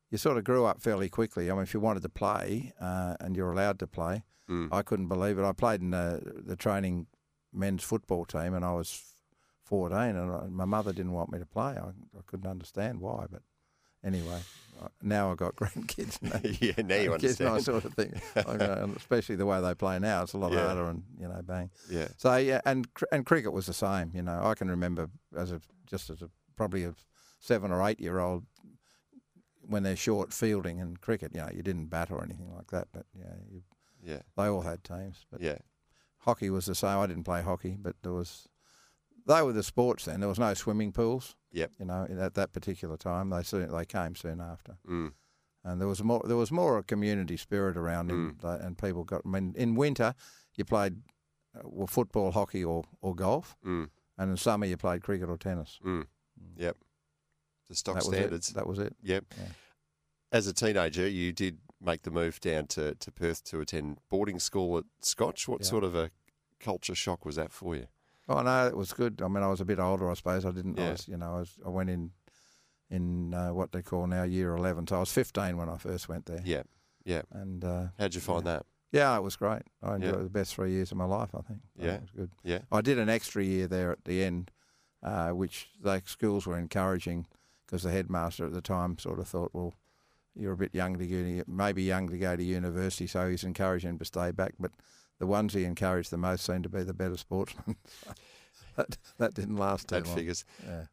you 0.10 0.17
sort 0.17 0.38
of 0.38 0.43
grew 0.46 0.65
up 0.65 0.81
fairly 0.81 1.10
quickly. 1.10 1.51
I 1.51 1.53
mean, 1.53 1.63
if 1.63 1.74
you 1.74 1.79
wanted 1.79 2.03
to 2.03 2.10
play 2.10 2.74
uh, 2.79 3.15
and 3.19 3.36
you're 3.36 3.51
allowed 3.51 3.79
to 3.79 3.88
play, 3.88 4.24
Mm. 4.50 4.69
I 4.72 4.81
couldn't 4.81 5.10
believe 5.10 5.38
it. 5.38 5.46
I 5.46 5.51
played 5.51 5.79
in 5.79 5.91
the, 5.91 6.24
the 6.43 6.55
Trayning 6.55 7.05
men's 7.53 7.84
football 7.84 8.25
team, 8.25 8.55
and 8.55 8.65
I 8.65 8.72
was 8.72 9.00
14, 9.69 9.97
and 9.97 10.31
I, 10.31 10.45
my 10.49 10.65
mother 10.65 10.91
didn't 10.91 11.13
want 11.13 11.31
me 11.31 11.39
to 11.39 11.45
play. 11.45 11.73
I, 11.77 11.89
I 12.17 12.21
couldn't 12.25 12.49
understand 12.49 12.99
why, 12.99 13.25
but 13.31 13.41
anyway, 14.03 14.41
now 15.01 15.31
I've 15.31 15.38
got 15.38 15.55
grandkids. 15.61 16.17
Yeah, 16.61 16.81
now 16.83 16.95
you 16.95 17.17
kids 17.17 17.39
and 17.39 17.49
I 17.49 17.59
sort 17.59 17.85
of 17.85 17.93
thing, 17.93 18.19
I 18.35 18.57
go, 18.57 18.73
and 18.81 18.97
especially 18.97 19.35
the 19.35 19.45
way 19.45 19.61
they 19.61 19.73
play 19.75 19.99
now, 19.99 20.23
it's 20.23 20.33
a 20.33 20.38
lot 20.38 20.51
Yeah. 20.51 20.65
harder 20.65 20.89
and 20.89 21.03
you 21.19 21.27
know, 21.27 21.41
bang. 21.43 21.69
Yeah. 21.89 22.07
So 22.17 22.35
yeah, 22.38 22.61
and 22.65 22.88
and 23.11 23.25
cricket 23.25 23.53
was 23.53 23.67
the 23.67 23.73
same. 23.73 24.11
You 24.13 24.23
know, 24.23 24.41
I 24.43 24.55
can 24.55 24.69
remember 24.69 25.09
as 25.38 25.51
a 25.51 25.61
just 25.85 26.09
as 26.09 26.21
a 26.21 26.29
probably 26.55 26.83
a 26.83 26.93
seven 27.39 27.71
or 27.71 27.88
eight 27.88 27.99
year 27.99 28.19
old 28.19 28.45
when 29.67 29.83
they're 29.83 29.95
short 29.95 30.33
fielding 30.33 30.79
in 30.79 30.97
cricket. 30.97 31.31
You 31.35 31.41
know, 31.41 31.49
you 31.53 31.61
didn't 31.61 31.88
bat 31.88 32.09
or 32.11 32.23
anything 32.23 32.51
like 32.55 32.71
that, 32.71 32.88
but 32.91 33.05
yeah, 33.13 33.33
you, 33.49 33.61
Yeah. 34.03 34.21
they 34.35 34.47
all 34.47 34.61
had 34.61 34.83
teams. 34.83 35.25
But 35.31 35.41
Yeah. 35.41 35.59
hockey 36.19 36.49
was 36.49 36.65
the 36.65 36.75
same. 36.75 36.97
I 36.99 37.05
didn't 37.07 37.23
play 37.25 37.41
hockey, 37.41 37.77
but 37.79 37.95
there 38.01 38.13
was 38.13 38.47
they 39.27 39.41
were 39.41 39.53
the 39.53 39.63
sports 39.63 40.05
then. 40.05 40.19
There 40.19 40.29
was 40.29 40.39
no 40.39 40.53
swimming 40.53 40.91
pools. 40.91 41.35
Yep. 41.51 41.71
You 41.79 41.85
know, 41.85 42.07
at 42.19 42.35
that 42.35 42.51
particular 42.53 42.97
time, 42.97 43.29
they 43.29 43.43
soon 43.43 43.71
they 43.71 43.85
came 43.85 44.15
soon 44.15 44.39
after, 44.39 44.77
Mm. 44.88 45.13
and 45.63 45.81
there 45.81 45.88
was 45.88 46.03
more 46.03 46.21
there 46.25 46.38
was 46.38 46.51
more 46.51 46.77
a 46.77 46.83
community 46.83 47.38
spirit 47.38 47.75
around, 47.77 48.11
in, 48.11 48.35
Mm. 48.35 48.65
and 48.65 48.77
people 48.77 49.03
got. 49.03 49.21
I 49.25 49.29
mean, 49.29 49.53
in 49.55 49.75
winter, 49.75 50.13
you 50.55 50.65
played 50.65 51.01
uh, 51.55 51.61
well, 51.63 51.88
football, 51.88 52.31
hockey, 52.31 52.63
or 52.63 52.83
or 53.01 53.15
golf, 53.15 53.57
Mm. 53.65 53.89
and 54.17 54.29
in 54.31 54.38
summer 54.38 54.65
you 54.67 54.77
played 54.77 55.01
cricket 55.01 55.29
or 55.29 55.38
tennis. 55.38 55.79
Mm. 55.83 56.05
Yep. 56.57 56.77
The 57.67 57.75
stock 57.75 57.95
that 57.95 58.03
standards. 58.03 58.49
That 58.49 58.67
was 58.67 58.79
it. 58.79 58.95
Yep. 59.01 59.25
Yeah. 59.38 59.45
As 60.31 60.45
a 60.47 60.53
teenager, 60.53 61.07
you 61.07 61.31
did 61.33 61.59
make 61.81 62.03
the 62.03 62.11
move 62.11 62.39
down 62.39 62.67
to, 62.67 62.93
to 62.95 63.11
Perth 63.11 63.43
to 63.45 63.59
attend 63.61 63.97
boarding 64.09 64.38
school 64.39 64.77
at 64.77 64.83
Scotch. 65.01 65.47
What 65.47 65.65
sort 65.65 65.83
of 65.83 65.95
a 65.95 66.11
culture 66.59 66.93
shock 66.93 67.25
was 67.25 67.35
that 67.38 67.51
for 67.51 67.75
you? 67.75 67.88
Oh 68.29 68.41
no, 68.41 68.67
it 68.67 68.77
was 68.77 68.93
good. 68.93 69.21
I 69.21 69.27
mean, 69.27 69.43
I 69.43 69.48
was 69.48 69.59
a 69.59 69.65
bit 69.65 69.79
older, 69.79 70.09
I 70.09 70.13
suppose. 70.13 70.45
I 70.45 70.51
didn't. 70.51 70.79
I 70.79 70.91
was, 70.91 71.07
you 71.07 71.17
know, 71.17 71.36
I, 71.36 71.39
was, 71.39 71.57
I 71.65 71.69
went 71.69 71.89
in 71.89 72.12
in 72.91 73.33
uh, 73.33 73.53
what 73.53 73.71
they 73.71 73.81
call 73.81 74.07
now 74.07 74.24
year 74.24 74.55
eleven. 74.55 74.86
So 74.88 74.98
I 74.98 75.00
was 75.00 75.12
fifteen 75.12 75.57
when 75.57 75.67
I 75.67 75.77
first 75.77 76.07
went 76.07 76.25
there. 76.27 76.41
Yeah. 76.45 76.63
Yeah. 77.05 77.24
And 77.31 77.63
uh, 77.65 77.88
How'd 77.98 78.13
you 78.15 78.21
find 78.21 78.43
that? 78.45 78.65
yeah, 78.91 79.15
it 79.17 79.24
was 79.24 79.36
great. 79.36 79.63
I 79.81 79.95
enjoyed 79.95 80.15
Yeah. 80.15 80.24
The 80.24 80.29
best 80.29 80.53
three 80.55 80.71
years 80.71 80.91
of 80.91 80.98
my 80.98 81.05
life, 81.05 81.29
I 81.33 81.41
think. 81.41 81.59
So 81.79 81.86
Yeah. 81.86 81.93
it 81.95 82.01
was 82.01 82.12
good. 82.12 82.31
Yeah. 82.43 82.59
I 82.71 82.81
did 82.81 83.00
an 83.00 83.09
extra 83.09 83.43
year 83.43 83.67
there 83.67 83.91
at 83.91 84.05
the 84.05 84.24
end, 84.24 84.51
uh, 85.01 85.29
which 85.31 85.69
the 85.81 86.01
schools 86.05 86.45
were 86.45 86.57
encouraging 86.57 87.25
because 87.65 87.83
the 87.83 87.91
headmaster 87.91 88.45
at 88.45 88.53
the 88.53 88.62
time 88.62 88.98
sort 89.00 89.19
of 89.19 89.27
thought, 89.27 89.51
well, 89.53 89.74
you're 90.36 90.53
a 90.53 90.57
bit 90.57 90.74
young 90.75 90.98
to 90.98 91.05
go 91.07 91.15
to, 91.24 91.43
maybe 91.48 91.83
young 91.83 92.09
to 92.09 92.17
go 92.17 92.36
to 92.36 92.43
university, 92.43 93.07
so 93.07 93.29
he's 93.29 93.43
encouraging 93.43 93.98
to 94.00 94.05
stay 94.05 94.31
back. 94.31 94.53
But 94.59 94.71
the 95.19 95.27
ones 95.27 95.53
he 95.53 95.63
encouraged 95.65 96.11
the 96.11 96.17
most 96.17 96.45
seemed 96.45 96.63
to 96.63 96.69
be 96.69 96.83
the 96.83 96.93
better 96.93 97.17
sportsmen. 97.17 97.75
that, 98.75 98.97
that 99.17 99.33
didn't 99.33 99.57
last 99.57 99.88
too 99.89 99.95
That 99.95 100.07
long. 100.07 100.15
figures. 100.15 100.45
Yeah. 100.65 100.85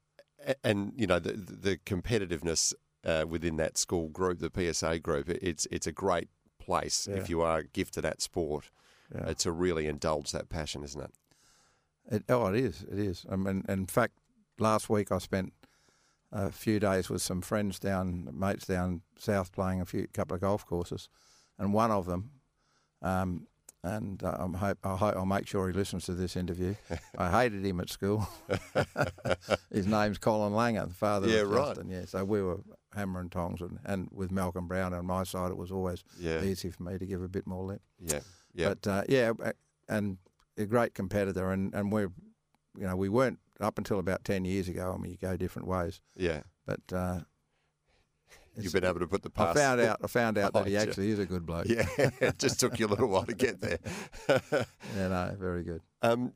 And, 0.62 0.92
you 0.96 1.06
know, 1.06 1.18
the, 1.18 1.32
the 1.32 1.76
competitiveness 1.78 2.74
uh, 3.04 3.24
within 3.28 3.56
that 3.56 3.78
school 3.78 4.08
group, 4.08 4.38
the 4.40 4.50
PSA 4.72 4.98
group, 5.00 5.28
it's, 5.28 5.66
it's 5.70 5.86
a 5.86 5.92
great 5.92 6.28
place 6.58 7.08
Yeah. 7.10 7.16
if 7.18 7.30
you 7.30 7.40
are 7.42 7.62
gifted 7.62 8.04
at 8.04 8.20
sport 8.20 8.70
Yeah. 9.14 9.26
uh, 9.28 9.34
to 9.34 9.52
really 9.52 9.86
indulge 9.86 10.32
that 10.32 10.48
passion, 10.48 10.82
isn't 10.84 11.00
it? 11.00 11.10
It, 12.10 12.24
oh, 12.28 12.46
it 12.46 12.56
is. 12.56 12.82
It 12.90 12.98
is. 12.98 13.24
I 13.30 13.36
mean, 13.36 13.64
in 13.68 13.86
fact, 13.86 14.14
last 14.58 14.88
week 14.90 15.10
I 15.10 15.18
spent 15.18 15.52
a 16.32 16.50
few 16.50 16.78
days 16.80 17.08
with 17.08 17.22
some 17.22 17.40
friends 17.40 17.78
down, 17.78 18.28
mates 18.32 18.66
down 18.66 19.02
south, 19.18 19.52
playing 19.52 19.80
a 19.80 19.84
few 19.86 20.06
couple 20.12 20.34
of 20.34 20.40
golf 20.40 20.64
courses, 20.66 21.08
and 21.58 21.72
one 21.72 21.90
of 21.90 22.06
them, 22.06 22.30
um, 23.02 23.46
and 23.84 24.22
uh, 24.22 24.36
I'm 24.38 24.54
hope, 24.54 24.78
I 24.84 24.96
hope 24.96 25.16
I'll 25.16 25.26
make 25.26 25.46
sure 25.46 25.68
he 25.68 25.74
listens 25.74 26.04
to 26.06 26.14
this 26.14 26.36
interview. 26.36 26.74
I 27.18 27.30
hated 27.30 27.64
him 27.64 27.80
at 27.80 27.90
school. 27.90 28.26
His 29.72 29.86
name's 29.86 30.18
Colin 30.18 30.52
Langer, 30.52 30.88
the 30.88 30.94
father 30.94 31.28
Yeah, 31.28 31.40
of 31.40 31.50
right. 31.50 31.66
Justin. 31.68 31.90
Yeah, 31.90 32.04
so 32.06 32.24
we 32.24 32.42
were 32.42 32.60
hammer 32.94 33.20
and 33.20 33.30
tongs, 33.30 33.60
and, 33.60 33.78
and 33.84 34.08
with 34.12 34.30
Malcolm 34.30 34.66
Brown 34.68 34.94
on 34.94 35.06
my 35.06 35.24
side, 35.24 35.50
it 35.50 35.56
was 35.56 35.70
always 35.70 36.02
Yeah. 36.18 36.42
easy 36.42 36.70
for 36.70 36.82
me 36.82 36.98
to 36.98 37.06
give 37.06 37.22
a 37.22 37.28
bit 37.28 37.46
more 37.46 37.64
lip. 37.64 37.82
Yeah. 38.00 38.20
Yeah. 38.54 38.68
But 38.70 38.86
uh, 38.86 39.02
yeah, 39.08 39.32
and 39.88 40.18
a 40.56 40.64
great 40.64 40.94
competitor, 40.94 41.50
and 41.52 41.74
and 41.74 41.92
we're, 41.92 42.10
you 42.78 42.86
know, 42.86 42.96
we 42.96 43.08
weren't 43.10 43.38
up 43.60 43.76
until 43.78 43.98
about 43.98 44.24
ten 44.24 44.44
years 44.44 44.68
ago. 44.68 44.92
I 44.94 45.00
mean, 45.00 45.12
you 45.12 45.18
go 45.18 45.36
different 45.36 45.68
ways, 45.68 46.00
Yeah. 46.16 46.42
but. 46.66 46.80
Uh, 46.92 47.20
You've 48.58 48.72
been 48.72 48.84
able 48.84 49.00
to 49.00 49.06
put 49.06 49.22
the 49.22 49.30
past. 49.30 49.56
I 49.56 49.60
found 49.60 49.80
out. 49.80 50.00
I 50.02 50.06
found 50.06 50.38
out 50.38 50.52
that 50.52 50.66
he 50.66 50.76
actually 50.76 51.10
is 51.10 51.18
a 51.18 51.26
good 51.26 51.44
bloke. 51.46 51.66
Yeah, 51.68 51.86
it 52.20 52.38
just 52.38 52.58
took 52.60 52.78
you 52.78 52.86
a 52.86 52.88
little 52.88 53.08
while 53.08 53.24
to 53.24 53.34
get 53.34 53.60
there. 53.60 53.78
Yeah, 54.96 55.08
no, 55.08 55.36
very 55.38 55.62
good. 55.62 55.82
um, 56.02 56.32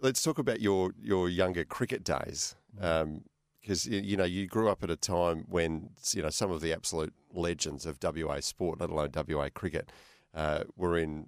let's 0.00 0.22
talk 0.22 0.38
about 0.38 0.60
your, 0.60 0.92
your 1.00 1.28
younger 1.28 1.64
cricket 1.64 2.04
days. 2.04 2.56
Because 2.74 3.86
you, 3.86 4.00
you 4.00 4.16
know 4.16 4.24
you 4.24 4.46
grew 4.46 4.68
up 4.68 4.82
at 4.82 4.90
a 4.90 4.96
time 4.96 5.44
when 5.48 5.90
you 6.12 6.22
know 6.22 6.30
some 6.30 6.50
of 6.50 6.60
the 6.60 6.72
absolute 6.72 7.12
legends 7.32 7.86
of 7.86 7.98
WA 8.02 8.40
sport, 8.40 8.80
let 8.80 8.90
alone 8.90 9.10
WA 9.14 9.48
cricket, 9.52 9.92
uh, 10.34 10.64
were 10.76 10.96
in 10.98 11.26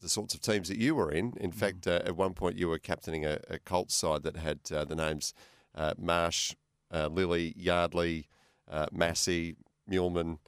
the 0.00 0.08
sorts 0.08 0.34
of 0.34 0.40
teams 0.40 0.68
that 0.68 0.78
you 0.78 0.94
were 0.94 1.10
in. 1.10 1.34
In 1.38 1.52
fact, 1.52 1.86
uh, 1.86 2.00
at 2.04 2.16
one 2.16 2.34
point 2.34 2.56
you 2.58 2.68
were 2.68 2.78
captaining 2.78 3.24
a, 3.24 3.38
a 3.48 3.58
Colts 3.58 3.94
side 3.94 4.22
that 4.22 4.36
had 4.36 4.60
uh, 4.72 4.84
the 4.84 4.94
names 4.94 5.34
uh, 5.74 5.94
Marsh, 5.98 6.54
uh, 6.90 7.08
Lillee, 7.08 7.52
Yardley, 7.56 8.28
uh, 8.70 8.86
Massie, 8.92 9.56
Muleman, 9.90 10.38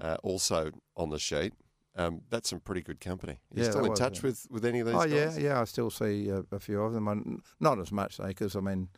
uh, 0.00 0.16
also 0.22 0.70
on 0.96 1.10
the 1.10 1.18
sheet. 1.18 1.52
Um, 1.96 2.22
that's 2.28 2.48
some 2.50 2.58
pretty 2.60 2.82
good 2.82 3.00
company. 3.00 3.34
Are 3.34 3.56
you 3.58 3.62
Yeah, 3.64 3.70
still 3.70 3.84
in 3.84 3.90
was, 3.90 3.98
touch 4.00 4.16
yeah. 4.22 4.28
with, 4.30 4.46
with 4.50 4.64
any 4.64 4.80
of 4.80 4.86
these 4.86 4.96
Oh 4.96 4.98
guys? 5.06 5.10
yeah, 5.10 5.36
yeah. 5.38 5.60
I 5.60 5.64
still 5.64 5.90
see 5.90 6.28
a, 6.28 6.42
a 6.50 6.58
few 6.58 6.80
of 6.82 6.92
them. 6.92 7.06
And 7.06 7.40
not 7.60 7.78
as 7.78 7.92
much 7.92 8.16
though, 8.16 8.26
because 8.26 8.56
I 8.56 8.60
mean, 8.60 8.88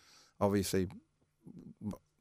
obviously, 0.41 0.89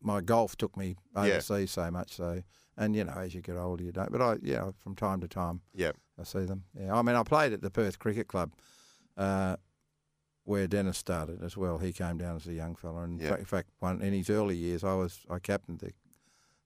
my 0.01 0.21
golf 0.21 0.55
took 0.57 0.75
me 0.77 0.95
Yeah. 1.15 1.21
overseas 1.23 1.71
so 1.71 1.89
much. 1.91 2.13
So, 2.13 2.43
and 2.77 2.95
you 2.95 3.03
know, 3.05 3.13
as 3.13 3.33
you 3.33 3.41
get 3.41 3.55
older, 3.55 3.83
you 3.83 3.91
don't. 3.91 4.11
But 4.11 4.21
I, 4.21 4.35
yeah, 4.41 4.71
from 4.83 4.95
time 4.95 5.21
to 5.21 5.27
time, 5.27 5.61
Yeah. 5.73 5.91
I 6.19 6.23
see 6.23 6.45
them. 6.45 6.65
Yeah, 6.77 6.93
I 6.93 7.01
mean, 7.01 7.15
I 7.15 7.23
played 7.23 7.53
at 7.53 7.61
the 7.61 7.69
Perth 7.71 7.97
Cricket 7.99 8.27
Club, 8.27 8.51
uh, 9.17 9.55
where 10.43 10.67
Dennis 10.67 10.97
started 10.97 11.41
as 11.41 11.55
well. 11.57 11.77
He 11.77 11.91
came 11.93 12.17
down 12.17 12.35
as 12.35 12.47
a 12.47 12.53
young 12.53 12.75
fella, 12.75 13.03
and 13.03 13.19
Yeah. 13.21 13.37
in 13.37 13.45
fact, 13.45 13.69
one 13.79 14.01
in 14.01 14.13
his 14.13 14.29
early 14.29 14.55
years, 14.57 14.83
I 14.83 14.93
was 14.95 15.25
I 15.29 15.39
captained 15.39 15.79
the 15.79 15.93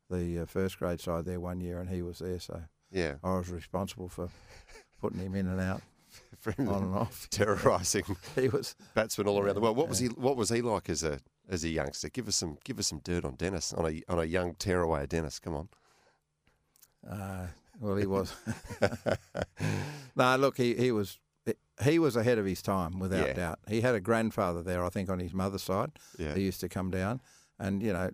the 0.09 0.39
uh, 0.39 0.45
first 0.45 0.79
grade 0.79 0.99
side 1.01 1.25
there 1.25 1.39
one 1.39 1.59
year, 1.61 1.79
and 1.79 1.89
he 1.89 2.01
was 2.01 2.19
there, 2.19 2.39
so 2.39 2.61
Yeah. 2.91 3.15
I 3.23 3.37
was 3.37 3.49
responsible 3.49 4.09
for 4.09 4.29
putting 5.01 5.19
him 5.19 5.35
in 5.35 5.47
and 5.47 5.59
out, 5.61 5.81
From 6.39 6.67
on 6.69 6.83
and 6.83 6.95
off. 6.95 7.27
terrorising 7.29 8.03
He 8.35 8.47
was. 8.49 8.75
batsmen 8.95 9.27
all 9.27 9.39
around 9.39 9.55
the 9.55 9.61
world. 9.61 9.77
What 9.77 9.87
was 9.89 9.99
he? 9.99 10.07
What 10.07 10.37
was 10.37 10.49
he 10.49 10.61
like 10.61 10.89
as 10.89 11.03
a 11.03 11.19
as 11.49 11.63
a 11.63 11.69
youngster? 11.69 12.09
Give 12.09 12.27
us 12.27 12.35
some 12.35 12.57
give 12.63 12.79
us 12.79 12.87
some 12.87 12.99
dirt 13.03 13.23
on 13.25 13.35
Dennis 13.35 13.73
on 13.73 13.85
a 13.85 14.01
on 14.11 14.19
a 14.19 14.23
young 14.25 14.55
tearaway 14.55 15.05
Dennis. 15.05 15.39
Come 15.39 15.55
on. 15.55 15.69
Uh, 17.09 17.47
well, 17.79 17.95
he 17.95 18.05
was. 18.05 18.33
no, 20.15 20.35
look, 20.37 20.57
he, 20.57 20.75
he 20.75 20.91
was 20.91 21.19
he 21.83 21.97
was 21.99 22.15
ahead 22.15 22.37
of 22.37 22.45
his 22.45 22.61
time 22.61 22.99
without 22.99 23.27
Yeah. 23.27 23.33
doubt. 23.33 23.59
He 23.67 23.81
had 23.81 23.95
a 23.95 24.01
grandfather 24.01 24.61
there, 24.61 24.83
I 24.83 24.89
think, 24.89 25.09
on 25.09 25.19
his 25.19 25.33
mother's 25.33 25.63
side. 25.63 25.91
Yeah. 26.17 26.35
He 26.35 26.41
used 26.41 26.59
to 26.61 26.69
come 26.69 26.91
down, 26.91 27.21
and 27.57 27.81
you 27.81 27.93
know, 27.93 28.09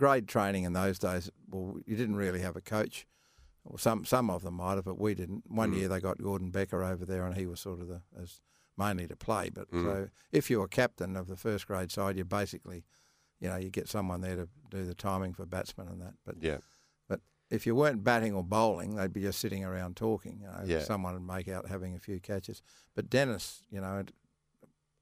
grade 0.00 0.26
training 0.26 0.64
in 0.64 0.72
those 0.72 0.98
days. 0.98 1.30
Well, 1.48 1.78
you 1.86 1.94
didn't 1.96 2.16
really 2.16 2.40
have 2.40 2.56
a 2.56 2.60
coach. 2.60 3.06
Well, 3.64 3.78
some 3.78 4.04
some 4.04 4.30
of 4.30 4.42
them 4.42 4.54
might 4.54 4.74
have, 4.76 4.84
but 4.86 4.98
we 4.98 5.14
didn't. 5.14 5.44
One 5.48 5.70
Mm. 5.72 5.76
year 5.78 5.88
they 5.88 6.00
got 6.00 6.18
Gordon 6.20 6.50
Becker 6.50 6.82
over 6.82 7.04
there, 7.04 7.24
and 7.26 7.36
he 7.36 7.46
was 7.46 7.60
sort 7.60 7.80
of 7.80 7.86
the 7.88 8.00
as 8.20 8.40
mainly 8.76 9.06
to 9.06 9.14
play. 9.16 9.50
But 9.50 9.70
Mm. 9.70 9.84
so 9.84 10.08
if 10.32 10.50
you 10.50 10.58
were 10.60 10.66
captain 10.68 11.14
of 11.16 11.26
the 11.28 11.36
first 11.36 11.66
grade 11.66 11.92
side, 11.92 12.16
you 12.16 12.24
basically, 12.24 12.84
you 13.38 13.48
know, 13.48 13.56
you 13.56 13.68
get 13.70 13.86
someone 13.88 14.22
there 14.22 14.36
to 14.36 14.48
do 14.70 14.84
the 14.86 14.94
timing 14.94 15.34
for 15.34 15.44
batsmen 15.46 15.86
and 15.88 16.00
that. 16.00 16.14
But 16.24 16.42
Yeah. 16.42 16.58
but 17.06 17.20
if 17.50 17.66
you 17.66 17.74
weren't 17.74 18.02
batting 18.02 18.32
or 18.32 18.42
bowling, 18.42 18.94
they'd 18.96 19.12
be 19.12 19.20
just 19.20 19.38
sitting 19.38 19.62
around 19.64 19.96
talking. 19.96 20.40
You 20.40 20.46
know, 20.46 20.62
Yeah. 20.64 20.82
someone 20.82 21.12
would 21.12 21.22
make 21.36 21.46
out 21.48 21.68
having 21.68 21.94
a 21.94 21.98
few 22.00 22.18
catches. 22.20 22.62
But 22.94 23.10
Dennis, 23.10 23.62
you 23.70 23.80
know, 23.82 24.04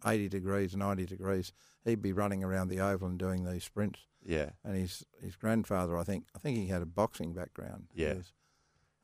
at 0.04 0.12
eighty 0.12 0.28
degrees, 0.28 0.74
ninety 0.76 1.06
degrees, 1.06 1.52
he'd 1.84 2.02
be 2.02 2.12
running 2.12 2.42
around 2.44 2.68
the 2.68 2.80
oval 2.80 3.08
and 3.08 3.18
doing 3.18 3.44
these 3.44 3.64
sprints. 3.64 4.00
Yeah. 4.24 4.50
And 4.64 4.76
his 4.76 5.04
his 5.22 5.36
grandfather, 5.36 5.96
I 5.96 6.04
think, 6.04 6.24
I 6.34 6.38
think 6.38 6.56
he 6.58 6.66
had 6.66 6.82
a 6.82 6.86
boxing 6.86 7.32
background. 7.32 7.88
He 7.94 8.02
Yeah. 8.02 8.14
was- 8.14 8.32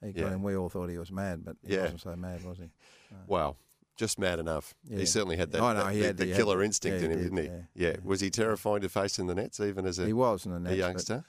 he 0.03 0.11
Yeah. 0.11 0.27
and 0.33 0.43
we 0.43 0.55
all 0.57 0.69
thought 0.69 0.91
he 0.91 0.99
was 0.99 1.11
mad, 1.13 1.45
but 1.45 1.57
he 1.67 1.75
Yeah. 1.75 1.83
wasn't 1.83 2.01
so 2.03 2.17
mad, 2.17 2.45
was 2.45 2.59
he? 2.59 2.71
Wow. 3.27 3.57
Just 3.97 4.19
mad 4.19 4.41
enough. 4.41 4.75
Yeah. 4.85 4.99
He 4.99 5.07
certainly 5.07 5.37
had 5.37 5.53
that, 5.53 5.63
I 5.63 5.73
know, 5.73 5.85
that- 5.85 5.93
he 5.95 6.01
the, 6.01 6.07
had- 6.09 6.17
the 6.17 6.25
he 6.25 6.31
had 6.33 6.37
killer 6.37 6.59
the- 6.59 6.65
instinct 6.65 7.03
in 7.05 7.11
him, 7.13 7.19
he 7.19 7.25
didn't 7.25 7.39
he? 7.39 7.49
did, 7.49 7.67
Yeah. 7.75 7.97
Was 8.03 8.21
he 8.21 8.29
terrifying 8.29 8.83
to 8.83 8.89
face 8.89 9.19
in 9.21 9.27
the 9.29 9.35
nets 9.37 9.61
even 9.61 9.87
as 9.87 9.99
a, 10.01 10.07
He 10.07 10.13
was 10.13 10.45
in 10.47 10.51
the 10.51 10.57
a 10.57 10.61
nets, 10.61 10.73
but- 10.73 10.79
youngster? 10.79 11.25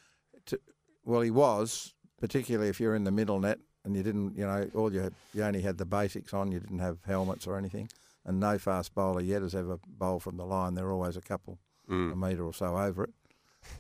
Well, 1.04 1.21
he 1.21 1.30
was, 1.32 1.93
particularly 2.19 2.69
if 2.69 2.80
you're 2.80 2.95
in 2.95 3.04
the 3.04 3.12
middle 3.12 3.39
net 3.39 3.60
and 3.84 3.95
you 3.95 4.01
didn't, 4.01 4.36
you 4.36 4.45
know, 4.47 4.67
all 4.73 4.91
you 4.91 4.99
had, 5.01 5.13
you 5.36 5.43
only 5.43 5.62
had 5.62 5.78
the 5.78 5.86
basics 5.86 6.34
on. 6.34 6.51
You 6.51 6.60
didn't 6.60 6.80
have 6.80 6.97
helmets 7.06 7.45
or 7.45 7.58
anything, 7.60 7.89
and 8.25 8.39
no 8.39 8.57
fast 8.57 8.93
bowler 8.95 9.21
yet 9.21 9.41
has 9.41 9.53
ever 9.55 9.77
bowled 9.88 10.23
from 10.23 10.38
the 10.38 10.45
line. 10.45 10.73
They're 10.73 10.91
always 10.91 11.15
a 11.17 11.21
couple 11.21 11.59
Mm. 11.89 12.13
a 12.13 12.15
metre 12.15 12.43
or 12.43 12.53
so 12.53 12.75
over 12.77 13.03
it. 13.03 13.13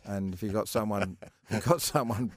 And 0.05 0.33
if 0.35 0.43
you've 0.43 0.53
got 0.53 0.67
someone, 0.67 1.17
you 1.49 1.59
got 1.59 1.81
someone 1.81 2.33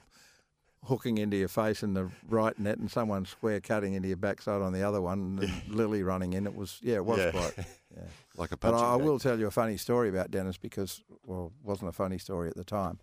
hooking 0.85 1.17
into 1.19 1.37
your 1.37 1.47
face 1.47 1.83
in 1.83 1.93
the 1.93 2.09
right 2.27 2.57
net 2.57 2.79
and 2.79 2.89
someone 2.89 3.25
square 3.25 3.59
cutting 3.59 3.93
into 3.93 4.07
your 4.07 4.17
backside 4.17 4.61
on 4.63 4.73
the 4.73 4.81
other 4.81 4.99
one, 5.01 5.37
and 5.39 5.49
Lillee 5.69 6.03
running 6.03 6.33
in, 6.33 6.47
it 6.47 6.55
was 6.55 6.79
yeah, 6.81 6.95
it 6.95 7.05
was 7.05 7.19
Yeah. 7.19 7.31
quite. 7.31 7.53
Yeah. 7.95 8.03
Like 8.37 8.51
a 8.51 8.57
But 8.57 8.75
I, 8.75 8.93
I 8.93 8.95
will 8.97 9.17
tell 9.19 9.39
you 9.39 9.47
a 9.47 9.51
funny 9.51 9.75
story 9.75 10.09
about 10.09 10.29
Dennis 10.31 10.57
because, 10.57 11.01
well, 11.23 11.51
it 11.59 11.67
wasn't 11.67 11.89
a 11.89 11.91
funny 11.91 12.19
story 12.19 12.47
at 12.47 12.55
the 12.55 12.63
time. 12.63 12.99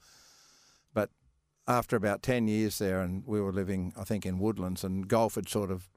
But 0.95 1.11
after 1.67 1.97
about 1.97 2.23
10 2.23 2.47
years 2.47 2.79
there, 2.79 3.01
and 3.01 3.25
we 3.27 3.41
were 3.41 3.53
living, 3.53 3.93
I 3.99 4.05
think, 4.05 4.25
in 4.25 4.39
Woodlands, 4.39 4.85
and 4.85 5.09
golf 5.09 5.35
had 5.35 5.49
sort 5.49 5.73
of 5.73 5.89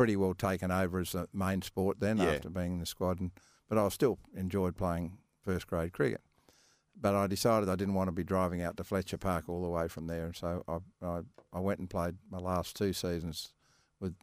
pretty 0.00 0.16
well 0.16 0.32
taken 0.32 0.70
over 0.70 0.98
as 0.98 1.12
the 1.12 1.28
main 1.34 1.60
sport 1.60 2.00
then 2.00 2.16
Yeah. 2.16 2.30
after 2.30 2.48
being 2.48 2.72
in 2.72 2.78
the 2.80 2.86
squad. 2.86 3.20
And, 3.20 3.32
but 3.68 3.76
I 3.76 3.86
still 3.90 4.18
enjoyed 4.34 4.74
playing 4.74 5.18
first 5.44 5.66
grade 5.66 5.92
cricket. 5.92 6.22
But 6.98 7.14
I 7.14 7.26
decided 7.26 7.68
I 7.68 7.76
didn't 7.76 7.92
want 7.92 8.08
to 8.08 8.12
be 8.12 8.24
driving 8.24 8.62
out 8.62 8.78
to 8.78 8.84
Fletcher 8.84 9.18
Park 9.18 9.44
all 9.48 9.62
the 9.62 9.68
way 9.68 9.88
from 9.88 10.06
there. 10.06 10.24
And 10.24 10.34
so 10.34 10.64
I, 10.66 10.78
I, 11.06 11.20
I 11.52 11.60
went 11.60 11.80
and 11.80 11.90
played 11.90 12.14
my 12.30 12.38
last 12.38 12.76
two 12.76 12.94
seasons 12.94 13.52
with 14.00 14.14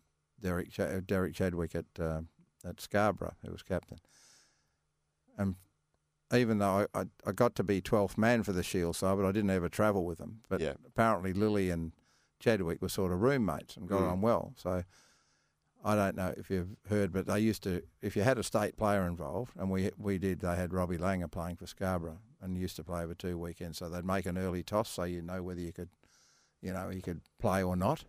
Derek, 0.41 0.71
Ch- 0.71 0.79
uh, 0.79 0.99
Derek 1.05 1.35
Chadwick 1.35 1.75
at, 1.75 1.85
uh, 1.99 2.21
at 2.65 2.81
Scarborough, 2.81 3.35
who 3.45 3.51
was 3.51 3.61
captain. 3.61 3.99
And 5.37 5.57
even 6.33 6.57
though 6.57 6.87
I, 6.95 7.01
I, 7.01 7.05
I 7.27 7.31
got 7.33 7.53
to 7.55 7.63
be 7.63 7.81
12th 7.83 8.17
man 8.17 8.41
for 8.41 8.51
the 8.51 8.63
Shield 8.63 8.95
side, 8.95 9.15
but 9.17 9.25
I 9.27 9.31
didn't 9.31 9.51
ever 9.51 9.69
travel 9.69 10.05
with 10.05 10.17
them. 10.17 10.41
But 10.49 10.59
Yeah. 10.59 10.73
apparently 10.87 11.33
Lillee 11.33 11.71
and 11.71 11.91
Chadwick 12.39 12.81
were 12.81 12.89
sort 12.89 13.11
of 13.11 13.21
roommates 13.21 13.77
and 13.77 13.87
got 13.87 14.01
Mm. 14.01 14.11
on 14.11 14.21
well. 14.21 14.53
So 14.57 14.83
I 15.87 15.95
don't 15.95 16.17
know 16.17 16.33
if 16.35 16.49
you've 16.49 16.75
heard, 16.89 17.13
but 17.13 17.27
they 17.27 17.39
used 17.39 17.63
to, 17.63 17.81
if 18.01 18.17
you 18.17 18.21
had 18.21 18.37
a 18.37 18.43
state 18.43 18.75
player 18.75 19.07
involved, 19.07 19.53
and 19.57 19.71
we 19.71 19.89
we 19.97 20.17
did, 20.17 20.41
they 20.41 20.53
had 20.53 20.73
Robbie 20.73 20.97
Langer 20.97 21.31
playing 21.31 21.55
for 21.55 21.65
Scarborough 21.65 22.19
and 22.41 22.57
used 22.57 22.75
to 22.75 22.83
play 22.83 23.03
over 23.03 23.13
two 23.13 23.37
weekends. 23.37 23.77
So 23.77 23.87
they'd 23.87 24.03
make 24.03 24.25
an 24.25 24.37
early 24.37 24.63
toss 24.63 24.89
so 24.89 25.05
you 25.05 25.21
know 25.21 25.41
whether 25.41 25.61
you 25.61 25.71
could, 25.71 25.87
you 26.61 26.73
know, 26.73 26.89
you 26.89 27.01
could 27.01 27.21
play 27.39 27.63
or 27.63 27.77
not. 27.77 28.03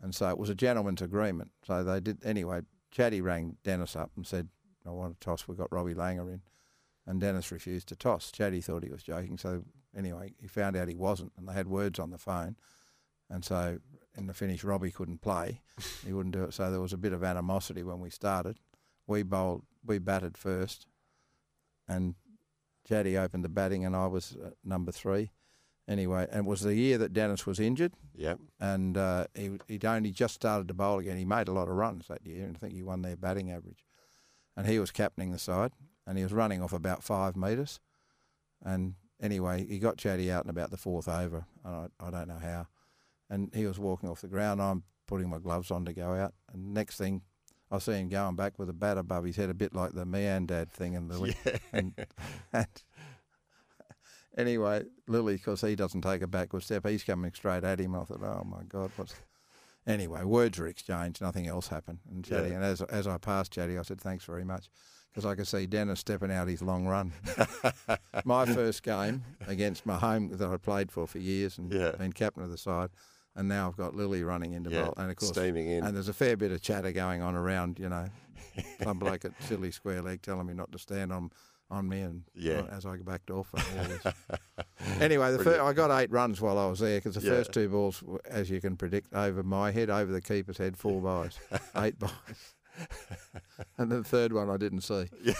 And 0.00 0.14
so 0.14 0.30
it 0.30 0.38
was 0.38 0.48
a 0.48 0.54
gentleman's 0.54 1.02
agreement. 1.02 1.50
So 1.66 1.84
they 1.84 2.00
did, 2.00 2.24
anyway, 2.24 2.62
Chatty 2.90 3.20
rang 3.20 3.58
Dennis 3.62 3.94
up 3.94 4.10
and 4.16 4.26
said, 4.26 4.48
I 4.86 4.90
want 4.90 5.20
to 5.20 5.24
toss, 5.24 5.46
we've 5.46 5.58
got 5.58 5.70
Robbie 5.70 5.94
Langer 5.94 6.32
in. 6.32 6.40
And 7.06 7.20
Dennis 7.20 7.52
refused 7.52 7.88
to 7.88 7.96
toss. 7.96 8.32
Chatty 8.32 8.62
thought 8.62 8.84
he 8.84 8.90
was 8.90 9.02
joking. 9.02 9.36
So 9.36 9.64
anyway, 9.94 10.32
he 10.40 10.48
found 10.48 10.76
out 10.76 10.88
he 10.88 10.94
wasn't, 10.94 11.32
and 11.36 11.46
they 11.46 11.52
had 11.52 11.68
words 11.68 11.98
on 11.98 12.10
the 12.10 12.16
phone. 12.18 12.56
And 13.28 13.44
so 13.44 13.80
in 14.16 14.26
the 14.26 14.34
finish, 14.34 14.62
Robbie 14.64 14.90
couldn't 14.90 15.22
play. 15.22 15.60
he 16.04 16.12
wouldn't 16.12 16.34
do 16.34 16.44
it. 16.44 16.54
So 16.54 16.70
there 16.70 16.80
was 16.80 16.92
a 16.92 16.98
bit 16.98 17.12
of 17.12 17.24
animosity 17.24 17.82
when 17.82 18.00
we 18.00 18.10
started. 18.10 18.58
We 19.06 19.22
bowled, 19.22 19.62
we 19.84 19.98
batted 19.98 20.36
first, 20.36 20.86
and 21.88 22.14
Jaddy 22.88 23.16
opened 23.16 23.44
the 23.44 23.48
batting, 23.48 23.84
and 23.84 23.96
I 23.96 24.06
was 24.06 24.36
uh, 24.42 24.50
number 24.64 24.92
three. 24.92 25.30
Anyway, 25.88 26.28
and 26.30 26.46
it 26.46 26.48
was 26.48 26.60
the 26.60 26.74
year 26.76 26.96
that 26.98 27.12
Dennis 27.12 27.44
was 27.44 27.58
injured, 27.58 27.92
Yeah. 28.14 28.34
and 28.60 28.96
uh, 28.96 29.26
he, 29.34 29.58
he'd 29.66 29.84
only 29.84 30.12
just 30.12 30.34
started 30.34 30.68
to 30.68 30.74
bowl 30.74 31.00
again. 31.00 31.16
He 31.16 31.24
made 31.24 31.48
a 31.48 31.52
lot 31.52 31.68
of 31.68 31.74
runs 31.74 32.06
that 32.06 32.24
year, 32.24 32.44
and 32.44 32.56
I 32.56 32.58
think 32.60 32.72
he 32.74 32.84
won 32.84 33.02
their 33.02 33.16
batting 33.16 33.50
average. 33.50 33.84
And 34.56 34.66
he 34.68 34.78
was 34.78 34.92
captaining 34.92 35.32
the 35.32 35.38
side, 35.40 35.72
and 36.06 36.16
he 36.16 36.22
was 36.22 36.32
running 36.32 36.62
off 36.62 36.72
about 36.72 37.02
five 37.02 37.34
metres. 37.36 37.80
And 38.64 38.94
anyway, 39.20 39.66
he 39.66 39.80
got 39.80 39.96
Chatty 39.96 40.30
out 40.30 40.44
in 40.44 40.50
about 40.50 40.70
the 40.70 40.76
fourth 40.76 41.08
over. 41.08 41.46
And 41.64 41.90
I, 42.00 42.06
I 42.06 42.10
don't 42.10 42.28
know 42.28 42.38
how. 42.40 42.68
And 43.32 43.50
he 43.54 43.64
was 43.66 43.78
walking 43.78 44.08
off 44.10 44.20
the 44.20 44.28
ground. 44.28 44.60
I'm 44.60 44.82
putting 45.06 45.30
my 45.30 45.38
gloves 45.38 45.70
on 45.70 45.86
to 45.86 45.92
go 45.94 46.12
out. 46.12 46.34
And 46.52 46.74
next 46.74 46.98
thing, 46.98 47.22
I 47.70 47.78
see 47.78 47.92
him 47.94 48.10
going 48.10 48.36
back 48.36 48.58
with 48.58 48.68
a 48.68 48.74
bat 48.74 48.98
above 48.98 49.24
his 49.24 49.36
head, 49.36 49.48
a 49.48 49.54
bit 49.54 49.74
like 49.74 49.92
the 49.92 50.04
Miandad 50.04 50.68
thing 50.70 50.92
in 50.92 51.08
the 51.08 51.34
and, 51.72 51.94
and 52.52 52.66
anyway, 54.36 54.82
Lillee, 55.08 55.34
because 55.36 55.60
he 55.62 55.74
doesn't 55.74 56.02
take 56.02 56.22
a 56.22 56.26
backward 56.26 56.62
step, 56.62 56.86
he's 56.86 57.04
coming 57.04 57.32
straight 57.34 57.64
at 57.64 57.80
him. 57.80 57.94
I 57.94 58.04
thought, 58.04 58.22
oh 58.22 58.44
my 58.44 58.62
God, 58.68 58.90
what's. 58.96 59.14
Anyway, 59.84 60.22
words 60.22 60.58
were 60.60 60.68
exchanged, 60.68 61.20
nothing 61.20 61.48
else 61.48 61.66
happened. 61.68 61.98
And 62.08 62.24
Chatty, 62.24 62.50
Yeah. 62.50 62.54
and 62.56 62.64
as, 62.64 62.82
as 62.82 63.08
I 63.08 63.18
passed 63.18 63.52
Chatty, 63.52 63.76
I 63.78 63.82
said, 63.82 64.00
thanks 64.00 64.24
very 64.24 64.44
much, 64.44 64.68
because 65.10 65.26
I 65.26 65.34
could 65.34 65.48
see 65.48 65.66
Dennis 65.66 65.98
stepping 65.98 66.30
out 66.30 66.46
his 66.46 66.62
long 66.62 66.86
run. 66.86 67.12
my 68.24 68.46
first 68.46 68.84
game 68.84 69.24
against 69.48 69.84
my 69.84 69.96
home 69.96 70.28
that 70.36 70.48
I 70.48 70.56
played 70.56 70.92
for 70.92 71.08
for 71.08 71.18
years 71.18 71.58
and 71.58 71.72
Yeah. 71.72 71.92
been 71.98 72.12
captain 72.12 72.44
of 72.44 72.50
the 72.50 72.58
side, 72.58 72.90
and 73.36 73.48
now 73.48 73.68
I've 73.68 73.76
got 73.76 73.94
Lillee 73.94 74.26
running 74.26 74.52
into 74.52 74.70
Yeah, 74.70 74.84
bowl, 74.84 74.94
and 74.96 75.10
of 75.10 75.16
course, 75.16 75.32
steaming 75.32 75.68
in. 75.68 75.84
and 75.84 75.94
there's 75.96 76.08
a 76.08 76.12
fair 76.14 76.36
bit 76.36 76.52
of 76.52 76.60
chatter 76.62 76.92
going 76.92 77.22
on 77.22 77.34
around. 77.34 77.78
You 77.78 77.88
know, 77.88 78.06
some 78.82 78.98
bloke 78.98 79.24
at 79.24 79.32
Silly 79.42 79.70
Square 79.70 80.02
Leg 80.02 80.22
telling 80.22 80.46
me 80.46 80.54
not 80.54 80.70
to 80.72 80.78
stand 80.78 81.12
on 81.12 81.30
on 81.70 81.88
me, 81.88 82.00
and 82.02 82.24
Yeah. 82.34 82.60
Uh, 82.60 82.66
as 82.76 82.84
I 82.84 82.96
go 82.96 83.02
back 83.02 83.22
off. 83.30 83.48
and 83.54 83.78
all 83.80 83.86
this. 84.12 84.14
anyway, 85.00 85.34
the 85.34 85.62
I 85.62 85.72
got 85.72 85.90
eight 86.02 86.10
runs 86.10 86.38
while 86.40 86.58
I 86.58 86.66
was 86.66 86.80
there 86.80 86.98
because 86.98 87.14
the 87.14 87.22
Yeah. 87.22 87.30
first 87.30 87.52
two 87.52 87.68
balls, 87.70 88.02
as 88.26 88.50
you 88.50 88.60
can 88.60 88.76
predict, 88.76 89.14
over 89.14 89.42
my 89.42 89.70
head, 89.70 89.88
over 89.88 90.12
the 90.12 90.20
keeper's 90.20 90.58
head, 90.58 90.76
four 90.76 91.00
byes, 91.00 91.38
eight 91.76 91.98
byes, 91.98 92.10
and 93.78 93.90
the 93.90 94.04
third 94.04 94.32
one 94.34 94.50
I 94.50 94.56
didn't 94.58 94.82
see. 94.82 95.06
Yeah. 95.22 95.34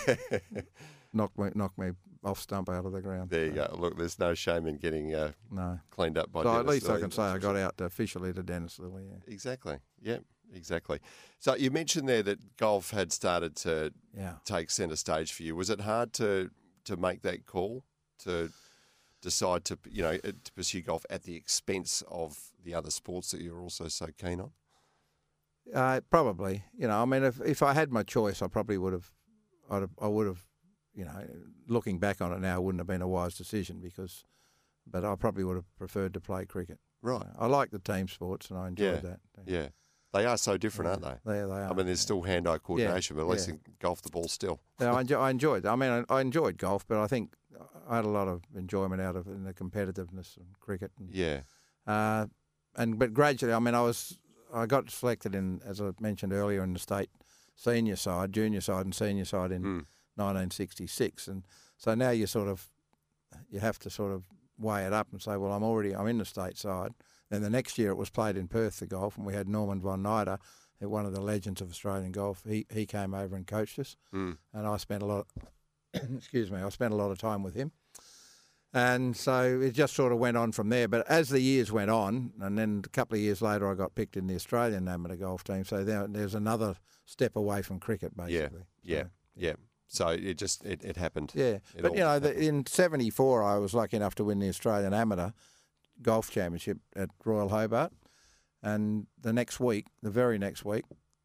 Knocked 1.13 1.39
me, 1.39 1.51
knocked 1.55 1.77
me 1.79 1.91
off 2.25 2.39
stump 2.41 2.69
out 2.69 2.85
of 2.85 2.93
the 2.93 3.01
ground. 3.01 3.31
There 3.31 3.47
you 3.47 3.53
go. 3.53 3.75
Look, 3.79 3.97
there's 3.99 4.19
no 4.19 4.35
shame 4.35 4.67
in 4.67 4.77
getting 4.77 5.15
uh, 5.15 5.33
No. 5.51 5.81
cleaned 5.91 6.17
up 6.17 6.31
by 6.31 6.43
So 6.43 6.51
at 6.51 6.53
Dennis 6.59 6.71
least 6.71 6.91
I 6.91 7.01
can 7.01 7.11
say 7.11 7.23
I 7.23 7.39
got 7.39 7.57
out 7.57 7.81
officially 7.81 8.33
to 8.33 8.43
Dennis 8.43 8.79
Lillee. 8.79 9.09
Yeah. 9.11 9.33
Exactly. 9.33 9.79
Yeah, 10.01 10.19
exactly. 10.55 11.01
So 11.39 11.55
you 11.57 11.71
mentioned 11.71 12.09
there 12.09 12.23
that 12.23 12.57
golf 12.57 12.91
had 12.91 13.13
started 13.13 13.57
to 13.57 13.93
yeah. 14.17 14.35
take 14.45 14.71
centre 14.71 14.97
stage 14.97 15.33
for 15.33 15.43
you. 15.43 15.57
Was 15.57 15.71
it 15.71 15.81
hard 15.81 16.13
to 16.15 16.51
to 16.85 16.97
make 16.97 17.23
that 17.23 17.47
call 17.47 17.85
to 18.21 18.51
decide 19.21 19.65
to 19.65 19.79
you 19.91 20.03
know 20.03 20.17
to 20.19 20.53
pursue 20.55 20.83
golf 20.83 21.05
at 21.11 21.25
the 21.25 21.37
expense 21.37 22.03
of 22.09 22.51
the 22.65 22.75
other 22.75 22.91
sports 22.91 23.31
that 23.33 23.41
you're 23.41 23.61
also 23.61 23.89
so 23.89 24.07
keen 24.17 24.41
on? 24.41 24.51
Uh, 25.73 26.01
probably, 26.11 26.65
you 26.77 26.89
know. 26.89 27.01
I 27.01 27.05
mean, 27.05 27.23
if 27.23 27.41
if 27.41 27.63
I 27.63 27.73
had 27.73 27.91
my 27.93 28.03
choice, 28.03 28.43
I 28.43 28.49
probably 28.49 28.79
would 28.79 28.93
have. 28.93 29.11
I'd 29.71 29.83
have, 29.83 29.91
I 30.01 30.09
would 30.09 30.27
have, 30.27 30.45
you 30.95 31.05
know. 31.05 31.25
Looking 31.69 31.99
back 31.99 32.21
on 32.21 32.33
it 32.33 32.41
now, 32.41 32.61
wouldn't 32.61 32.81
have 32.81 32.87
been 32.87 33.03
a 33.03 33.09
wise 33.09 33.37
decision 33.37 33.81
because, 33.81 34.25
but 34.87 35.05
I 35.05 35.15
probably 35.15 35.45
would 35.45 35.57
have 35.57 35.77
preferred 35.77 36.13
to 36.15 36.21
play 36.21 36.45
cricket. 36.45 36.79
Right. 37.03 37.27
I 37.39 37.47
like 37.47 37.71
the 37.71 37.79
team 37.79 38.09
sports 38.09 38.51
and 38.51 38.59
I 38.59 38.69
enjoyed 38.69 39.03
Yeah. 39.05 39.11
that. 39.11 39.21
Yeah. 39.47 39.69
They 40.13 40.27
are 40.27 40.37
so 40.37 40.59
different, 40.59 40.91
aren't 40.91 41.03
they? 41.03 41.31
There 41.33 41.47
they 41.47 41.55
are. 41.55 41.71
I 41.71 41.73
mean, 41.73 41.87
there's 41.87 42.01
still 42.01 42.21
hand-eye 42.23 42.59
coordination, 42.59 43.17
but 43.17 43.23
at 43.23 43.29
least 43.29 43.49
yeah. 43.49 43.55
in 43.55 43.61
golf, 43.81 44.03
the 44.03 44.11
ball 44.11 44.29
still. 44.29 44.61
Yeah, 44.79 44.93
I, 44.95 45.01
enjoy, 45.03 45.19
I 45.19 45.31
enjoyed. 45.31 45.65
I 45.65 45.75
mean, 45.75 46.05
I, 46.09 46.15
I 46.15 46.21
enjoyed 46.21 46.59
golf, 46.59 46.87
but 46.87 46.99
I 46.99 47.07
think 47.07 47.35
I 47.89 47.97
had 47.97 48.05
a 48.05 48.09
lot 48.11 48.29
of 48.29 48.43
enjoyment 48.55 49.01
out 49.01 49.17
of 49.17 49.25
the 49.25 49.55
competitiveness 49.55 50.37
of 50.37 50.61
cricket. 50.61 50.93
And, 50.99 51.11
Yeah. 51.15 51.41
Uh, 51.87 52.27
and 52.77 52.99
but 52.99 53.15
gradually, 53.15 53.53
I 53.55 53.59
mean, 53.59 53.75
I 53.75 53.81
was 53.83 54.19
I 54.53 54.67
got 54.67 54.91
selected 54.91 55.35
in, 55.35 55.61
as 55.65 55.81
I 55.81 55.91
mentioned 55.99 56.33
earlier, 56.35 56.63
in 56.63 56.75
the 56.75 56.79
state 56.79 57.09
senior 57.55 57.97
side, 57.97 58.33
junior 58.33 58.61
side, 58.61 58.85
and 58.85 58.95
senior 58.95 59.25
side 59.25 59.51
in 59.51 59.63
Mm. 59.63 59.87
1966, 60.17 61.29
and 61.29 61.45
so 61.77 61.95
now 61.95 62.11
you 62.11 62.27
sort 62.27 62.49
of 62.49 62.69
you 63.51 63.61
have 63.61 63.79
to 63.81 63.91
sort 63.91 64.13
of 64.13 64.25
weigh 64.59 64.85
it 64.87 64.93
up 64.93 65.09
and 65.13 65.21
say, 65.23 65.37
well, 65.37 65.53
I'm 65.53 65.63
already 65.65 65.95
I'm 65.95 66.07
in 66.07 66.19
the 66.19 66.25
state 66.25 66.57
side. 66.59 66.93
Then 67.31 67.43
the 67.43 67.51
next 67.51 67.79
year 67.79 67.91
it 67.91 67.97
was 67.97 68.11
played 68.11 68.37
in 68.37 68.47
Perth, 68.49 68.79
the 68.81 68.87
golf, 68.87 69.17
and 69.17 69.25
we 69.27 69.33
had 69.33 69.49
Norman 69.49 69.81
Von 69.81 70.03
Nida, 70.03 70.39
one 70.81 71.07
of 71.07 71.15
the 71.15 71.21
legends 71.23 71.61
of 71.63 71.71
Australian 71.71 72.13
golf. 72.13 72.43
He 72.47 72.67
he 72.71 72.85
came 72.87 73.15
over 73.15 73.35
and 73.37 73.47
coached 73.47 73.79
us, 73.79 73.97
Mm. 74.13 74.37
and 74.53 74.67
I 74.67 74.77
spent 74.77 75.03
a 75.03 75.07
lot. 75.07 75.27
excuse 76.17 76.51
me, 76.51 76.59
I 76.61 76.69
spent 76.69 76.93
a 76.93 76.97
lot 76.97 77.11
of 77.11 77.19
time 77.19 77.43
with 77.43 77.55
him. 77.55 77.73
And 78.75 79.15
so 79.15 79.61
it 79.61 79.73
just 79.73 79.95
sort 79.95 80.13
of 80.13 80.19
went 80.19 80.39
on 80.39 80.53
from 80.53 80.71
there. 80.71 80.89
But 80.89 81.07
as 81.07 81.29
the 81.29 81.41
years 81.41 81.71
went 81.71 81.91
on, 81.91 82.33
and 82.41 82.57
then 82.59 82.81
a 82.87 82.89
couple 82.89 83.17
of 83.17 83.21
years 83.23 83.43
later, 83.43 83.71
I 83.71 83.75
got 83.75 83.95
picked 83.95 84.17
in 84.17 84.27
the 84.29 84.35
Australian 84.35 84.89
amateur 84.89 85.17
golf 85.17 85.45
team. 85.45 85.65
So 85.67 85.85
there, 85.85 86.07
there's 86.09 86.35
another 86.35 86.77
step 87.05 87.37
away 87.37 87.61
from 87.61 87.79
cricket, 87.81 88.17
basically. 88.17 88.63
Yeah. 88.83 89.03
So, 89.03 89.11
Yeah. 89.37 89.53
So 89.93 90.09
it 90.09 90.39
just 90.39 90.65
it, 90.65 90.83
it 90.83 90.97
happened. 90.97 91.33
yeah. 91.35 91.59
It 91.77 91.83
But, 91.83 91.93
you 91.93 92.01
know, 92.01 92.19
the, 92.19 92.35
in 92.35 92.65
74, 92.65 93.43
I 93.43 93.59
was 93.59 93.75
lucky 93.75 93.97
enough 93.99 94.15
to 94.17 94.25
win 94.25 94.39
the 94.39 94.49
Australian 94.49 94.95
Amateur 94.95 95.31
Golf 96.01 96.31
Championship 96.31 96.79
at 96.97 97.11
Royal 97.25 97.51
Hobart. 97.51 97.93
And 98.63 99.07
the 99.21 99.35
next 99.35 99.61
week, 99.61 99.87
the 100.03 100.11
very 100.11 100.39
next 100.39 100.65
week, 100.65 100.85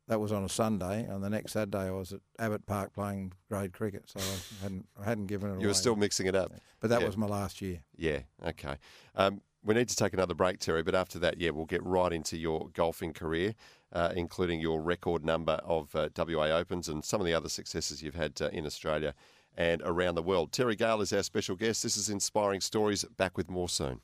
that 0.09 0.19
was 0.19 0.31
on 0.31 0.43
a 0.43 0.49
Sunday, 0.49 1.03
and 1.03 1.23
the 1.23 1.29
next 1.29 1.53
Saturday 1.53 1.87
I 1.87 1.91
was 1.91 2.13
at 2.13 2.21
Abbett 2.39 2.65
Park 2.65 2.93
playing 2.93 3.33
grade 3.49 3.73
cricket, 3.73 4.03
so 4.07 4.19
I 4.19 4.63
hadn't 4.63 4.87
I 4.99 5.03
hadn't 5.03 5.27
given 5.27 5.49
it 5.49 5.53
away. 5.53 5.61
You 5.61 5.67
were 5.67 5.73
still 5.73 5.97
mixing 5.97 6.27
it 6.27 6.35
up. 6.35 6.53
but 6.79 6.89
that 6.89 7.01
yeah. 7.01 7.07
was 7.07 7.17
my 7.17 7.27
last 7.27 7.61
year. 7.61 7.81
Yeah. 7.97 8.19
Okay. 8.45 8.75
Um, 9.15 9.41
we 9.67 9.73
need 9.73 9.89
to 9.89 9.95
take 9.95 10.13
another 10.13 10.33
break, 10.33 10.59
Terry. 10.59 10.81
But 10.81 10.95
after 10.95 11.19
that, 11.19 11.39
yeah, 11.39 11.51
we'll 11.51 11.65
get 11.65 11.83
right 11.83 12.11
into 12.11 12.37
your 12.37 12.69
golfing 12.73 13.13
career, 13.13 13.53
uh, 13.91 14.13
including 14.15 14.61
your 14.61 14.81
record 14.81 15.25
number 15.25 15.59
of 15.63 15.93
uh, 15.93 16.09
WA 16.17 16.45
Opens 16.45 16.87
and 16.87 17.03
some 17.03 17.19
of 17.19 17.27
the 17.27 17.33
other 17.33 17.49
successes 17.49 18.01
you've 18.01 18.15
had 18.15 18.41
uh, 18.41 18.47
in 18.47 18.65
Australia 18.65 19.13
and 19.55 19.81
around 19.83 20.15
the 20.15 20.23
world. 20.23 20.51
Terry 20.53 20.75
Gale 20.75 21.01
is 21.01 21.11
our 21.11 21.23
special 21.23 21.55
guest. 21.55 21.83
This 21.83 21.97
is 21.97 22.09
Inspiring 22.09 22.61
Stories. 22.61 23.03
Back 23.03 23.37
with 23.37 23.49
more 23.49 23.67
soon. 23.67 23.99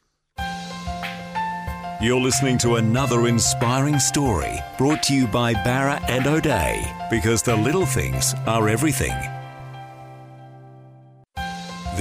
You're 2.02 2.19
listening 2.19 2.58
to 2.58 2.76
another 2.76 3.28
inspiring 3.28 3.97
story 3.97 4.60
brought 4.78 5.02
to 5.04 5.15
you 5.15 5.26
by 5.26 5.54
Bowra 5.54 6.04
and 6.10 6.28
O'Dea 6.28 6.84
because 7.10 7.41
the 7.41 7.56
little 7.56 7.86
things 7.86 8.34
are 8.45 8.67
everything. 8.67 9.13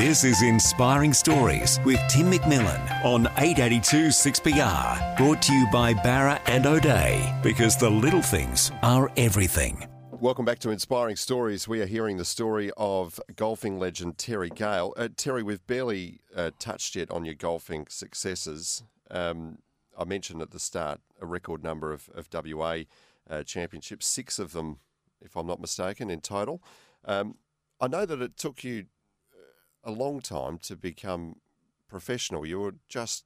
This 0.02 0.24
is 0.24 0.42
Inspiring 0.42 1.12
Stories 1.12 1.78
with 1.84 2.00
Tim 2.08 2.28
McMillan 2.28 3.04
on 3.04 3.28
882 3.36 4.08
6PR, 4.08 5.16
brought 5.16 5.40
to 5.42 5.52
you 5.52 5.68
by 5.70 5.94
Bowra 5.94 6.40
and 6.46 6.66
O'Dea 6.66 7.32
because 7.40 7.76
the 7.76 7.88
little 7.88 8.20
things 8.20 8.72
are 8.82 9.12
everything. 9.16 9.86
Welcome 10.10 10.44
back 10.44 10.58
to 10.58 10.70
Inspiring 10.70 11.14
Stories. 11.14 11.68
We 11.68 11.80
are 11.82 11.86
hearing 11.86 12.16
the 12.16 12.24
story 12.24 12.72
of 12.76 13.20
golfing 13.36 13.78
legend 13.78 14.18
Terry 14.18 14.50
Gale. 14.50 14.92
Uh, 14.96 15.06
Terry, 15.16 15.44
we've 15.44 15.64
barely 15.68 16.18
uh, 16.34 16.50
touched 16.58 16.96
yet 16.96 17.08
on 17.12 17.24
your 17.24 17.34
golfing 17.34 17.86
successes. 17.88 18.82
Um, 19.08 19.58
I 19.96 20.02
mentioned 20.02 20.42
at 20.42 20.50
the 20.50 20.58
start 20.58 21.00
a 21.20 21.26
record 21.26 21.62
number 21.62 21.92
of, 21.92 22.10
of 22.12 22.28
WA 22.34 22.78
uh, 23.30 23.44
championships, 23.44 24.08
six 24.08 24.40
of 24.40 24.50
them, 24.50 24.80
if 25.24 25.36
I'm 25.36 25.46
not 25.46 25.60
mistaken, 25.60 26.10
in 26.10 26.20
total. 26.20 26.60
Um, 27.04 27.36
I 27.80 27.86
know 27.86 28.04
that 28.04 28.20
it 28.20 28.36
took 28.36 28.64
you 28.64 28.86
a 29.84 29.90
long 29.90 30.20
time 30.20 30.58
to 30.58 30.76
become 30.76 31.36
professional. 31.88 32.46
You 32.46 32.60
were 32.60 32.74
just 32.88 33.24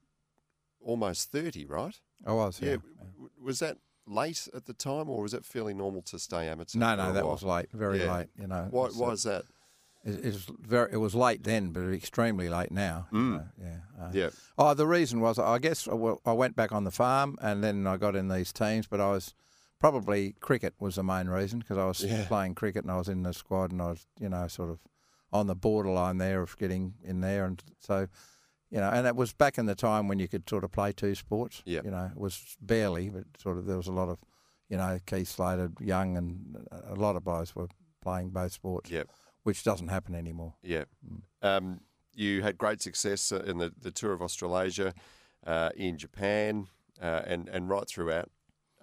almost 0.81 1.31
30, 1.31 1.65
right? 1.65 1.99
I 2.25 2.33
was, 2.33 2.59
yeah. 2.61 2.77
W- 3.15 3.29
Was 3.41 3.59
that 3.59 3.77
late 4.07 4.47
at 4.53 4.65
the 4.65 4.73
time, 4.73 5.09
or 5.09 5.21
was 5.21 5.33
it 5.33 5.45
fairly 5.45 5.73
normal 5.73 6.01
to 6.03 6.19
stay 6.19 6.47
amateur? 6.47 6.79
No, 6.79 6.95
no, 6.95 7.13
that 7.13 7.23
while? 7.23 7.33
was 7.33 7.43
late, 7.43 7.67
very 7.71 7.99
Yeah. 7.99 8.15
late. 8.17 8.27
You 8.39 8.47
know, 8.47 8.67
Why, 8.71 8.87
why 8.87 9.09
uh, 9.09 9.11
is 9.11 9.23
that? 9.23 9.43
It, 10.03 10.25
it 10.25 10.33
was 10.33 10.47
very. 10.61 10.93
It 10.93 10.97
was 10.97 11.15
late 11.15 11.43
then, 11.43 11.71
but 11.71 11.81
extremely 11.93 12.47
late 12.49 12.71
now. 12.71 13.07
you 13.11 13.17
Mm. 13.17 13.31
know, 13.37 13.47
yeah. 13.61 13.79
uh, 14.05 14.09
Yeah. 14.13 14.29
Oh, 14.57 14.73
the 14.73 14.87
reason 14.87 15.19
was 15.19 15.37
I 15.37 15.57
guess 15.59 15.87
well, 15.87 16.21
I 16.25 16.31
went 16.33 16.55
back 16.55 16.71
on 16.71 16.83
the 16.85 16.91
farm 16.91 17.37
and 17.41 17.63
then 17.63 17.85
I 17.85 17.97
got 17.97 18.15
in 18.15 18.29
these 18.29 18.53
teams, 18.53 18.87
but 18.87 19.01
I 19.01 19.09
was 19.11 19.33
probably 19.79 20.33
cricket 20.39 20.73
was 20.79 20.95
the 20.95 21.03
main 21.03 21.27
reason 21.27 21.59
because 21.59 21.77
I 21.77 21.85
was 21.85 22.01
Yeah. 22.03 22.25
playing 22.27 22.55
cricket 22.55 22.83
and 22.83 22.91
I 22.91 22.97
was 22.97 23.09
in 23.09 23.23
the 23.23 23.33
squad 23.33 23.71
and 23.71 23.81
I 23.81 23.87
was 23.89 24.07
you 24.19 24.29
know 24.29 24.47
sort 24.47 24.69
of 24.69 24.79
on 25.31 25.47
the 25.47 25.55
borderline 25.55 26.17
there 26.17 26.41
of 26.41 26.57
getting 26.57 26.93
in 27.03 27.21
there 27.21 27.45
and 27.45 27.61
so 27.79 28.07
you 28.69 28.77
know 28.79 28.89
and 28.89 29.05
it 29.07 29.15
was 29.15 29.33
back 29.33 29.57
in 29.57 29.65
the 29.65 29.75
time 29.75 30.07
when 30.07 30.19
you 30.19 30.27
could 30.27 30.47
sort 30.49 30.63
of 30.63 30.71
play 30.71 30.91
two 30.91 31.15
sports. 31.15 31.61
Yep. 31.65 31.85
You 31.85 31.91
know, 31.91 32.09
it 32.13 32.19
was 32.19 32.57
barely, 32.61 33.09
but 33.09 33.23
sort 33.37 33.57
of 33.57 33.65
there 33.65 33.77
was 33.77 33.87
a 33.87 33.91
lot 33.93 34.09
of 34.09 34.17
you 34.69 34.77
know 34.77 34.99
Keith 35.05 35.27
Slater, 35.29 35.71
Young, 35.79 36.17
and 36.17 36.65
a 36.71 36.95
lot 36.95 37.15
of 37.15 37.23
guys 37.25 37.55
were 37.55 37.67
playing 38.01 38.29
both 38.29 38.51
sports, 38.51 38.89
Yep. 38.89 39.09
which 39.43 39.63
doesn't 39.63 39.87
happen 39.89 40.15
anymore. 40.15 40.55
Yeah. 40.61 40.85
Mm. 41.05 41.21
Um, 41.41 41.81
you 42.13 42.41
had 42.41 42.57
great 42.57 42.81
success 42.81 43.31
uh, 43.31 43.43
in 43.45 43.57
the, 43.59 43.71
the 43.79 43.91
tour 43.91 44.11
of 44.11 44.21
Australasia, 44.21 44.93
uh, 45.45 45.69
in 45.75 45.97
Japan, 45.97 46.67
uh, 47.01 47.21
and 47.25 47.47
and 47.49 47.69
right 47.69 47.87
throughout 47.87 48.29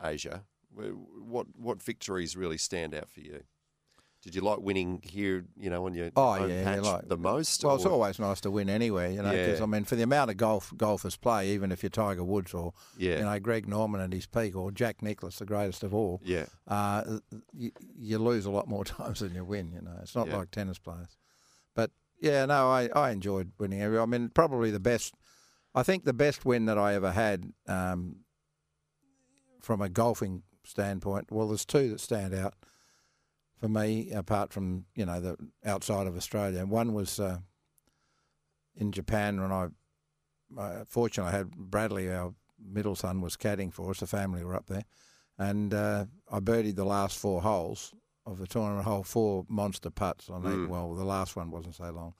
Asia. 0.02 0.44
What 0.74 1.46
what 1.56 1.82
victories 1.82 2.36
really 2.36 2.58
stand 2.58 2.94
out 2.94 3.08
for 3.10 3.20
you? 3.20 3.42
Did 4.24 4.34
you 4.34 4.40
like 4.40 4.58
winning 4.60 5.00
here? 5.04 5.44
You 5.56 5.68
know, 5.70 5.84
on 5.86 5.94
your 5.94 6.10
Oh, 6.16 6.46
yeah, 6.46 6.64
patch 6.64 6.82
like- 6.82 7.08
the 7.08 7.16
most. 7.18 7.62
Well, 7.62 7.76
it's 7.76 7.84
always 7.84 8.18
nice 8.18 8.40
to 8.40 8.50
win 8.50 8.68
anywhere, 8.70 9.10
you 9.10 9.22
know. 9.22 9.30
Because 9.30 9.58
Yeah. 9.58 9.64
I 9.64 9.66
mean, 9.66 9.84
for 9.84 9.96
the 9.96 10.02
amount 10.02 10.30
of 10.30 10.38
golf 10.38 10.72
golfers 10.76 11.16
play, 11.16 11.50
even 11.50 11.70
if 11.70 11.82
you're 11.82 11.90
Tiger 11.90 12.24
Woods 12.24 12.54
or 12.54 12.72
yeah, 12.96 13.18
you 13.18 13.24
know 13.24 13.38
Greg 13.38 13.68
Norman 13.68 14.00
at 14.00 14.12
his 14.12 14.26
peak 14.26 14.56
or 14.56 14.72
Jack 14.72 15.02
Nicklaus, 15.02 15.38
the 15.38 15.44
greatest 15.44 15.82
of 15.82 15.92
all, 15.94 16.20
yeah, 16.24 16.46
uh, 16.66 17.18
you, 17.52 17.70
you 17.98 18.18
lose 18.18 18.46
a 18.46 18.50
lot 18.50 18.66
more 18.66 18.84
times 18.96 19.20
than 19.20 19.34
you 19.34 19.44
win. 19.44 19.70
You 19.72 19.82
know, 19.82 19.98
it's 20.02 20.16
not 20.16 20.28
Yeah. 20.28 20.38
like 20.38 20.50
tennis 20.50 20.78
players. 20.78 21.16
But 21.74 21.90
yeah, 22.20 22.46
no, 22.46 22.70
I, 22.70 22.88
I 22.96 23.10
enjoyed 23.10 23.52
winning. 23.58 23.82
every- 23.82 23.98
I 23.98 24.06
mean, 24.06 24.30
probably 24.30 24.70
the 24.70 24.80
best. 24.80 25.14
I 25.74 25.82
think 25.82 26.04
the 26.04 26.12
best 26.14 26.44
win 26.46 26.64
that 26.66 26.78
I 26.78 26.94
ever 26.94 27.12
had 27.12 27.52
um, 27.66 28.20
from 29.60 29.82
a 29.82 29.88
golfing 29.88 30.42
standpoint. 30.64 31.30
Well, 31.30 31.48
there's 31.48 31.64
two 31.64 31.90
that 31.90 32.00
stand 32.00 32.32
out 32.34 32.54
for 33.56 33.68
me, 33.68 34.10
apart 34.10 34.52
from 34.52 34.86
you 34.94 35.06
know 35.06 35.20
the 35.20 35.36
outside 35.64 36.06
of 36.06 36.16
Australia. 36.16 36.64
One 36.66 36.92
was 36.92 37.20
uh, 37.20 37.38
in 38.76 38.92
Japan 38.92 39.40
when 39.40 39.52
I, 39.52 39.68
uh, 40.58 40.84
fortunately, 40.86 41.32
I 41.32 41.36
had 41.38 41.50
Bradley, 41.52 42.10
our 42.12 42.34
middle 42.58 42.94
son, 42.96 43.20
was 43.20 43.36
caddying 43.36 43.72
for 43.72 43.90
us. 43.90 44.00
The 44.00 44.06
family 44.06 44.44
were 44.44 44.54
up 44.56 44.66
there, 44.66 44.84
and 45.38 45.72
uh, 45.72 46.06
I 46.30 46.40
birdied 46.40 46.76
the 46.76 46.84
last 46.84 47.18
four 47.18 47.42
holes 47.42 47.94
of 48.26 48.38
the 48.38 48.46
tournament 48.46 48.86
hole, 48.86 49.02
four 49.02 49.44
monster 49.48 49.90
putts 49.90 50.30
on 50.30 50.42
Mm. 50.42 50.68
Well, 50.68 50.94
the 50.94 51.04
last 51.04 51.36
one 51.36 51.50
wasn't 51.50 51.74
so 51.74 51.90
long. 51.90 52.14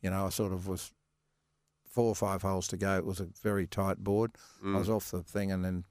You 0.00 0.10
know, 0.10 0.26
I 0.26 0.30
sort 0.30 0.52
of 0.52 0.66
was 0.66 0.92
four 1.86 2.06
or 2.06 2.14
five 2.14 2.40
holes 2.42 2.66
to 2.68 2.76
go. 2.76 2.96
It 2.96 3.04
was 3.04 3.20
a 3.20 3.28
very 3.42 3.66
tight 3.66 3.98
board. 3.98 4.32
I 4.64 4.78
was 4.78 4.88
off 4.88 5.10
the 5.10 5.22
thing, 5.22 5.52
and 5.52 5.64
then 5.64 5.84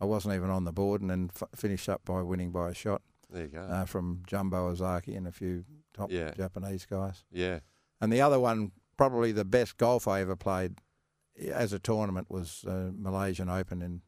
I 0.00 0.04
wasn't 0.04 0.34
even 0.34 0.50
on 0.50 0.64
the 0.64 0.72
board, 0.72 1.00
and 1.00 1.10
then 1.10 1.30
f- 1.34 1.48
finished 1.54 1.88
up 1.88 2.04
by 2.04 2.22
winning 2.22 2.50
by 2.50 2.70
a 2.70 2.74
shot 2.74 3.02
There 3.30 3.42
you 3.42 3.48
go. 3.48 3.60
uh, 3.62 3.84
from 3.84 4.22
Jumbo 4.26 4.68
Ozaki 4.68 5.14
and 5.14 5.26
a 5.26 5.32
few 5.32 5.64
top 5.92 6.10
Yeah. 6.10 6.32
Japanese 6.32 6.86
guys. 6.86 7.24
yeah. 7.30 7.60
And 8.00 8.12
the 8.12 8.20
other 8.20 8.38
one, 8.40 8.72
probably 8.96 9.32
the 9.32 9.44
best 9.44 9.76
golf 9.78 10.06
I 10.08 10.20
ever 10.20 10.36
played 10.36 10.78
as 11.50 11.72
a 11.72 11.78
tournament, 11.78 12.26
was 12.30 12.64
uh, 12.66 12.90
Malaysian 12.94 13.48
Open 13.48 13.80
in 13.82 14.02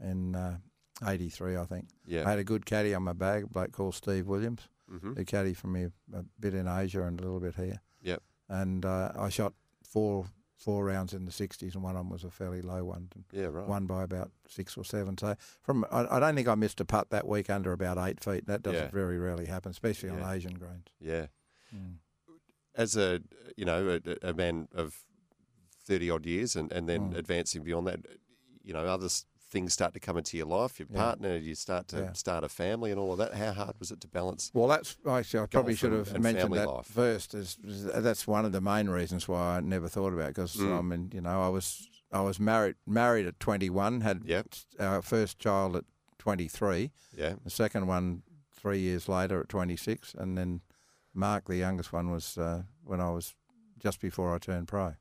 in 0.00 0.34
uh, 0.34 0.58
'83, 1.06 1.56
I 1.56 1.64
think. 1.64 1.88
Yeah. 2.06 2.26
I 2.26 2.30
had 2.30 2.38
a 2.38 2.44
good 2.44 2.66
caddy 2.66 2.94
on 2.94 3.02
my 3.02 3.12
bag, 3.12 3.44
a 3.44 3.46
bloke 3.46 3.72
called 3.72 3.94
Steve 3.94 4.26
Williams, 4.26 4.68
hmm 4.88 5.14
who 5.14 5.24
caddied 5.24 5.56
for 5.56 5.68
me 5.68 5.86
a 6.14 6.22
bit 6.38 6.54
in 6.54 6.66
Asia 6.68 7.02
and 7.02 7.18
a 7.18 7.22
little 7.22 7.40
bit 7.40 7.54
here. 7.56 7.80
Yep. 8.02 8.22
And 8.48 8.84
uh, 8.84 9.12
I 9.16 9.28
shot 9.28 9.54
four 9.82 10.26
four 10.62 10.84
rounds 10.84 11.12
in 11.12 11.24
the 11.24 11.30
60s, 11.32 11.74
and 11.74 11.82
one 11.82 11.96
of 11.96 12.00
them 12.00 12.10
was 12.10 12.24
a 12.24 12.30
fairly 12.30 12.62
low 12.62 12.84
one. 12.84 13.08
Yeah. 13.32 13.46
Right. 13.46 13.66
Won 13.66 13.86
by 13.86 14.02
about 14.04 14.30
six 14.48 14.76
or 14.76 14.84
seven. 14.84 15.18
So 15.18 15.34
from 15.62 15.84
I, 15.90 16.06
I 16.16 16.20
don't 16.20 16.34
think 16.36 16.48
I 16.48 16.54
missed 16.54 16.80
a 16.80 16.84
putt 16.84 17.10
that 17.10 17.26
week 17.26 17.50
under 17.50 17.72
about 17.72 17.98
eight 17.98 18.22
feet. 18.22 18.46
That 18.46 18.62
doesn't 18.62 18.80
Yeah. 18.80 18.90
very 18.90 19.18
rarely 19.18 19.46
happen, 19.46 19.70
especially 19.70 20.10
Yeah. 20.10 20.22
on 20.22 20.34
Asian 20.36 20.54
greens. 20.54 20.86
Yeah. 21.00 21.26
Mm. 21.74 21.96
As 22.74 22.96
a 22.96 23.20
you 23.56 23.64
know 23.64 23.98
a, 24.22 24.28
a 24.30 24.32
man 24.34 24.68
of 24.74 25.04
thirty 25.84 26.08
odd 26.10 26.24
years, 26.26 26.54
and 26.56 26.70
and 26.72 26.88
then 26.88 27.10
Mm. 27.12 27.16
advancing 27.18 27.62
beyond 27.64 27.86
that, 27.88 28.00
you 28.62 28.72
know, 28.72 28.84
other 28.86 29.06
s- 29.06 29.26
things 29.52 29.72
start 29.74 29.92
to 29.94 30.00
come 30.00 30.16
into 30.16 30.36
your 30.38 30.46
life. 30.46 30.80
Your 30.80 30.88
Yeah. 30.90 30.96
partner, 30.98 31.36
you 31.36 31.54
start 31.54 31.86
to 31.88 31.98
Yeah. 31.98 32.12
start 32.14 32.42
a 32.42 32.48
family, 32.48 32.90
and 32.90 32.98
all 32.98 33.12
of 33.12 33.18
that. 33.18 33.34
How 33.34 33.52
hard 33.52 33.78
was 33.78 33.90
it 33.92 34.00
to 34.00 34.08
balance? 34.08 34.50
Well, 34.54 34.66
that's 34.66 34.96
actually 35.06 35.40
I 35.40 35.46
probably 35.46 35.76
should 35.76 35.92
have 35.92 36.18
mentioned 36.18 36.54
that 36.54 36.66
life. 36.68 36.86
first. 36.86 37.34
Is, 37.34 37.58
that's 37.62 38.26
one 38.26 38.44
of 38.46 38.52
the 38.52 38.62
main 38.62 38.88
reasons 38.88 39.28
why 39.28 39.56
I 39.58 39.60
never 39.60 39.88
thought 39.88 40.12
about 40.14 40.24
it 40.30 40.34
because 40.34 40.56
Mm. 40.56 40.78
I 40.78 40.82
mean, 40.82 41.10
you 41.14 41.20
know, 41.20 41.42
I 41.42 41.48
was 41.48 41.88
I 42.10 42.20
was 42.20 42.38
married 42.38 42.76
married 42.86 43.26
at 43.26 43.38
21, 43.40 44.00
had 44.02 44.22
Yep. 44.24 44.46
our 44.80 45.00
first 45.02 45.38
child 45.38 45.76
at 45.76 45.84
23, 46.18 46.90
Yeah. 47.16 47.36
the 47.44 47.48
second 47.50 47.86
one 47.86 48.22
three 48.52 48.80
years 48.80 49.08
later 49.08 49.40
at 49.40 49.48
26, 49.48 50.14
and 50.14 50.36
then 50.36 50.60
Mark, 51.14 51.46
the 51.46 51.56
youngest 51.56 51.92
one, 51.92 52.10
was 52.10 52.36
uh, 52.38 52.62
when 52.84 53.00
I 53.00 53.10
was 53.10 53.34
just 53.78 54.00
before 54.00 54.34
I 54.34 54.38
turned 54.38 54.68
pro. 54.68 54.94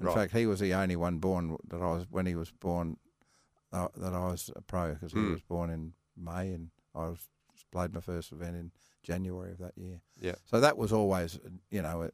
In 0.00 0.06
Right. 0.06 0.14
fact, 0.14 0.32
he 0.32 0.46
was 0.46 0.58
the 0.60 0.74
only 0.74 0.96
one 0.96 1.18
born 1.18 1.56
that 1.68 1.80
I 1.82 1.90
was 1.92 2.06
when 2.10 2.26
he 2.26 2.34
was 2.34 2.50
born 2.52 2.96
that 3.96 4.12
I 4.14 4.26
was 4.30 4.50
a 4.56 4.60
pro 4.62 4.94
because 4.94 5.12
he 5.12 5.18
Mm. 5.18 5.32
was 5.32 5.42
born 5.42 5.70
in 5.70 5.94
May 6.16 6.52
and 6.52 6.70
I 6.94 7.08
was 7.08 7.28
played 7.72 7.92
my 7.92 8.00
first 8.00 8.32
event 8.32 8.56
in 8.56 8.70
January 9.02 9.50
of 9.52 9.58
that 9.58 9.76
year. 9.76 10.00
Yeah. 10.20 10.36
So 10.44 10.60
that 10.60 10.76
was 10.78 10.92
always, 10.92 11.38
you 11.70 11.82
know, 11.82 12.10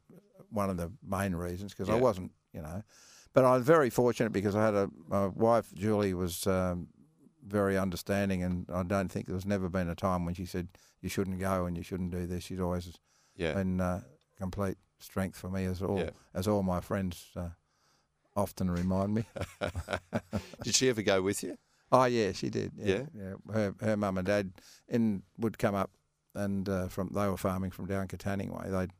one 0.49 0.69
of 0.69 0.77
the 0.77 0.91
main 1.03 1.35
reasons 1.35 1.73
because 1.73 1.89
I 1.89 1.95
wasn't, 1.95 2.31
you 2.53 2.61
know, 2.61 2.81
but 3.33 3.45
I 3.45 3.55
was 3.55 3.65
very 3.65 3.89
fortunate 3.89 4.31
because 4.33 4.55
I 4.55 4.65
had 4.65 4.73
a 4.73 4.89
my 5.07 5.27
wife 5.27 5.71
Julie 5.73 6.13
was 6.13 6.45
um, 6.47 6.87
very 7.45 7.77
understanding 7.77 8.43
and 8.43 8.65
I 8.71 8.83
don't 8.83 9.09
think 9.11 9.27
there's 9.27 9.45
never 9.45 9.69
been 9.69 9.89
a 9.89 9.95
time 9.95 10.25
when 10.25 10.33
she 10.35 10.45
said 10.45 10.67
you 11.01 11.09
shouldn't 11.09 11.39
go 11.39 11.65
and 11.65 11.77
you 11.77 11.83
shouldn't 11.83 12.11
do 12.11 12.25
this. 12.27 12.43
She's 12.43 12.59
always 12.59 12.97
Yeah. 13.35 13.53
been 13.53 13.79
uh, 13.81 14.01
complete 14.37 14.77
strength 14.99 15.37
for 15.37 15.49
me 15.49 15.65
as 15.65 15.81
all 15.81 15.99
Yeah. 15.99 16.09
as 16.33 16.47
all 16.47 16.63
my 16.63 16.81
friends 16.81 17.31
uh, 17.35 17.49
often 18.35 18.69
remind 18.71 19.13
me. 19.13 19.25
Did 20.63 20.75
she 20.75 20.89
ever 20.89 21.01
go 21.01 21.21
with 21.21 21.43
you? 21.43 21.57
Oh 21.91 22.05
yeah, 22.05 22.31
she 22.31 22.49
did. 22.49 22.71
Yeah? 22.77 22.87
Yeah, 22.95 23.03
yeah. 23.13 23.53
Her 23.53 23.75
her 23.81 23.97
mum 23.97 24.17
and 24.17 24.25
dad 24.25 24.53
in 24.87 25.23
would 25.37 25.57
come 25.57 25.75
up, 25.75 25.91
and 26.33 26.69
uh, 26.69 26.87
from 26.87 27.09
they 27.13 27.27
were 27.27 27.35
farming 27.37 27.71
from 27.71 27.85
down 27.85 28.07
Katanning 28.07 28.49
way. 28.49 28.69
They'd 28.69 28.91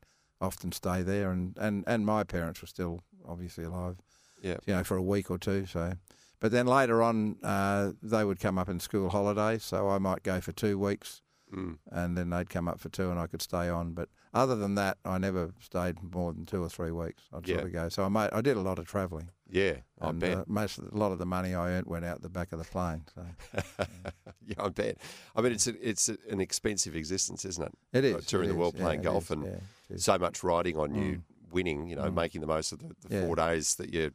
often 0.41 0.72
stay 0.72 1.02
there, 1.04 1.32
and, 1.32 1.56
and, 1.58 1.84
and 1.88 2.06
my 2.06 2.24
parents 2.24 2.62
were 2.62 2.67
still 2.67 3.02
obviously 3.28 3.63
alive. 3.63 3.98
Yeah. 4.41 4.58
You 4.65 4.74
know, 4.74 4.84
for 4.84 4.98
a 4.98 5.02
week 5.02 5.30
or 5.30 5.38
two. 5.38 5.67
So, 5.67 5.94
but 6.39 6.52
then 6.52 6.65
later 6.65 7.04
on, 7.04 7.38
uh, 7.44 7.91
they 8.02 8.24
would 8.24 8.39
come 8.39 8.58
up 8.58 8.67
in 8.67 8.80
school 8.80 9.10
holidays. 9.10 9.63
So 9.63 9.88
I 9.88 10.00
might 10.00 10.24
go 10.24 10.41
for 10.41 10.52
two 10.52 10.80
weeks, 10.80 11.22
Mm. 11.54 11.78
and 11.92 12.18
then 12.18 12.30
they'd 12.30 12.50
come 12.50 12.68
up 12.68 12.80
for 12.80 12.90
two, 12.90 13.10
and 13.12 13.20
I 13.20 13.28
could 13.28 13.42
stay 13.42 13.68
on. 13.70 13.92
But 13.94 14.08
other 14.34 14.56
than 14.56 14.76
that, 14.76 14.98
I 15.04 15.18
never 15.18 15.52
stayed 15.60 15.98
more 16.14 16.32
than 16.34 16.46
two 16.46 16.64
or 16.64 16.70
three 16.70 16.92
weeks. 16.92 17.24
I'd 17.34 17.48
Yeah. 17.48 17.56
sort 17.58 17.68
of 17.68 17.74
go. 17.74 17.90
So 17.90 18.04
I 18.06 18.10
made, 18.10 18.30
I 18.32 18.42
did 18.42 18.56
a 18.58 18.62
lot 18.62 18.80
of 18.80 18.86
travelling. 18.88 19.30
Yeah. 19.50 19.78
I 20.00 20.10
and 20.10 20.20
bet. 20.20 20.38
Uh, 20.38 20.44
most 20.48 20.78
a 20.78 20.84
lot 20.98 21.12
of 21.12 21.18
the 21.20 21.26
money 21.26 21.54
I 21.54 21.72
earned 21.72 21.88
went 21.88 22.06
out 22.06 22.22
the 22.22 22.30
back 22.30 22.54
of 22.54 22.60
the 22.60 22.66
plane. 22.66 23.04
So 23.14 23.26
yeah, 24.46 24.56
I 24.60 24.70
bet. 24.70 24.98
I 25.36 25.42
mean, 25.42 25.52
it's 25.52 25.68
a, 25.68 25.88
it's 25.90 26.10
a, 26.10 26.18
an 26.30 26.40
expensive 26.42 26.96
existence, 26.96 27.44
isn't 27.46 27.64
it? 27.66 27.74
it 27.98 28.06
is 28.06 28.14
Like 28.16 28.26
touring 28.26 28.50
it 28.50 28.54
the 28.54 28.58
world 28.60 28.76
yeah, 28.78 28.84
playing 28.84 29.02
golf 29.02 29.26
is, 29.26 29.32
and 29.32 29.46
yeah. 29.46 29.98
So 29.98 30.18
much 30.18 30.44
riding 30.44 30.78
on 30.78 30.96
you 30.96 31.02
Mm. 31.18 31.22
winning, 31.52 31.88
you 31.88 31.98
know, 31.98 32.04
Mm. 32.10 32.14
making 32.14 32.40
the 32.40 32.48
most 32.48 32.72
of 32.72 32.80
the, 32.80 32.96
the 33.08 33.14
Yeah. 33.16 33.26
four 33.26 33.36
days 33.36 33.76
that 33.76 33.94
you're, 33.94 34.12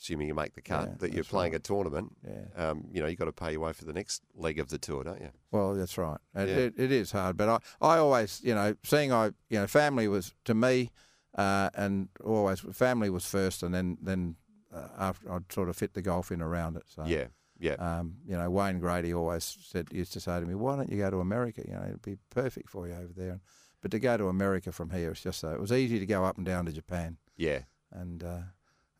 assuming 0.00 0.28
you 0.28 0.34
make 0.34 0.54
the 0.54 0.62
cut, 0.62 0.88
Yeah, 0.88 0.94
that 0.98 1.12
you're 1.12 1.24
playing 1.24 1.52
right. 1.52 1.60
a 1.60 1.62
tournament. 1.62 2.16
yeah. 2.26 2.68
Um, 2.70 2.84
you 2.92 3.00
know, 3.00 3.06
you've 3.08 3.18
got 3.18 3.24
to 3.26 3.32
pay 3.32 3.52
your 3.52 3.60
way 3.60 3.72
for 3.72 3.84
the 3.84 3.92
next 3.92 4.22
leg 4.34 4.58
of 4.58 4.68
the 4.68 4.78
tour, 4.78 5.02
don't 5.04 5.20
you? 5.20 5.30
Well, 5.50 5.74
that's 5.74 5.98
right. 5.98 6.18
It, 6.34 6.48
Yeah. 6.48 6.54
it, 6.56 6.74
it 6.76 6.92
is 6.92 7.10
hard, 7.12 7.36
but 7.36 7.48
I, 7.48 7.58
I 7.94 7.98
always, 7.98 8.40
you 8.44 8.54
know, 8.54 8.74
seeing 8.84 9.12
I, 9.12 9.26
you 9.48 9.58
know, 9.60 9.66
family 9.66 10.06
was 10.08 10.34
to 10.44 10.54
me, 10.54 10.90
uh, 11.36 11.70
and 11.74 12.08
always 12.24 12.60
family 12.60 13.10
was 13.10 13.24
first, 13.26 13.62
and 13.62 13.74
then 13.74 13.98
then 14.00 14.36
uh, 14.74 14.88
after 14.98 15.32
I'd 15.32 15.50
sort 15.52 15.68
of 15.68 15.76
fit 15.76 15.94
the 15.94 16.02
golf 16.02 16.30
in 16.32 16.40
around 16.42 16.76
it. 16.76 16.84
So 16.86 17.04
Yeah, 17.06 17.26
yeah. 17.58 17.74
Um, 17.74 18.16
you 18.26 18.36
know, 18.36 18.48
Wayne 18.50 18.78
Grady 18.80 19.12
always 19.14 19.44
said 19.44 19.88
used 19.92 20.12
to 20.14 20.20
say 20.20 20.40
to 20.40 20.46
me, 20.46 20.54
"Why 20.54 20.76
don't 20.76 20.90
you 20.90 20.98
go 20.98 21.10
to 21.10 21.20
America? 21.20 21.62
You 21.66 21.74
know, 21.74 21.84
it'd 21.84 22.02
be 22.02 22.18
perfect 22.30 22.70
for 22.70 22.86
you 22.88 22.94
over 22.94 23.12
there." 23.16 23.40
But 23.80 23.90
to 23.92 23.98
go 24.00 24.16
to 24.16 24.26
America 24.28 24.72
from 24.72 24.90
here, 24.90 25.10
it's 25.12 25.22
just 25.22 25.38
so 25.40 25.50
it 25.52 25.60
was 25.60 25.70
easy 25.72 25.98
to 26.00 26.06
go 26.06 26.24
up 26.24 26.36
and 26.36 26.46
down 26.46 26.66
to 26.66 26.72
Japan. 26.72 27.16
yeah. 27.36 27.60
and 27.92 28.22
uh, 28.24 28.40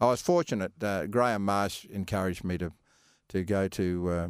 I 0.01 0.07
was 0.07 0.23
fortunate. 0.23 0.73
Uh, 0.83 1.07
Graham 1.07 1.45
Marsh 1.45 1.85
encouraged 1.87 2.45
me 2.45 2.59
to 2.59 2.73
to 3.31 3.45
go 3.45 3.69
to 3.69 4.11
uh, 4.11 4.29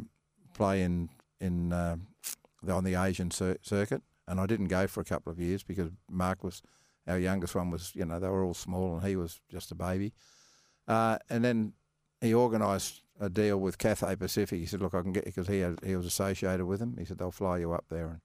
play 0.53 0.81
in 0.81 1.09
in 1.39 1.71
uh, 1.71 1.97
on 2.67 2.83
the 2.83 2.95
Asian 2.95 3.31
cir- 3.31 3.57
circuit, 3.61 4.01
and 4.27 4.39
I 4.39 4.45
didn't 4.45 4.67
go 4.67 4.87
for 4.87 5.01
a 5.01 5.05
couple 5.05 5.31
of 5.31 5.39
years 5.39 5.63
because 5.63 5.91
Mark 6.09 6.43
was 6.43 6.61
our 7.07 7.19
youngest 7.19 7.55
one 7.55 7.71
was 7.71 7.91
you 7.95 8.05
know 8.05 8.19
they 8.19 8.29
were 8.29 8.43
all 8.43 8.53
small 8.53 8.97
and 8.97 9.07
he 9.07 9.15
was 9.15 9.41
just 9.49 9.71
a 9.71 9.75
baby, 9.75 10.13
uh, 10.87 11.17
and 11.29 11.43
then 11.43 11.73
he 12.21 12.33
organised 12.33 13.01
a 13.19 13.29
deal 13.29 13.59
with 13.59 13.77
Cathay 13.77 14.15
Pacific. 14.15 14.59
He 14.59 14.65
said, 14.65 14.81
"Look, 14.81 14.93
I 14.93 15.01
can 15.01 15.13
get 15.13 15.25
you 15.25 15.31
because 15.31 15.47
he 15.47 15.59
had, 15.59 15.79
he 15.83 15.95
was 15.95 16.05
associated 16.05 16.65
with 16.65 16.79
them. 16.79 16.95
He 16.97 17.05
said 17.05 17.19
they'll 17.19 17.31
fly 17.31 17.59
you 17.59 17.73
up 17.73 17.85
there." 17.89 18.07
And 18.07 18.21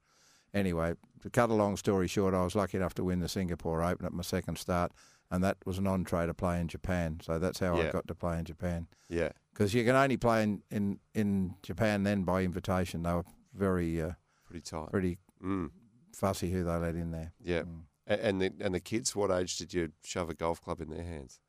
anyway, 0.54 0.94
to 1.22 1.30
cut 1.30 1.50
a 1.50 1.54
long 1.54 1.76
story 1.76 2.08
short, 2.08 2.34
I 2.34 2.42
was 2.42 2.54
lucky 2.54 2.78
enough 2.78 2.94
to 2.94 3.04
win 3.04 3.20
the 3.20 3.28
Singapore 3.28 3.82
Open 3.82 4.06
at 4.06 4.12
my 4.12 4.22
second 4.22 4.56
start, 4.56 4.92
and 5.34 5.44
that 5.44 5.56
was 5.66 5.78
an 5.78 5.86
entree 5.86 6.26
to 6.26 6.34
play 6.34 6.60
in 6.60 6.68
Japan. 6.68 7.20
So 7.22 7.38
that's 7.38 7.58
how 7.60 7.76
Yeah. 7.76 7.88
I 7.88 7.90
got 7.90 8.06
to 8.08 8.14
play 8.14 8.38
in 8.38 8.44
Japan. 8.44 8.86
Yeah. 9.08 9.30
Because 9.52 9.74
you 9.74 9.84
can 9.84 9.94
only 9.94 10.16
play 10.16 10.42
in, 10.42 10.62
in, 10.70 10.98
in 11.14 11.54
Japan 11.62 12.02
then 12.02 12.22
by 12.24 12.42
invitation. 12.42 13.02
They 13.02 13.12
were 13.12 13.24
very 13.54 14.00
uh, 14.02 14.12
Pretty 14.46 14.62
tight. 14.62 14.90
pretty 14.90 15.18
Mm. 15.44 15.70
fussy 16.14 16.50
who 16.50 16.64
they 16.64 16.76
let 16.76 16.94
in 16.94 17.10
there. 17.10 17.32
Yeah. 17.42 17.62
Mm. 17.62 17.82
And 18.06 18.40
the 18.42 18.52
and 18.60 18.74
the 18.74 18.80
kids, 18.80 19.14
what 19.16 19.30
age 19.30 19.56
did 19.56 19.72
you 19.74 19.90
shove 20.02 20.28
a 20.30 20.34
golf 20.34 20.60
club 20.60 20.80
in 20.80 20.90
their 20.90 21.02
hands, 21.04 21.40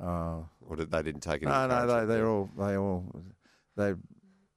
Oh 0.00 0.48
or 0.66 0.76
did 0.76 0.90
they 0.90 1.02
didn't 1.02 1.20
take 1.22 1.42
it? 1.42 1.46
no, 1.46 1.66
no, 1.66 1.86
they, 1.86 2.06
they're 2.06 2.26
all 2.28 2.48
they 2.56 2.76
all 2.76 3.04
they're 3.76 3.98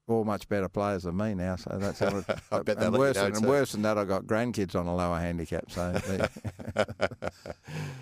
all 0.08 0.24
much 0.24 0.48
better 0.48 0.70
players 0.70 1.04
than 1.04 1.18
me 1.18 1.34
now. 1.34 1.56
So 1.56 1.78
that's 1.80 2.00
how 2.00 2.18
it, 2.18 2.26
I 2.52 2.60
bet 2.62 2.78
and 2.78 2.96
worse, 2.96 3.16
know 3.16 3.26
and 3.26 3.46
worse 3.46 3.72
than 3.72 3.82
that, 3.84 3.98
I've 3.98 4.08
got 4.08 4.26
grandkids 4.26 4.76
on 4.76 4.86
a 4.88 4.96
lower 4.96 5.20
handicap. 5.20 5.72
So. 5.72 6.00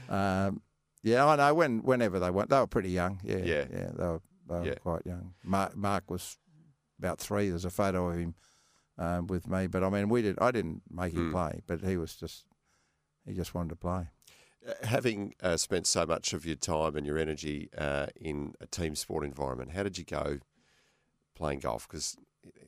Um, 0.10 0.62
yeah, 1.02 1.26
I 1.26 1.36
know. 1.36 1.54
When 1.54 1.80
whenever 1.84 2.20
they 2.20 2.30
went, 2.30 2.50
they 2.50 2.58
were 2.60 2.68
pretty 2.68 2.92
young. 2.92 3.20
Yeah, 3.24 3.38
Yeah. 3.38 3.66
yeah, 3.72 3.89
they 3.94 4.04
were 4.06 4.22
they 4.48 4.56
were 4.56 4.66
Yeah. 4.68 4.76
quite 4.76 5.06
young. 5.06 5.34
Mark, 5.44 5.76
Mark 5.76 6.10
was 6.10 6.38
about 7.00 7.20
three. 7.20 7.50
There's 7.50 7.66
a 7.66 7.70
photo 7.70 8.10
of 8.10 8.18
him 8.18 8.36
um, 8.98 9.28
with 9.28 9.48
me, 9.48 9.68
but 9.68 9.84
I 9.84 9.89
mean, 9.89 10.08
we 10.10 10.22
did. 10.22 10.38
I 10.39 10.52
didn't 10.52 10.84
make 10.89 11.13
him 11.13 11.30
Mm. 11.30 11.32
play, 11.32 11.62
but 11.68 11.82
he 11.82 11.98
was 11.98 12.16
just 12.16 12.46
he 13.26 13.34
just 13.34 13.54
wanted 13.54 13.70
to 13.70 13.76
play. 13.76 14.08
Uh, 14.68 14.86
Having 14.86 15.34
uh, 15.42 15.58
spent 15.58 15.88
so 15.88 16.06
much 16.06 16.32
of 16.32 16.46
your 16.46 16.56
time 16.56 16.96
and 16.96 17.06
your 17.06 17.18
energy 17.18 17.70
uh, 17.78 18.08
in 18.16 18.54
a 18.62 18.68
team 18.68 18.96
sport 18.96 19.26
environment, 19.26 19.72
how 19.72 19.84
did 19.84 19.98
you 19.98 20.06
go 20.06 20.39
playing 21.36 21.60
golf? 21.60 21.88
Because 21.88 22.15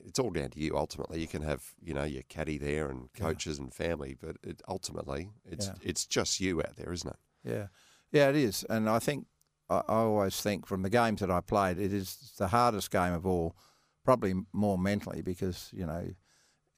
it's 0.04 0.18
all 0.18 0.30
down 0.30 0.50
to 0.50 0.58
you. 0.60 0.76
Ultimately, 0.76 1.20
you 1.20 1.26
can 1.28 1.42
have 1.42 1.74
you 1.82 1.94
know 1.94 2.04
your 2.04 2.22
caddy 2.28 2.58
there 2.58 2.88
and 2.88 3.08
Yeah. 3.14 3.24
coaches 3.26 3.58
and 3.58 3.72
family, 3.72 4.16
but 4.18 4.36
it, 4.42 4.62
ultimately, 4.68 5.30
it's 5.44 5.66
Yeah. 5.66 5.74
it's 5.82 6.06
just 6.06 6.40
you 6.40 6.60
out 6.60 6.76
there, 6.76 6.92
isn't 6.92 7.10
it? 7.10 7.18
Yeah, 7.44 7.66
yeah, 8.12 8.28
it 8.30 8.36
is, 8.36 8.64
and 8.68 8.88
I 8.88 8.98
think 8.98 9.26
I, 9.68 9.78
I 9.88 9.94
always 10.02 10.40
think 10.40 10.66
from 10.66 10.82
the 10.82 10.90
games 10.90 11.20
that 11.20 11.30
I 11.30 11.40
played, 11.40 11.78
it 11.78 11.92
is 11.92 12.34
the 12.38 12.48
hardest 12.48 12.90
game 12.90 13.12
of 13.12 13.26
all. 13.26 13.56
Probably 14.04 14.34
more 14.52 14.78
mentally 14.78 15.20
because 15.22 15.70
you 15.72 15.84
know, 15.84 16.14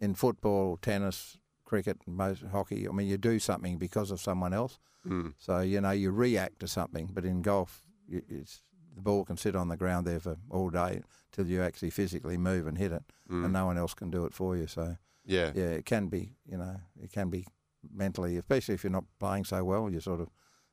in 0.01 0.15
football, 0.15 0.79
tennis, 0.79 1.37
cricket, 1.67 1.99
most 2.07 2.43
hockey. 2.51 2.89
I 2.89 2.93
mean, 2.93 3.07
you 3.07 3.19
do 3.19 3.39
something 3.39 3.77
because 3.77 4.11
of 4.11 4.19
someone 4.21 4.55
else. 4.55 4.79
Mm. 5.07 5.35
So 5.37 5.61
you 5.61 5.81
know 5.83 5.91
you 5.91 6.11
react 6.11 6.59
to 6.61 6.67
something, 6.69 7.11
but 7.13 7.25
in 7.27 7.43
golf, 7.43 7.83
it's 8.09 8.63
the 8.99 9.03
ball 9.03 9.25
can 9.25 9.37
sit 9.37 9.55
on 9.55 9.69
the 9.69 9.77
ground 9.77 10.07
there 10.07 10.19
for 10.21 10.37
all 10.51 10.71
day 10.71 11.03
till 11.31 11.47
you 11.47 11.63
actually 11.63 11.91
physically 11.91 12.37
move 12.37 12.67
and 12.67 12.77
hit 12.77 12.91
it, 12.93 13.05
Mm. 13.31 13.45
and 13.45 13.53
no 13.53 13.65
one 13.67 13.79
else 13.79 13.95
can 13.95 14.11
do 14.11 14.25
it 14.25 14.35
for 14.35 14.57
you. 14.57 14.67
So 14.67 14.97
Yeah. 15.25 15.53
yeah, 15.55 15.71
it 15.79 15.85
can 15.85 16.09
be 16.09 16.35
you 16.45 16.57
know 16.59 16.81
it 17.01 17.13
can 17.13 17.31
be 17.31 17.47
mentally, 17.93 18.37
especially 18.37 18.75
if 18.75 18.83
you're 18.83 18.91
not 18.91 19.05
playing 19.21 19.45
so 19.45 19.63
well, 19.65 19.89
you 19.89 20.01
sort 20.01 20.21
of 20.21 20.29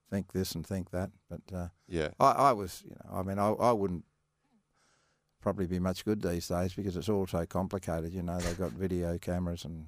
think 0.10 0.32
this 0.34 0.56
and 0.56 0.66
think 0.66 0.90
that. 0.90 1.12
But 1.30 1.42
uh, 1.54 1.68
Yeah. 1.88 2.10
I, 2.20 2.32
I 2.50 2.52
was, 2.54 2.84
you 2.84 2.96
know, 2.96 3.18
I 3.20 3.22
mean, 3.24 3.38
I, 3.40 3.50
I 3.50 3.72
wouldn't 3.72 4.06
probably 5.42 5.68
be 5.68 5.80
much 5.80 6.04
good 6.06 6.22
these 6.22 6.48
days 6.48 6.74
because 6.74 6.96
it's 6.98 7.10
all 7.10 7.28
so 7.28 7.46
complicated. 7.46 8.12
You 8.14 8.24
know, 8.24 8.40
they've 8.40 8.58
got 8.58 8.72
video 8.72 9.18
cameras 9.20 9.66
and 9.66 9.86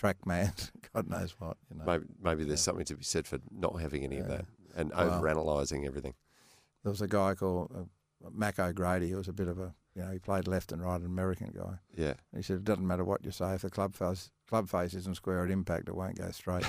TrackMan, 0.00 0.70
God 0.94 1.08
knows 1.08 1.34
what. 1.38 1.56
You 1.70 1.78
know, 1.78 1.84
Maybe, 1.84 2.04
maybe 2.22 2.44
there's 2.44 2.62
something 2.62 2.84
to 2.86 2.96
be 2.96 3.04
said 3.04 3.26
for 3.26 3.38
not 3.50 3.80
having 3.80 4.04
any 4.04 4.18
of 4.18 4.28
that 4.28 4.46
and 4.76 4.90
Well- 4.90 5.14
over 5.14 5.26
analysing 5.28 5.84
everything. 5.86 6.14
There 6.88 6.92
was 6.92 7.02
a 7.02 7.06
guy 7.06 7.34
called 7.34 7.70
uh, 7.76 8.30
Mac 8.32 8.58
O'Grady 8.58 9.10
who 9.10 9.18
was 9.18 9.28
a 9.28 9.32
bit 9.32 9.46
of 9.46 9.58
a, 9.58 9.74
you 9.94 10.02
know, 10.02 10.10
he 10.10 10.18
played 10.18 10.48
left 10.48 10.72
and 10.72 10.82
right, 10.82 10.98
an 10.98 11.04
American 11.04 11.52
guy. 11.54 11.74
Yeah. 11.94 12.14
He 12.34 12.40
said 12.40 12.56
it 12.56 12.64
doesn't 12.64 12.86
matter 12.86 13.04
what 13.04 13.22
you 13.22 13.30
say 13.30 13.52
if 13.52 13.60
the 13.60 13.68
club 13.68 13.94
face 13.94 14.30
club 14.48 14.70
face 14.70 14.94
isn't 14.94 15.16
square 15.16 15.44
at 15.44 15.50
impact, 15.50 15.88
it 15.88 15.94
won't 15.94 16.16
go 16.16 16.30
straight. 16.30 16.64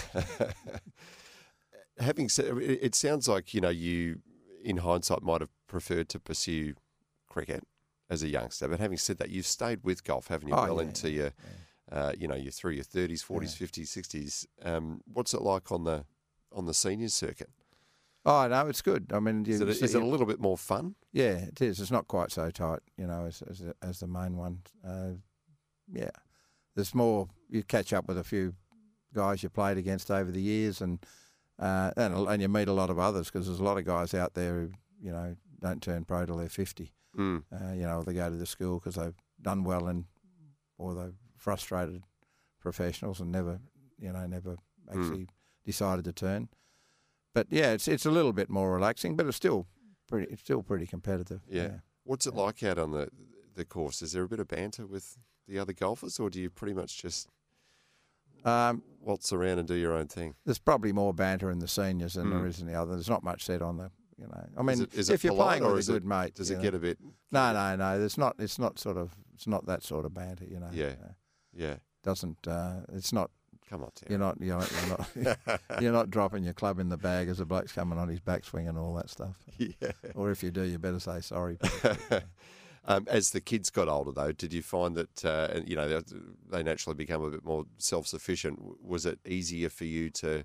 Having 2.00 2.30
said, 2.30 2.58
it 2.58 2.80
it 2.82 2.96
sounds 2.96 3.30
like 3.30 3.54
you 3.54 3.62
know 3.62 3.70
you, 3.70 4.20
in 4.62 4.78
hindsight, 4.78 5.24
might 5.24 5.40
have 5.40 5.50
preferred 5.68 6.10
to 6.10 6.20
pursue 6.20 6.74
cricket 7.30 7.64
as 8.10 8.22
a 8.22 8.28
youngster. 8.28 8.68
But 8.68 8.80
having 8.80 8.98
said 8.98 9.18
that, 9.18 9.30
you've 9.30 9.46
stayed 9.46 9.84
with 9.84 10.06
golf, 10.06 10.28
haven't 10.28 10.48
you? 10.48 10.54
Oh, 10.54 10.64
well 10.64 10.76
yeah, 10.78 10.88
into 10.88 11.10
your, 11.10 11.34
uh, 11.92 12.14
you 12.18 12.28
know, 12.28 12.36
your 12.36 12.52
through 12.52 12.72
your 12.72 12.86
thirties, 12.86 13.22
forties, 13.22 13.54
fifties, 13.54 13.90
sixties. 13.90 14.48
Um, 14.64 15.02
what's 15.12 15.34
it 15.34 15.42
like 15.42 15.74
on 15.74 15.84
the 15.84 16.06
on 16.54 16.66
the 16.66 16.74
senior 16.74 17.10
circuit? 17.10 17.50
Oh 18.30 18.48
no, 18.48 18.68
it's 18.68 18.82
good. 18.82 19.12
I 19.14 19.20
mean, 19.20 19.44
you, 19.46 19.56
Is 19.56 19.62
it, 19.62 19.74
see- 19.76 19.86
is 19.86 19.96
it 19.96 20.02
a 20.02 20.06
little 20.06 20.26
bit 20.26 20.40
more 20.40 20.58
fun? 20.58 20.96
Yeah, 21.12 21.46
it 21.48 21.62
is. 21.62 21.80
It's 21.80 21.92
not 21.92 22.08
quite 22.08 22.32
so 22.32 22.50
tight, 22.52 22.80
you 22.98 23.08
know, 23.08 23.26
as 23.26 23.42
as, 23.50 23.64
as 23.82 24.00
the 24.00 24.08
main 24.08 24.38
one. 24.38 24.62
Uh, 24.88 25.12
yeah, 25.92 26.12
there's 26.76 26.94
more. 26.96 27.28
You 27.50 27.64
catch 27.64 27.92
up 27.94 28.08
with 28.08 28.18
a 28.18 28.24
few 28.24 28.54
guys 29.14 29.42
you 29.44 29.50
played 29.50 29.78
against 29.78 30.12
over 30.12 30.32
the 30.32 30.42
years, 30.42 30.82
and 30.82 31.06
uh, 31.58 31.92
and 31.98 32.14
and 32.14 32.42
you 32.42 32.48
meet 32.48 32.68
a 32.68 32.74
lot 32.74 32.90
of 32.90 33.00
others 33.00 33.30
because 33.30 33.48
there's 33.48 33.60
a 33.60 33.64
lot 33.64 33.78
of 33.78 33.86
guys 33.86 34.14
out 34.14 34.34
there 34.36 34.54
who 34.54 34.72
you 35.02 35.12
know 35.12 35.36
don't 35.60 35.82
turn 35.82 36.06
pro 36.06 36.26
till 36.26 36.38
they're 36.38 36.50
50. 36.50 36.94
Mm. 37.18 37.44
Uh, 37.52 37.74
you 37.74 37.84
know, 37.84 38.04
they 38.04 38.14
go 38.14 38.30
to 38.30 38.36
the 38.36 38.46
school 38.46 38.80
because 38.80 38.96
they've 38.96 39.16
done 39.42 39.64
well 39.64 39.88
and 39.88 40.06
or 40.78 40.94
they're 40.94 41.14
frustrated 41.38 42.04
professionals 42.62 43.20
and 43.20 43.32
never, 43.32 43.60
you 43.98 44.12
know, 44.12 44.26
never 44.28 44.56
actually 44.90 45.28
decided 45.66 46.06
to 46.06 46.14
turn. 46.14 46.50
But 47.34 47.48
yeah, 47.50 47.72
it's 47.74 47.88
it's 47.88 48.06
a 48.06 48.12
little 48.12 48.34
bit 48.34 48.50
more 48.50 48.74
relaxing, 48.74 49.16
but 49.16 49.26
it's 49.28 49.38
still 49.38 49.68
pretty 50.08 50.32
it's 50.32 50.42
still 50.42 50.64
pretty 50.64 50.88
competitive. 50.88 51.42
Yeah. 51.50 51.80
What's 52.04 52.26
it 52.28 52.34
like 52.36 52.64
out 52.64 52.78
on 52.80 52.92
the 52.92 53.10
the 53.56 53.66
course? 53.66 54.02
Is 54.02 54.14
there 54.14 54.24
a 54.24 54.28
bit 54.28 54.40
of 54.40 54.48
banter 54.48 54.86
with 54.88 55.18
the 55.48 55.60
other 55.60 55.74
golfers, 55.74 56.20
or 56.20 56.30
do 56.30 56.40
you 56.42 56.50
pretty 56.50 56.74
much 56.74 57.02
just 57.02 57.28
Um, 58.46 58.84
waltz 59.02 59.34
around 59.34 59.60
and 59.60 59.68
do 59.68 59.76
your 59.76 59.94
own 59.94 60.08
thing? 60.08 60.36
there's 60.46 60.60
probably 60.60 60.94
more 60.94 61.14
banter 61.14 61.52
in 61.52 61.60
the 61.60 61.68
seniors 61.68 62.14
than 62.14 62.28
Mm. 62.28 62.32
there 62.32 62.46
is 62.48 62.60
in 62.62 62.68
the 62.68 62.74
other. 62.76 62.94
There's 62.94 63.10
not 63.10 63.22
much 63.24 63.44
said 63.44 63.62
on 63.62 63.78
the, 63.78 63.92
you 64.18 64.28
know. 64.28 64.48
I 64.58 64.62
mean, 64.62 64.74
Is 64.76 64.80
it- 64.82 64.94
is 64.94 65.10
it 65.10 65.14
if 65.16 65.24
you're 65.26 65.36
playing 65.36 65.64
or 65.64 65.72
with 65.72 65.80
is 65.80 65.90
a 65.90 65.92
it- 65.92 65.96
good 65.96 66.06
mate, 66.06 66.36
Does 66.36 66.50
it 66.50 66.56
know. 66.56 66.62
get 66.62 66.74
a 66.74 66.80
bit? 66.80 67.00
No, 67.32 67.52
no, 67.54 67.76
no. 67.76 68.02
It's 68.04 68.18
not. 68.18 68.36
It's 68.40 68.58
not 68.58 68.80
sort 68.80 68.96
of. 68.98 69.16
It's 69.34 69.46
not 69.48 69.66
that 69.66 69.84
sort 69.84 70.06
of 70.06 70.14
banter. 70.14 70.46
You 70.46 70.60
know. 70.60 70.70
Yeah. 70.72 70.96
Yeah. 71.54 71.78
doesn't. 72.02 72.48
Uh, 72.48 72.86
it's 72.94 73.12
not. 73.12 73.30
Come 73.70 73.84
on, 73.84 73.92
Terry. 73.94 74.10
You're 74.12 74.20
not. 74.20 74.38
You're 74.42 74.58
not. 74.58 74.72
You're 75.16 75.36
not, 75.46 75.62
you're 75.82 75.94
not 75.94 76.10
dropping 76.10 76.44
your 76.44 76.54
club 76.54 76.80
in 76.80 76.90
the 76.90 76.98
bag 76.98 77.30
as 77.30 77.38
the 77.38 77.46
bloke's 77.46 77.72
coming 77.72 78.00
on 78.00 78.08
his 78.10 78.20
backswing 78.20 78.68
and 78.68 78.78
all 78.78 78.96
that 78.96 79.10
stuff. 79.10 79.36
yeah. 79.58 79.92
Or 80.16 80.32
if 80.32 80.42
you 80.42 80.52
do, 80.52 80.64
you 80.64 80.80
better 80.80 81.00
say 81.00 81.22
sorry. 81.22 81.58
um, 82.86 83.06
as 83.08 83.32
the 83.32 83.42
kids 83.42 83.70
got 83.70 83.88
older, 83.88 84.12
though, 84.12 84.32
did 84.32 84.54
you 84.54 84.64
find 84.64 84.96
that 84.96 85.26
uh, 85.26 85.62
you 85.66 85.76
know 85.76 85.88
they, 85.88 86.02
they 86.50 86.64
naturally 86.64 86.96
become 86.96 87.24
a 87.24 87.30
bit 87.30 87.46
more 87.46 87.66
self-sufficient? 87.78 88.60
Was 88.84 89.06
it 89.06 89.20
easier 89.26 89.70
for 89.70 89.86
you 89.86 90.10
to 90.12 90.44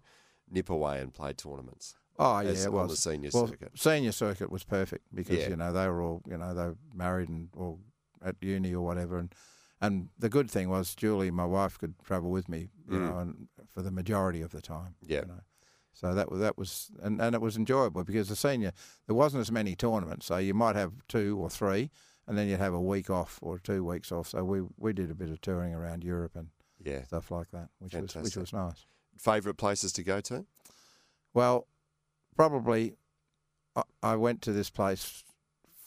nip 0.50 0.68
away 0.68 1.00
and 1.00 1.12
play 1.12 1.32
tournaments? 1.32 1.94
Oh 2.18 2.40
yeah, 2.40 2.50
as 2.50 2.66
it 2.66 2.72
was. 2.72 2.90
the 2.90 2.96
senior 2.96 3.30
well, 3.32 3.48
circuit. 3.48 3.72
senior 3.74 4.12
circuit 4.12 4.50
was 4.50 4.62
perfect 4.62 5.06
because 5.12 5.38
Yeah. 5.38 5.48
you 5.48 5.56
know 5.56 5.72
they 5.72 5.88
were 5.88 6.00
all 6.02 6.22
you 6.28 6.36
know 6.36 6.54
they 6.54 6.66
were 6.66 6.76
married 6.94 7.28
and 7.28 7.48
all 7.56 7.80
at 8.24 8.36
uni 8.40 8.74
or 8.74 8.84
whatever, 8.84 9.18
and 9.18 9.34
and 9.80 10.08
the 10.18 10.28
good 10.28 10.50
thing 10.50 10.68
was 10.68 10.94
Julie, 10.94 11.30
my 11.30 11.44
wife, 11.44 11.78
could 11.78 11.94
travel 12.04 12.30
with 12.30 12.48
me, 12.48 12.68
you 12.88 12.98
Mm. 12.98 13.06
know, 13.06 13.18
and 13.18 13.48
for 13.68 13.82
the 13.82 13.90
majority 13.90 14.40
of 14.42 14.50
the 14.52 14.62
time. 14.62 14.94
Yeah. 15.02 15.20
You 15.22 15.26
know. 15.26 15.40
So 15.92 16.14
that 16.14 16.30
was 16.30 16.40
that 16.40 16.58
was 16.58 16.90
and, 17.02 17.20
and 17.20 17.34
it 17.34 17.40
was 17.40 17.56
enjoyable 17.56 18.02
because 18.04 18.28
the 18.28 18.36
senior 18.36 18.72
there 19.06 19.14
wasn't 19.14 19.40
as 19.42 19.52
many 19.52 19.76
tournaments, 19.76 20.26
so 20.26 20.38
you 20.38 20.52
might 20.54 20.74
have 20.76 20.92
two 21.08 21.38
or 21.38 21.48
three, 21.48 21.90
and 22.26 22.36
then 22.36 22.48
you'd 22.48 22.58
have 22.58 22.74
a 22.74 22.80
week 22.80 23.10
off 23.10 23.38
or 23.42 23.58
two 23.58 23.84
weeks 23.84 24.10
off. 24.10 24.28
So 24.28 24.42
we 24.44 24.62
we 24.76 24.92
did 24.92 25.10
a 25.10 25.14
bit 25.14 25.30
of 25.30 25.40
touring 25.40 25.72
around 25.74 26.02
Europe 26.04 26.34
and 26.36 26.48
Yeah. 26.80 27.04
stuff 27.04 27.30
like 27.30 27.50
that, 27.52 27.68
which 27.78 27.94
was 27.94 28.14
which 28.16 28.36
was 28.36 28.52
nice. 28.52 28.86
Favourite 29.18 29.56
places 29.56 29.92
to 29.92 30.02
go 30.02 30.20
to? 30.22 30.44
Well, 31.32 31.66
probably 32.36 32.96
I, 33.76 33.82
I 34.02 34.16
went 34.16 34.42
to 34.42 34.52
this 34.52 34.70
place 34.70 35.23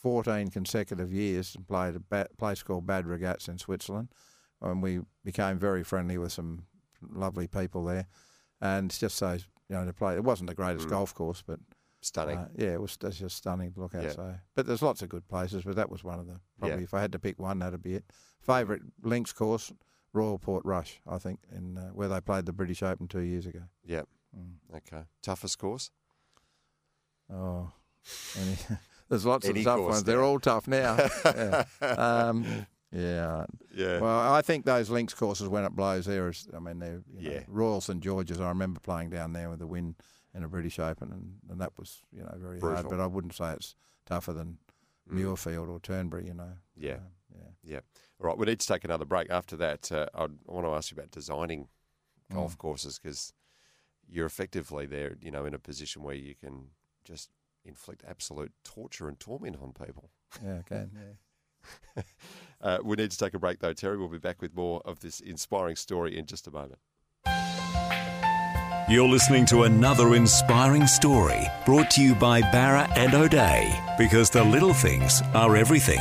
14 0.07 0.49
consecutive 0.51 1.11
years 1.11 1.53
and 1.55 1.67
played 1.67 1.95
a 1.95 1.99
ba- 1.99 2.29
place 2.37 2.63
called 2.63 2.87
Bad 2.87 3.05
Ragaz 3.05 3.49
in 3.49 3.57
Switzerland. 3.57 4.07
And 4.61 4.81
we 4.81 5.01
became 5.25 5.59
very 5.59 5.83
friendly 5.83 6.17
with 6.17 6.31
some 6.31 6.63
lovely 7.01 7.45
people 7.47 7.83
there. 7.83 8.07
And 8.61 8.89
it's 8.89 8.99
just 8.99 9.17
so, 9.17 9.33
you 9.33 9.75
know, 9.75 9.85
to 9.85 9.91
play. 9.93 10.15
It 10.15 10.23
wasn't 10.23 10.49
the 10.49 10.55
greatest 10.55 10.87
Mm. 10.87 10.91
golf 10.91 11.13
course, 11.13 11.43
but 11.45 11.59
Stunning. 12.01 12.37
uh, 12.37 12.47
yeah, 12.55 12.73
it 12.75 12.81
was 12.81 12.97
it's 13.03 13.19
just 13.19 13.35
stunning 13.35 13.73
to 13.73 13.79
look 13.81 13.93
at. 13.95 14.03
Yeah. 14.03 14.11
So, 14.13 14.35
But 14.55 14.65
there's 14.65 14.81
lots 14.81 15.01
of 15.01 15.09
good 15.09 15.27
places, 15.27 15.63
but 15.65 15.75
that 15.75 15.89
was 15.89 16.03
one 16.05 16.19
of 16.19 16.25
the, 16.27 16.39
probably 16.57 16.77
Yeah. 16.77 16.83
if 16.83 16.93
I 16.93 17.01
had 17.01 17.11
to 17.11 17.19
pick 17.19 17.37
one, 17.37 17.59
that'd 17.59 17.83
be 17.83 17.95
it. 17.95 18.05
Favourite 18.39 18.81
links 19.03 19.33
course, 19.33 19.73
Royal 20.13 20.39
Portrush, 20.39 20.99
I 21.05 21.17
think, 21.17 21.41
in 21.51 21.77
uh, 21.77 21.89
where 21.89 22.07
they 22.07 22.21
played 22.21 22.45
the 22.45 22.53
British 22.53 22.81
Open 22.81 23.07
two 23.09 23.19
years 23.21 23.45
ago. 23.45 23.63
yeah. 23.83 24.03
Mm. 24.35 24.55
Okay. 24.77 25.03
Toughest 25.21 25.57
course? 25.59 25.91
Oh, 27.29 27.71
there's 29.09 29.25
lots 29.25 29.47
Any 29.47 29.59
of 29.59 29.65
tough 29.65 29.79
ones. 29.81 30.03
They're 30.03 30.23
all 30.23 30.39
tough 30.39 30.67
now. 30.67 30.97
yeah. 31.25 31.63
Um, 31.81 32.65
yeah. 32.91 33.45
Yeah. 33.75 33.99
Well, 33.99 34.33
I 34.33 34.41
think 34.41 34.65
those 34.65 34.89
links 34.89 35.13
courses 35.13 35.47
when 35.49 35.63
it 35.65 35.75
blows 35.75 36.05
there 36.05 36.29
is. 36.29 36.47
I 36.55 36.59
mean, 36.59 36.79
they're 36.79 37.01
you 37.15 37.29
know, 37.29 37.35
Yeah. 37.35 37.43
Royal 37.47 37.81
St 37.81 37.99
George's. 38.01 38.39
I 38.39 38.49
remember 38.49 38.79
playing 38.79 39.09
down 39.09 39.33
there 39.33 39.49
with 39.49 39.59
the 39.59 39.67
win 39.67 39.95
in 40.33 40.43
a 40.43 40.47
British 40.47 40.79
Open, 40.79 41.11
and, 41.11 41.33
and 41.51 41.61
that 41.61 41.73
was 41.77 42.01
you 42.11 42.21
know 42.23 42.33
very 42.37 42.59
Brutal. 42.59 42.75
hard. 42.77 42.89
But 42.89 42.99
I 42.99 43.07
wouldn't 43.07 43.33
say 43.35 43.51
it's 43.53 43.75
tougher 44.05 44.33
than 44.33 44.57
Mm. 45.09 45.21
Muirfield 45.23 45.69
or 45.69 45.79
Turnberry. 45.79 46.25
You 46.25 46.33
know. 46.33 46.51
Yeah. 46.75 46.95
Um, 46.95 47.01
yeah. 47.33 47.47
Yeah. 47.63 47.79
All 48.19 48.27
right. 48.27 48.37
We 48.37 48.45
need 48.45 48.59
to 48.59 48.67
take 48.67 48.83
another 48.83 49.05
break. 49.05 49.29
After 49.29 49.55
that, 49.55 49.89
uh, 49.91 50.07
I 50.13 50.27
want 50.45 50.65
to 50.65 50.71
ask 50.71 50.91
you 50.91 50.95
about 50.97 51.11
designing 51.11 51.69
golf 52.33 52.55
Mm. 52.55 52.57
courses 52.57 52.99
because 53.01 53.31
you're 54.09 54.25
effectively 54.25 54.85
there, 54.85 55.15
you 55.21 55.31
know, 55.31 55.45
in 55.45 55.53
a 55.53 55.59
position 55.59 56.03
where 56.03 56.15
you 56.15 56.35
can 56.35 56.67
just 57.05 57.29
inflict 57.67 58.03
absolute 58.07 58.51
torture 58.63 59.07
and 59.07 59.19
torment 59.19 59.57
on 59.61 59.73
people. 59.73 60.09
Yeah. 60.43 60.61
Okay. 60.71 60.85
Yeah. 60.95 62.03
Uh, 62.59 62.79
we 62.83 62.95
need 62.95 63.11
to 63.11 63.17
take 63.19 63.35
a 63.35 63.39
break 63.39 63.59
though, 63.59 63.71
Terry. 63.71 63.99
We'll 63.99 64.07
be 64.07 64.17
back 64.17 64.41
with 64.41 64.55
more 64.55 64.81
of 64.83 64.99
this 64.99 65.19
inspiring 65.19 65.75
story 65.75 66.17
in 66.17 66.25
just 66.25 66.47
a 66.47 66.51
moment. 66.51 66.79
You're 68.89 69.07
listening 69.07 69.45
to 69.47 69.63
another 69.63 70.15
inspiring 70.15 70.87
story 70.87 71.45
brought 71.65 71.91
to 71.91 72.01
you 72.01 72.15
by 72.15 72.41
Bowra 72.41 72.89
and 72.97 73.13
O'Dea 73.13 73.79
because 73.97 74.31
the 74.31 74.43
little 74.43 74.73
things 74.73 75.21
are 75.35 75.55
everything. 75.55 75.99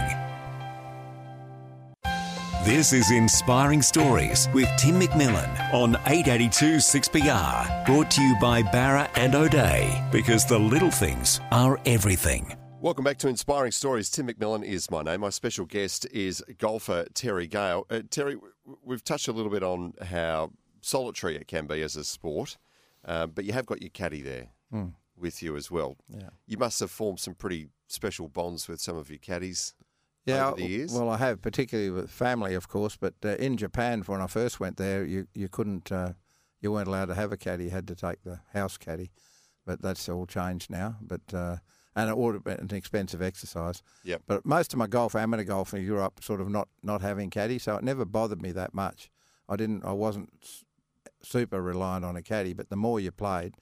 This 2.66 2.92
is 2.92 3.10
Inspiring 3.12 3.80
Stories 3.80 4.48
with 4.52 4.68
Tim 4.76 4.98
McMillan 5.00 5.72
on 5.72 5.94
882 6.06 6.76
6PR, 6.76 7.86
brought 7.86 8.10
to 8.10 8.20
you 8.22 8.36
by 8.40 8.62
Bowra 8.62 9.08
and 9.16 9.34
O'Dea 9.34 10.02
because 10.10 10.44
the 10.44 10.58
little 10.58 10.90
things 10.90 11.40
are 11.52 11.78
everything. 11.86 12.56
Welcome 12.80 13.04
back 13.04 13.18
to 13.18 13.28
Inspiring 13.28 13.70
Stories. 13.72 14.10
Tim 14.10 14.26
McMillan 14.28 14.64
is 14.64 14.90
my 14.90 15.02
name. 15.02 15.20
My 15.20 15.30
special 15.30 15.64
guest 15.64 16.06
is 16.12 16.42
golfer 16.58 17.06
Terry 17.14 17.46
Gale. 17.46 17.86
Uh, 17.88 18.00
Terry, 18.10 18.36
we've 18.84 19.04
touched 19.04 19.28
a 19.28 19.32
little 19.32 19.50
bit 19.50 19.62
on 19.62 19.94
how 20.04 20.50
solitary 20.80 21.36
it 21.36 21.46
can 21.46 21.66
be 21.66 21.82
as 21.82 21.94
a 21.96 22.04
sport, 22.04 22.58
um, 23.04 23.30
but 23.34 23.44
you 23.44 23.52
have 23.52 23.66
got 23.66 23.80
your 23.80 23.90
caddy 23.90 24.22
there 24.22 24.48
Mm. 24.72 24.94
with 25.16 25.40
you 25.42 25.54
as 25.56 25.70
well. 25.70 25.96
Yeah. 26.08 26.30
You 26.46 26.58
must 26.58 26.80
have 26.80 26.90
formed 26.90 27.20
some 27.20 27.34
pretty 27.34 27.68
special 27.86 28.26
bonds 28.28 28.66
with 28.66 28.80
some 28.80 28.96
of 28.96 29.08
your 29.08 29.20
caddies 29.20 29.74
Yeah, 30.26 30.48
over 30.48 30.56
the 30.56 30.66
years. 30.66 30.92
well, 30.92 31.08
I 31.08 31.16
have, 31.18 31.40
particularly 31.40 31.90
with 31.90 32.10
family, 32.10 32.54
of 32.54 32.68
course. 32.68 32.96
But 32.96 33.14
uh, 33.24 33.36
in 33.36 33.56
Japan, 33.56 34.02
when 34.06 34.20
I 34.20 34.26
first 34.26 34.58
went 34.60 34.76
there, 34.76 35.04
you 35.04 35.26
you 35.34 35.48
couldn't, 35.48 35.90
uh, 35.92 36.12
you 36.60 36.72
weren't 36.72 36.88
allowed 36.88 37.06
to 37.06 37.14
have 37.14 37.32
a 37.32 37.36
caddy. 37.36 37.64
You 37.64 37.70
had 37.70 37.86
to 37.88 37.94
take 37.94 38.22
the 38.24 38.40
house 38.52 38.76
caddy. 38.76 39.10
But 39.64 39.82
that's 39.82 40.08
all 40.08 40.26
changed 40.26 40.70
now. 40.70 40.96
But 41.00 41.32
uh, 41.32 41.56
and 41.94 42.10
it 42.10 42.16
would 42.18 42.34
have 42.34 42.44
been 42.44 42.60
an 42.60 42.74
expensive 42.74 43.22
exercise. 43.22 43.82
Yep. 44.04 44.22
But 44.26 44.44
most 44.44 44.72
of 44.72 44.78
my 44.78 44.86
golf, 44.86 45.14
amateur 45.14 45.44
golf, 45.44 45.72
in 45.74 45.82
Europe, 45.82 46.22
sort 46.22 46.40
of 46.40 46.48
not 46.48 46.68
not 46.82 47.00
having 47.02 47.30
caddy, 47.30 47.58
so 47.58 47.76
it 47.76 47.84
never 47.84 48.04
bothered 48.04 48.42
me 48.42 48.52
that 48.52 48.74
much. 48.74 49.10
I 49.48 49.54
didn't, 49.56 49.84
I 49.84 49.92
wasn't 49.92 50.30
super 51.22 51.62
reliant 51.62 52.04
on 52.04 52.16
a 52.16 52.22
caddy. 52.22 52.52
But 52.52 52.68
the 52.68 52.76
more 52.76 52.98
you 53.00 53.12
played, 53.12 53.54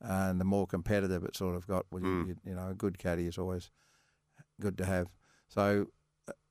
and 0.00 0.40
the 0.40 0.44
more 0.44 0.66
competitive 0.66 1.22
it 1.24 1.36
sort 1.36 1.54
of 1.56 1.66
got, 1.66 1.86
well, 1.90 2.02
Mm. 2.02 2.28
you, 2.28 2.36
you 2.44 2.54
know, 2.54 2.68
a 2.70 2.74
good 2.74 2.98
caddy 2.98 3.26
is 3.26 3.38
always 3.38 3.70
good 4.60 4.76
to 4.78 4.84
have. 4.84 5.08
So 5.48 5.86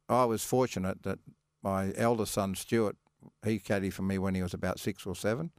I 0.09 0.25
was 0.25 0.43
fortunate 0.43 1.03
that 1.03 1.19
my 1.63 1.93
eldest 1.95 2.33
son 2.33 2.55
Stuart, 2.55 2.95
he 3.43 3.59
caddied 3.59 3.93
for 3.93 4.03
me 4.03 4.17
when 4.17 4.35
he 4.35 4.41
was 4.41 4.53
about 4.53 4.79
six 4.79 5.05
or 5.05 5.15
seven, 5.15 5.51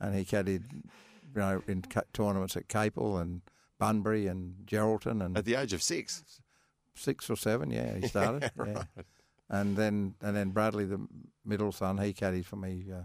and 0.00 0.14
he 0.14 0.24
caddied, 0.24 0.64
you 0.72 0.82
know, 1.36 1.62
in 1.68 1.82
tournaments 2.12 2.56
at 2.56 2.68
Capel 2.68 3.18
and 3.18 3.42
Bunbury 3.78 4.26
and 4.26 4.54
Geraldton 4.66 5.24
and 5.24 5.36
At 5.36 5.44
the 5.44 5.54
age 5.54 5.72
of 5.72 5.82
six. 5.82 6.22
six 6.94 7.28
or 7.30 7.36
seven. 7.36 7.70
Yeah, 7.70 7.96
he 7.96 8.06
started. 8.08 8.42
yeah. 8.56 8.62
right. 8.64 8.86
And 9.50 9.76
then 9.76 10.14
and 10.22 10.34
then 10.36 10.50
Bradley, 10.50 10.84
the 10.86 11.06
middle 11.44 11.72
son, 11.72 11.98
he 11.98 12.12
caddied 12.12 12.44
for 12.46 12.56
me. 12.56 12.86
Uh, 12.92 13.02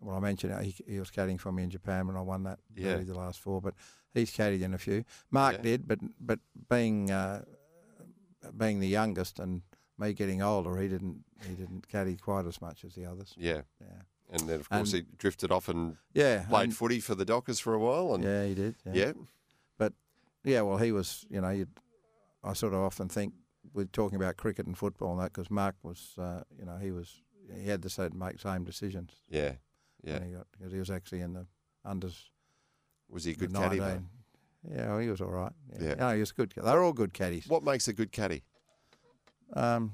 well, 0.00 0.16
I 0.16 0.20
mentioned 0.20 0.60
he, 0.64 0.74
he 0.86 0.98
was 1.00 1.10
caddying 1.10 1.40
for 1.40 1.52
me 1.52 1.62
in 1.64 1.70
Japan 1.70 2.06
when 2.06 2.16
I 2.16 2.20
won 2.20 2.44
that. 2.44 2.58
Yeah. 2.74 2.96
the 2.98 3.14
last 3.14 3.40
four, 3.40 3.60
but 3.60 3.74
he's 4.12 4.30
caddied 4.30 4.62
in 4.62 4.72
a 4.74 4.78
few. 4.78 5.04
Mark 5.30 5.56
Yeah. 5.56 5.62
did, 5.62 5.88
but 5.88 5.98
but 6.20 6.38
being 6.68 7.10
uh, 7.10 7.44
being 8.56 8.80
the 8.80 8.88
youngest 8.88 9.38
and 9.38 9.62
me 9.98 10.12
getting 10.12 10.42
older, 10.42 10.76
he 10.80 10.88
didn't 10.88 11.24
he 11.48 11.54
didn't 11.54 11.88
caddy 11.88 12.16
quite 12.16 12.46
as 12.46 12.60
much 12.60 12.84
as 12.84 12.94
the 12.94 13.04
others. 13.06 13.34
Yeah. 13.36 13.62
Yeah, 13.80 14.02
And 14.30 14.48
then, 14.48 14.60
of 14.60 14.68
course, 14.68 14.92
And- 14.92 15.02
he 15.04 15.08
drifted 15.18 15.50
off 15.52 15.68
and 15.68 15.96
yeah, 16.12 16.44
played 16.48 16.64
and- 16.64 16.76
footy 16.76 17.00
for 17.00 17.14
the 17.14 17.24
Dockers 17.24 17.60
for 17.60 17.74
a 17.74 17.78
while. 17.78 18.14
And 18.14 18.24
yeah, 18.24 18.44
he 18.46 18.54
did. 18.54 18.74
yeah. 18.92 19.12
But 19.78 19.92
yeah, 20.44 20.62
well, 20.62 20.78
he 20.78 20.90
was, 20.92 21.26
you 21.30 21.40
know, 21.40 21.50
you'd, 21.50 21.68
I 22.42 22.52
sort 22.54 22.74
of 22.74 22.80
often 22.80 23.08
think 23.08 23.34
we're 23.72 23.84
talking 23.86 24.16
about 24.16 24.36
cricket 24.36 24.66
and 24.66 24.76
football 24.76 25.12
and 25.12 25.20
that 25.20 25.32
because 25.32 25.50
Mark 25.50 25.76
was, 25.82 26.14
uh, 26.18 26.42
you 26.58 26.64
know, 26.64 26.76
he 26.78 26.90
was, 26.90 27.22
he 27.54 27.68
had 27.68 27.82
to 27.82 27.88
say, 27.90 28.08
make 28.14 28.40
same 28.40 28.64
decisions. 28.64 29.22
Yeah. 29.28 29.52
Yeah. 30.02 30.22
he 30.24 30.32
got 30.32 30.46
because 30.52 30.72
he 30.72 30.78
was 30.78 30.90
actually 30.90 31.20
in 31.20 31.32
the 31.34 31.46
unders. 31.86 32.28
Was 33.08 33.24
he 33.24 33.32
a 33.32 33.34
good 33.36 33.52
caddy, 33.54 33.80
mate? 33.80 33.86
19. 33.86 34.08
Yeah, 34.70 34.88
well, 34.88 34.98
he 34.98 35.08
was 35.08 35.20
all 35.20 35.30
right. 35.30 35.52
Yeah, 35.78 35.88
Yeah. 35.88 35.94
No, 35.94 36.14
he 36.14 36.20
was 36.20 36.32
good. 36.32 36.52
They're 36.56 36.82
all 36.82 36.92
good 36.94 37.12
caddies. 37.12 37.46
What 37.46 37.62
makes 37.62 37.86
a 37.88 37.92
good 37.92 38.12
caddy? 38.12 38.42
Um, 39.54 39.92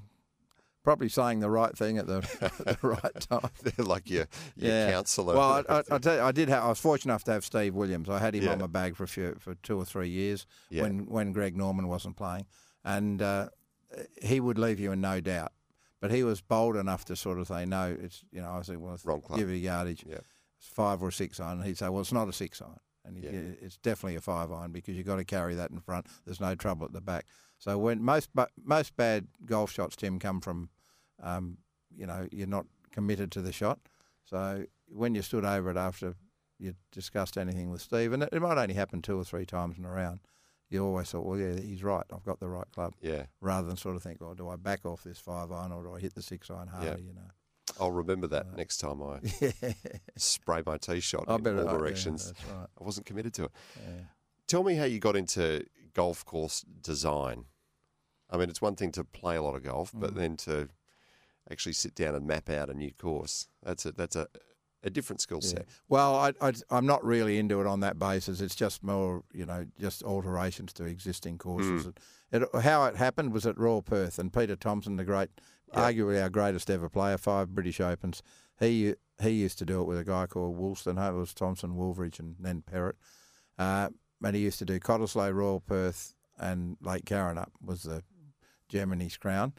probably 0.82 1.08
saying 1.10 1.40
the 1.40 1.50
right 1.50 1.76
thing 1.76 1.98
at 1.98 2.06
the, 2.06 2.16
at 2.66 2.80
the 2.80 2.88
right 2.88 3.20
time. 3.20 3.50
They're 3.62 3.84
like 3.84 4.08
your, 4.08 4.26
your 4.56 4.72
Yeah. 4.72 4.90
counsellor. 4.92 5.34
Well, 5.34 5.64
I, 5.68 5.74
I, 5.78 5.82
I, 5.92 5.98
tell 5.98 6.16
you, 6.16 6.22
I 6.22 6.32
did. 6.32 6.48
Have, 6.48 6.64
I 6.64 6.68
was 6.68 6.78
fortunate 6.80 7.12
enough 7.12 7.24
to 7.24 7.32
have 7.32 7.44
Steve 7.44 7.74
Williams. 7.74 8.08
I 8.08 8.18
had 8.18 8.34
him 8.34 8.44
Yeah. 8.44 8.52
on 8.52 8.58
my 8.60 8.66
bag 8.66 8.96
for 8.96 9.04
a 9.04 9.08
few, 9.08 9.36
for 9.38 9.54
two 9.56 9.76
or 9.76 9.84
three 9.84 10.08
years 10.08 10.46
Yeah. 10.70 10.82
when 10.82 11.06
when 11.06 11.32
Greg 11.32 11.56
Norman 11.56 11.88
wasn't 11.88 12.16
playing, 12.16 12.46
and 12.84 13.20
uh, 13.20 13.50
he 14.22 14.40
would 14.40 14.58
leave 14.58 14.80
you 14.80 14.92
in 14.92 15.00
no 15.00 15.20
doubt. 15.20 15.52
But 16.00 16.10
he 16.10 16.22
was 16.24 16.40
bold 16.40 16.76
enough 16.76 17.04
to 17.06 17.16
sort 17.16 17.38
of 17.38 17.48
say, 17.48 17.66
"No, 17.66 17.94
it's 18.00 18.24
you 18.32 18.40
know." 18.40 18.50
I 18.50 18.62
said, 18.62 18.78
"Well, 18.78 18.96
Wrong 19.04 19.20
club. 19.20 19.38
give 19.38 19.50
you 19.50 19.56
yardage, 19.56 20.04
Yeah. 20.08 20.20
it's 20.58 20.66
five 20.68 21.02
or 21.02 21.08
a 21.08 21.12
six 21.12 21.38
iron." 21.38 21.58
And 21.58 21.66
he'd 21.66 21.76
say, 21.76 21.90
"Well, 21.90 22.00
it's 22.00 22.12
not 22.12 22.26
a 22.28 22.32
six 22.32 22.62
iron." 22.62 22.78
And 23.04 23.22
Yeah. 23.22 23.30
it's 23.60 23.76
definitely 23.76 24.16
a 24.16 24.20
five 24.22 24.50
iron 24.50 24.72
because 24.72 24.94
you've 24.96 25.06
got 25.06 25.16
to 25.16 25.24
carry 25.24 25.54
that 25.56 25.70
in 25.70 25.80
front. 25.80 26.06
There's 26.24 26.40
no 26.40 26.54
trouble 26.54 26.86
at 26.86 26.92
the 26.92 27.00
back. 27.02 27.26
So 27.60 27.78
when 27.78 28.02
most 28.02 28.30
most 28.64 28.96
bad 28.96 29.28
golf 29.44 29.70
shots, 29.70 29.94
Tim, 29.94 30.18
come 30.18 30.40
from, 30.40 30.70
um, 31.22 31.58
you 31.94 32.06
know, 32.06 32.26
you're 32.32 32.48
not 32.48 32.66
committed 32.90 33.30
to 33.32 33.42
the 33.42 33.52
shot. 33.52 33.78
So 34.24 34.64
when 34.88 35.14
you 35.14 35.22
stood 35.22 35.44
over 35.44 35.70
it 35.70 35.76
after 35.76 36.14
you 36.58 36.74
discussed 36.90 37.36
anything 37.36 37.70
with 37.70 37.82
Steve, 37.82 38.12
and 38.12 38.22
it, 38.22 38.30
it 38.32 38.40
might 38.40 38.58
only 38.58 38.74
happen 38.74 39.02
two 39.02 39.18
or 39.18 39.24
three 39.24 39.44
times 39.44 39.78
in 39.78 39.84
a 39.84 39.90
round, 39.90 40.20
you 40.70 40.84
always 40.84 41.10
thought, 41.10 41.26
well, 41.26 41.38
yeah, 41.38 41.60
he's 41.60 41.84
right. 41.84 42.04
I've 42.12 42.24
got 42.24 42.40
the 42.40 42.48
right 42.48 42.70
club. 42.72 42.94
yeah. 43.02 43.24
Rather 43.40 43.68
than 43.68 43.76
sort 43.76 43.96
of 43.96 44.02
think, 44.02 44.22
oh, 44.22 44.34
do 44.34 44.48
I 44.48 44.56
back 44.56 44.86
off 44.86 45.02
this 45.02 45.18
five 45.18 45.52
iron 45.52 45.72
or 45.72 45.82
do 45.82 45.94
I 45.94 46.00
hit 46.00 46.14
the 46.14 46.22
six 46.22 46.50
iron 46.50 46.68
harder? 46.68 46.86
Yeah. 46.86 46.96
You 46.96 47.14
know. 47.14 47.30
I'll 47.78 47.92
remember 47.92 48.26
that 48.28 48.56
next 48.56 48.78
time 48.78 49.02
I 49.02 49.20
spray 50.16 50.62
my 50.64 50.76
tee 50.76 51.00
shot 51.00 51.24
I 51.28 51.36
in 51.36 51.46
all 51.46 51.64
yeah, 51.64 51.72
directions. 51.78 52.26
that's 52.26 52.44
right. 52.46 52.66
I 52.80 52.84
wasn't 52.84 53.06
committed 53.06 53.34
to 53.34 53.44
it. 53.44 53.50
Yeah. 53.76 54.04
Tell 54.50 54.64
me 54.64 54.74
how 54.74 54.84
you 54.84 54.98
got 54.98 55.14
into 55.14 55.64
golf 55.94 56.24
course 56.24 56.62
design. 56.82 57.44
I 58.28 58.36
mean, 58.36 58.50
it's 58.50 58.60
one 58.60 58.74
thing 58.74 58.90
to 58.92 59.04
play 59.04 59.36
a 59.36 59.42
lot 59.42 59.54
of 59.54 59.62
golf, 59.62 59.92
Mm. 59.92 60.00
but 60.00 60.14
then 60.16 60.36
to 60.38 60.68
actually 61.48 61.72
sit 61.74 61.94
down 61.94 62.16
and 62.16 62.26
map 62.26 62.50
out 62.50 62.68
a 62.68 62.74
new 62.74 62.90
course, 62.92 63.46
that's 63.62 63.86
a, 63.86 63.92
that's 63.92 64.16
a, 64.16 64.26
a 64.82 64.90
different 64.90 65.20
skill 65.20 65.38
Yeah. 65.40 65.48
set. 65.50 65.68
Well, 65.88 66.16
I, 66.16 66.32
I, 66.40 66.52
I'm 66.68 66.84
not 66.84 67.04
really 67.04 67.38
into 67.38 67.60
it 67.60 67.66
on 67.68 67.78
that 67.80 67.96
basis. 67.96 68.40
It's 68.40 68.56
just 68.56 68.82
more, 68.82 69.22
you 69.32 69.46
know, 69.46 69.66
just 69.78 70.02
alterations 70.02 70.72
to 70.74 70.84
existing 70.84 71.38
courses. 71.38 71.86
It, 72.32 72.42
how 72.60 72.86
it 72.86 72.96
happened 72.96 73.32
was 73.32 73.46
at 73.46 73.56
Royal 73.56 73.82
Perth, 73.82 74.18
and 74.18 74.32
Peter 74.32 74.56
Thomson, 74.56 74.96
the 74.96 75.04
great, 75.04 75.30
arguably 75.72 76.20
our 76.20 76.28
greatest 76.28 76.68
ever 76.70 76.88
player, 76.88 77.18
five 77.18 77.54
British 77.54 77.80
Opens. 77.80 78.20
He 78.58 78.94
he 79.22 79.30
used 79.30 79.58
to 79.58 79.64
do 79.64 79.80
it 79.80 79.84
with 79.84 79.98
a 79.98 80.04
guy 80.04 80.26
called 80.26 80.56
Woolston. 80.56 80.98
It 80.98 81.12
was 81.14 81.34
Thompson, 81.34 81.76
Wolveridge, 81.76 82.18
and 82.18 82.34
then 82.40 82.62
Perrett. 82.62 82.94
Uh, 83.58 83.90
and 84.22 84.34
he 84.36 84.42
used 84.42 84.58
to 84.60 84.64
do 84.64 84.78
Cottesloe, 84.80 85.34
Royal 85.34 85.60
Perth, 85.60 86.14
and 86.38 86.76
Lake 86.80 87.04
Karrinyup 87.04 87.50
was 87.64 87.82
the 87.82 88.02
Germany's 88.68 89.16
crown. 89.16 89.52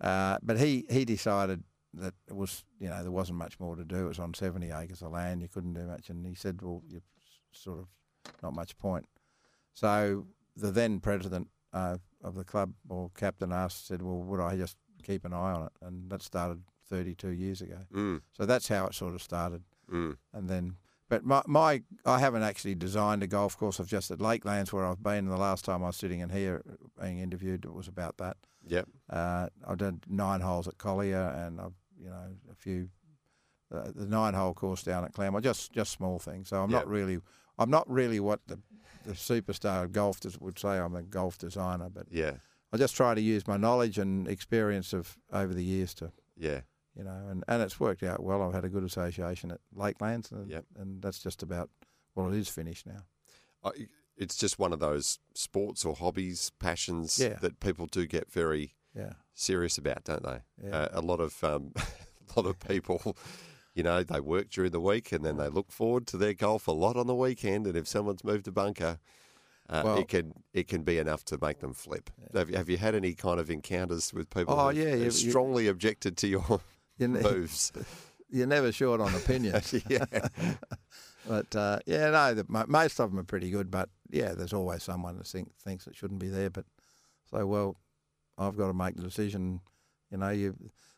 Uh, 0.00 0.38
but 0.42 0.58
he, 0.58 0.86
he 0.90 1.04
decided 1.04 1.62
that 1.94 2.14
it 2.28 2.34
was, 2.36 2.64
you 2.80 2.88
know, 2.88 3.02
there 3.02 3.12
wasn't 3.12 3.38
much 3.38 3.58
more 3.60 3.76
to 3.76 3.84
do. 3.84 4.06
It 4.06 4.08
was 4.08 4.18
on 4.18 4.34
70 4.34 4.70
acres 4.70 5.02
of 5.02 5.12
land. 5.12 5.42
You 5.42 5.48
couldn't 5.48 5.74
do 5.74 5.84
much. 5.86 6.10
And 6.10 6.26
he 6.26 6.34
said, 6.34 6.60
well, 6.62 6.82
you 6.88 7.00
sort 7.52 7.78
of 7.78 7.86
not 8.42 8.52
much 8.54 8.76
point. 8.78 9.06
So 9.74 10.26
the 10.56 10.70
then 10.70 11.00
president 11.00 11.48
uh, 11.72 11.98
of 12.22 12.34
the 12.34 12.44
club 12.44 12.72
or 12.88 13.10
captain 13.16 13.52
asked, 13.52 13.86
said, 13.86 14.02
well, 14.02 14.18
would 14.22 14.40
I 14.40 14.56
just 14.56 14.76
keep 15.02 15.24
an 15.24 15.32
eye 15.32 15.52
on 15.52 15.66
it? 15.66 15.72
And 15.82 16.10
that 16.10 16.22
started 16.22 16.62
32 16.90 17.28
years 17.30 17.60
ago. 17.60 17.78
Mm, 17.94 18.20
So 18.36 18.44
that's 18.46 18.68
how 18.68 18.86
it 18.86 18.94
sort 18.94 19.14
of 19.14 19.22
started. 19.22 19.62
mm, 19.92 20.16
And 20.32 20.48
then, 20.48 20.76
but 21.08 21.24
my, 21.24 21.42
my 21.46 21.82
I 22.04 22.18
haven't 22.18 22.42
actually 22.42 22.74
designed 22.74 23.22
a 23.22 23.26
golf 23.26 23.56
course. 23.56 23.78
I've 23.80 23.86
just 23.86 24.10
at 24.10 24.18
Lakelands 24.18 24.72
where 24.72 24.86
I've 24.86 25.02
been. 25.02 25.28
The 25.28 25.36
last 25.36 25.64
time 25.64 25.82
I 25.82 25.86
was 25.88 25.96
sitting 25.96 26.20
in 26.20 26.30
here 26.30 26.62
being 27.00 27.18
interviewed, 27.18 27.64
it 27.64 27.72
was 27.74 27.88
about 27.88 28.16
that. 28.18 28.36
yep. 28.66 28.88
Uh, 29.10 29.48
I've 29.66 29.78
done 29.78 30.00
nine 30.08 30.40
holes 30.40 30.66
at 30.68 30.78
Collier, 30.78 31.28
and 31.36 31.60
I've 31.60 31.74
you 32.00 32.08
know 32.10 32.36
a 32.50 32.54
few 32.54 32.88
uh, 33.74 33.90
the 33.94 34.06
nine 34.06 34.34
hole 34.34 34.54
course 34.54 34.82
down 34.82 35.04
at 35.04 35.12
Claremont. 35.12 35.44
Just 35.44 35.72
just 35.72 35.92
small 35.92 36.18
things. 36.18 36.48
So 36.48 36.62
I'm 36.62 36.70
Yep. 36.70 36.80
not 36.82 36.88
really 36.88 37.18
I'm 37.58 37.70
not 37.70 37.88
really 37.90 38.20
what 38.20 38.40
the 38.46 38.58
the 39.04 39.12
superstar 39.12 39.84
of 39.84 39.92
golf 39.92 40.20
des- 40.20 40.38
would 40.40 40.58
say. 40.58 40.78
I'm 40.78 40.96
a 40.96 41.02
golf 41.02 41.36
designer, 41.38 41.90
but 41.90 42.06
Yeah. 42.10 42.36
I 42.72 42.76
just 42.78 42.96
try 42.96 43.14
to 43.14 43.20
use 43.20 43.46
my 43.46 43.56
knowledge 43.58 43.98
and 43.98 44.26
experience 44.26 44.92
of 44.94 45.18
over 45.32 45.52
the 45.54 45.62
years 45.62 45.92
to 45.94 46.10
Yeah. 46.36 46.62
You 46.96 47.04
know, 47.04 47.26
and, 47.30 47.44
and 47.48 47.62
it's 47.62 47.78
worked 47.80 48.02
out 48.02 48.22
well. 48.22 48.42
I've 48.42 48.54
had 48.54 48.64
a 48.64 48.68
good 48.68 48.84
association 48.84 49.50
at 49.50 49.60
Lakelands, 49.76 50.30
and, 50.32 50.48
Yep. 50.50 50.64
and 50.76 51.02
that's 51.02 51.18
just 51.18 51.42
about 51.42 51.70
well, 52.14 52.28
it 52.32 52.38
is 52.38 52.48
finished 52.48 52.86
now. 52.86 53.04
I, 53.64 53.70
it's 54.16 54.36
just 54.36 54.58
one 54.60 54.72
of 54.72 54.78
those 54.78 55.18
sports 55.34 55.84
or 55.84 55.96
hobbies, 55.96 56.52
passions 56.60 57.18
Yeah. 57.18 57.34
that 57.40 57.58
people 57.58 57.86
do 57.86 58.06
get 58.06 58.30
very 58.30 58.74
Yeah, 58.94 59.14
serious 59.34 59.76
about, 59.78 60.04
don't 60.04 60.22
they? 60.22 60.42
Yeah. 60.62 60.70
Uh, 60.76 60.88
a 60.92 61.00
lot 61.00 61.18
of 61.20 61.42
um, 61.42 61.72
a 61.76 62.40
lot 62.40 62.46
of 62.48 62.60
people, 62.60 63.16
you 63.74 63.82
know, 63.82 64.04
they 64.04 64.20
work 64.20 64.50
during 64.50 64.70
the 64.70 64.80
week 64.80 65.10
and 65.10 65.24
then 65.24 65.36
they 65.38 65.48
look 65.48 65.72
forward 65.72 66.06
to 66.08 66.16
their 66.16 66.34
golf 66.34 66.68
a 66.68 66.72
lot 66.72 66.96
on 66.96 67.08
the 67.08 67.14
weekend. 67.16 67.66
And 67.66 67.76
if 67.76 67.88
someone's 67.88 68.22
moved 68.22 68.46
a 68.46 68.52
bunker, 68.52 69.00
uh, 69.68 69.82
Well- 69.84 69.98
it 69.98 70.06
can 70.06 70.34
it 70.52 70.68
can 70.68 70.84
be 70.84 70.98
enough 70.98 71.24
to 71.24 71.38
make 71.42 71.58
them 71.58 71.72
flip. 71.74 72.10
Have, 72.32 72.50
you- 72.50 72.56
have 72.56 72.68
you 72.68 72.76
had 72.76 72.94
any 72.94 73.14
kind 73.14 73.40
of 73.40 73.50
encounters 73.50 74.12
with 74.14 74.30
people? 74.30 74.54
Oh, 74.54 74.68
yeah, 74.68 74.94
you- 74.94 75.04
you- 75.04 75.10
strongly 75.10 75.66
objected 75.66 76.16
to 76.18 76.28
your 76.28 76.60
you 76.98 77.08
ne- 77.08 77.22
moves. 77.22 77.72
you're 78.30 78.46
never 78.46 78.72
short 78.72 79.00
on 79.00 79.14
opinions. 79.14 79.74
yeah, 79.88 80.04
But 81.26 81.56
uh, 81.56 81.78
yeah, 81.86 82.10
no, 82.10 82.34
the, 82.34 82.66
most 82.68 83.00
of 83.00 83.10
them 83.10 83.18
are 83.18 83.24
pretty 83.24 83.50
good. 83.50 83.70
But 83.70 83.88
yeah, 84.10 84.32
there's 84.32 84.52
always 84.52 84.82
someone 84.82 85.16
that 85.16 85.26
think, 85.26 85.56
thinks 85.56 85.86
it 85.86 85.96
shouldn't 85.96 86.20
be 86.20 86.28
there. 86.28 86.50
But 86.50 86.66
so 87.30 87.46
well, 87.46 87.76
I've 88.36 88.56
got 88.56 88.66
to 88.66 88.74
make 88.74 88.96
the 88.96 89.02
decision. 89.02 89.60
You 90.10 90.18
know, 90.18 90.30
you 90.30 90.54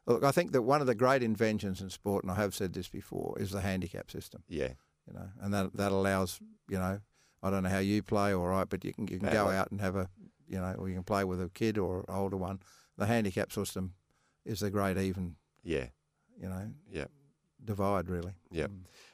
look. 0.06 0.24
I 0.24 0.32
think 0.32 0.52
that 0.52 0.62
one 0.62 0.80
of 0.80 0.86
the 0.86 0.94
great 0.94 1.22
inventions 1.22 1.80
in 1.80 1.90
sport, 1.90 2.24
and 2.24 2.32
I 2.32 2.36
have 2.36 2.54
said 2.54 2.72
this 2.72 2.88
before, 2.88 3.36
is 3.38 3.52
the 3.52 3.60
handicap 3.60 4.10
system. 4.10 4.42
yeah, 4.48 4.72
You 5.06 5.14
know, 5.14 5.28
and 5.40 5.54
that 5.54 5.76
that 5.76 5.92
allows 5.92 6.40
you 6.68 6.78
know, 6.78 6.98
I 7.42 7.50
don't 7.50 7.62
know 7.62 7.68
how 7.68 7.78
you 7.78 8.02
play, 8.02 8.34
all 8.34 8.46
right, 8.48 8.68
but 8.68 8.84
you 8.84 8.92
can 8.92 9.06
you 9.06 9.18
can 9.20 9.32
go 9.32 9.48
out 9.48 9.70
and 9.70 9.80
have 9.80 9.94
a 9.94 10.08
you 10.48 10.58
know, 10.58 10.74
or 10.78 10.88
you 10.88 10.94
can 10.94 11.04
play 11.04 11.24
with 11.24 11.40
a 11.40 11.48
kid 11.50 11.78
or 11.78 12.00
an 12.08 12.14
older 12.14 12.36
one. 12.36 12.60
The 12.98 13.06
handicap 13.06 13.52
system 13.52 13.94
is 14.44 14.60
the 14.60 14.70
great 14.70 14.96
even 14.96 15.36
yeah, 15.66 15.86
you 16.40 16.48
know 16.48 16.70
yeah. 16.90 17.06
divide 17.64 18.08
really. 18.08 18.32
Yeah. 18.50 18.68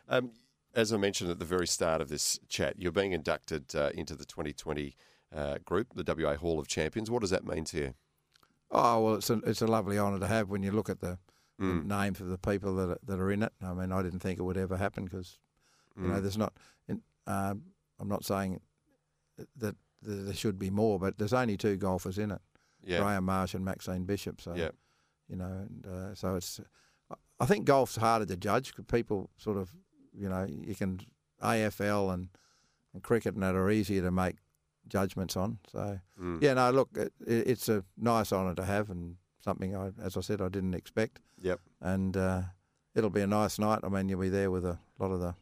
Um, 0.09 0.32
as 0.74 0.92
I 0.92 0.96
mentioned 0.96 1.30
at 1.30 1.38
the 1.38 1.44
very 1.44 1.66
start 1.66 2.00
of 2.00 2.09
this 2.09 2.38
chat, 2.48 2.74
you're 2.78 2.92
being 2.92 3.12
inducted 3.12 3.74
uh, 3.74 3.90
into 3.94 4.14
the 4.14 4.24
2020 4.24 4.94
uh, 5.34 5.59
group, 5.64 5.88
the 5.94 6.05
WA 6.16 6.34
Hall 6.36 6.59
of 6.59 6.66
Champions. 6.66 7.11
What 7.11 7.20
does 7.20 7.30
that 7.30 7.44
mean 7.46 7.64
to 7.66 7.76
you? 7.78 7.94
Oh 8.70 9.03
well, 9.03 9.14
it's 9.16 9.28
a 9.30 9.34
it's 9.44 9.62
a 9.62 9.66
lovely 9.66 9.98
honour 9.98 10.18
to 10.20 10.26
have 10.26 10.48
when 10.48 10.62
you 10.62 10.70
look 10.72 10.88
at 10.90 11.00
the, 11.00 11.18
Mm. 11.61 11.82
the 11.86 11.94
names 11.96 12.20
of 12.20 12.28
the 12.28 12.38
people 12.38 12.74
that 12.76 12.88
are, 12.88 12.98
that 13.05 13.20
are 13.20 13.30
in 13.30 13.42
it. 13.42 13.53
I 13.62 13.74
mean, 13.74 13.92
I 13.92 14.03
didn't 14.03 14.20
think 14.20 14.38
it 14.38 14.42
would 14.42 14.57
ever 14.57 14.76
happen 14.78 15.05
because 15.05 15.38
you 15.96 16.09
know 16.09 16.14
Mm. 16.18 16.22
there's 16.22 16.38
not. 16.38 16.55
In, 16.88 17.03
um, 17.26 17.62
I'm 18.00 18.09
not 18.09 18.24
saying 18.24 18.61
that, 19.36 19.48
that 19.59 19.76
there 20.00 20.34
should 20.34 20.59
be 20.59 20.70
more, 20.70 20.98
but 20.98 21.18
there's 21.18 21.34
only 21.34 21.57
two 21.59 21.76
golfers 21.76 22.18
in 22.18 22.30
it: 22.30 22.40
Yeah. 22.82 23.00
Graham 23.00 23.24
Marsh 23.24 23.55
and 23.55 23.64
Maxine 23.64 24.05
Bishop. 24.05 24.40
So 24.40 24.55
Yeah. 24.55 24.70
You 25.28 25.36
know, 25.36 25.44
and 25.68 25.86
uh, 25.86 26.14
so 26.14 26.34
it's. 26.36 26.60
I 27.40 27.46
think 27.46 27.64
golf's 27.64 27.96
harder 27.96 28.24
to 28.26 28.36
judge 28.36 28.68
because 28.68 28.84
people 28.84 29.28
sort 29.36 29.56
of, 29.56 29.70
you 30.16 30.28
know, 30.28 30.46
you 30.48 30.74
can 30.76 31.00
AFL 31.42 32.14
and, 32.14 32.28
and 32.94 33.02
cricket 33.02 33.34
and 33.34 33.42
that 33.42 33.56
are 33.56 33.68
easier 33.70 34.00
to 34.02 34.10
make 34.12 34.36
judgments 34.88 35.36
on. 35.36 35.58
So 35.70 35.98
Mm. 36.20 36.40
yeah, 36.42 36.54
no, 36.54 36.70
look, 36.70 36.90
it, 36.94 37.12
it- 37.26 37.48
it's 37.48 37.68
a 37.68 37.84
nice 37.96 38.32
honour 38.32 38.54
to 38.54 38.64
have 38.64 38.90
and 38.90 39.16
something 39.40 39.74
I, 39.74 39.90
as 40.00 40.16
I 40.16 40.20
said, 40.20 40.40
I 40.40 40.48
didn't 40.48 40.74
expect. 40.74 41.20
Yep. 41.40 41.60
And 41.80 42.16
uh, 42.16 42.42
it'll 42.94 43.10
be 43.10 43.22
a 43.22 43.26
nice 43.26 43.58
night. 43.58 43.80
I 43.82 43.88
mean, 43.88 44.08
you'll 44.08 44.20
be 44.20 44.28
there 44.28 44.50
with 44.50 44.64
a 44.64 44.78
lot 44.98 45.10
of 45.10 45.20
the 45.20 45.34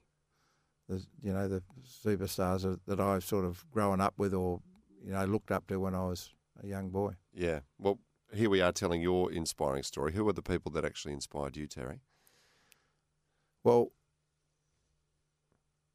the 0.88 1.04
you 1.22 1.32
know 1.32 1.46
the 1.48 1.62
superstars 1.86 2.62
that- 2.62 2.84
that 2.86 2.98
I've 3.00 3.24
sort 3.24 3.44
of 3.44 3.64
grown 3.70 4.00
up 4.00 4.14
with 4.18 4.32
or 4.34 4.60
you 5.04 5.12
know 5.12 5.24
looked 5.26 5.50
up 5.50 5.66
to 5.68 5.78
when 5.78 5.94
I 5.94 6.04
was 6.06 6.32
a 6.62 6.66
young 6.66 6.88
boy. 6.90 7.14
Yeah. 7.34 7.60
Well, 7.78 7.98
here 8.34 8.50
we 8.50 8.60
are 8.60 8.72
telling 8.72 9.02
your 9.02 9.30
inspiring 9.32 9.82
story. 9.82 10.12
Who 10.12 10.28
are 10.28 10.32
the 10.32 10.42
people 10.42 10.70
that 10.72 10.84
actually 10.84 11.14
inspired 11.14 11.56
you, 11.56 11.66
Terry? 11.66 12.00
Well, 13.64 13.92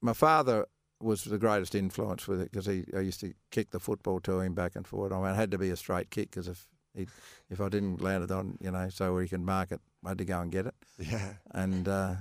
my 0.02 0.14
father 0.14 0.66
was 1.02 1.24
the 1.24 1.38
greatest 1.38 1.76
influence 1.76 2.28
with 2.28 2.42
it 2.42 2.52
because 2.52 2.66
he 2.66 2.86
I 2.96 3.00
used 3.02 3.20
to 3.22 3.34
kick 3.52 3.72
the 3.72 3.80
football 3.80 4.20
to 4.22 4.40
him 4.40 4.54
back 4.54 4.76
and 4.76 4.88
forward. 4.88 5.12
I 5.12 5.18
mean, 5.18 5.32
it 5.32 5.36
had 5.36 5.52
to 5.52 5.58
be 5.58 5.70
a 5.70 5.76
straight 5.76 6.10
kick 6.10 6.32
because 6.32 6.48
if 6.48 6.68
he 6.94 7.08
if 7.50 7.60
I 7.60 7.70
didn't 7.70 8.02
land 8.02 8.24
it 8.24 8.32
on 8.32 8.58
you 8.62 8.72
know 8.72 8.90
so 8.90 9.18
he 9.18 9.28
can 9.28 9.44
mark 9.44 9.72
it, 9.72 9.82
I 10.06 10.10
had 10.10 10.18
to 10.20 10.26
go 10.26 10.40
and 10.40 10.52
get 10.52 10.68
it. 10.68 10.76
Yeah. 10.98 11.34
and 11.52 11.88
uh, 11.88 12.16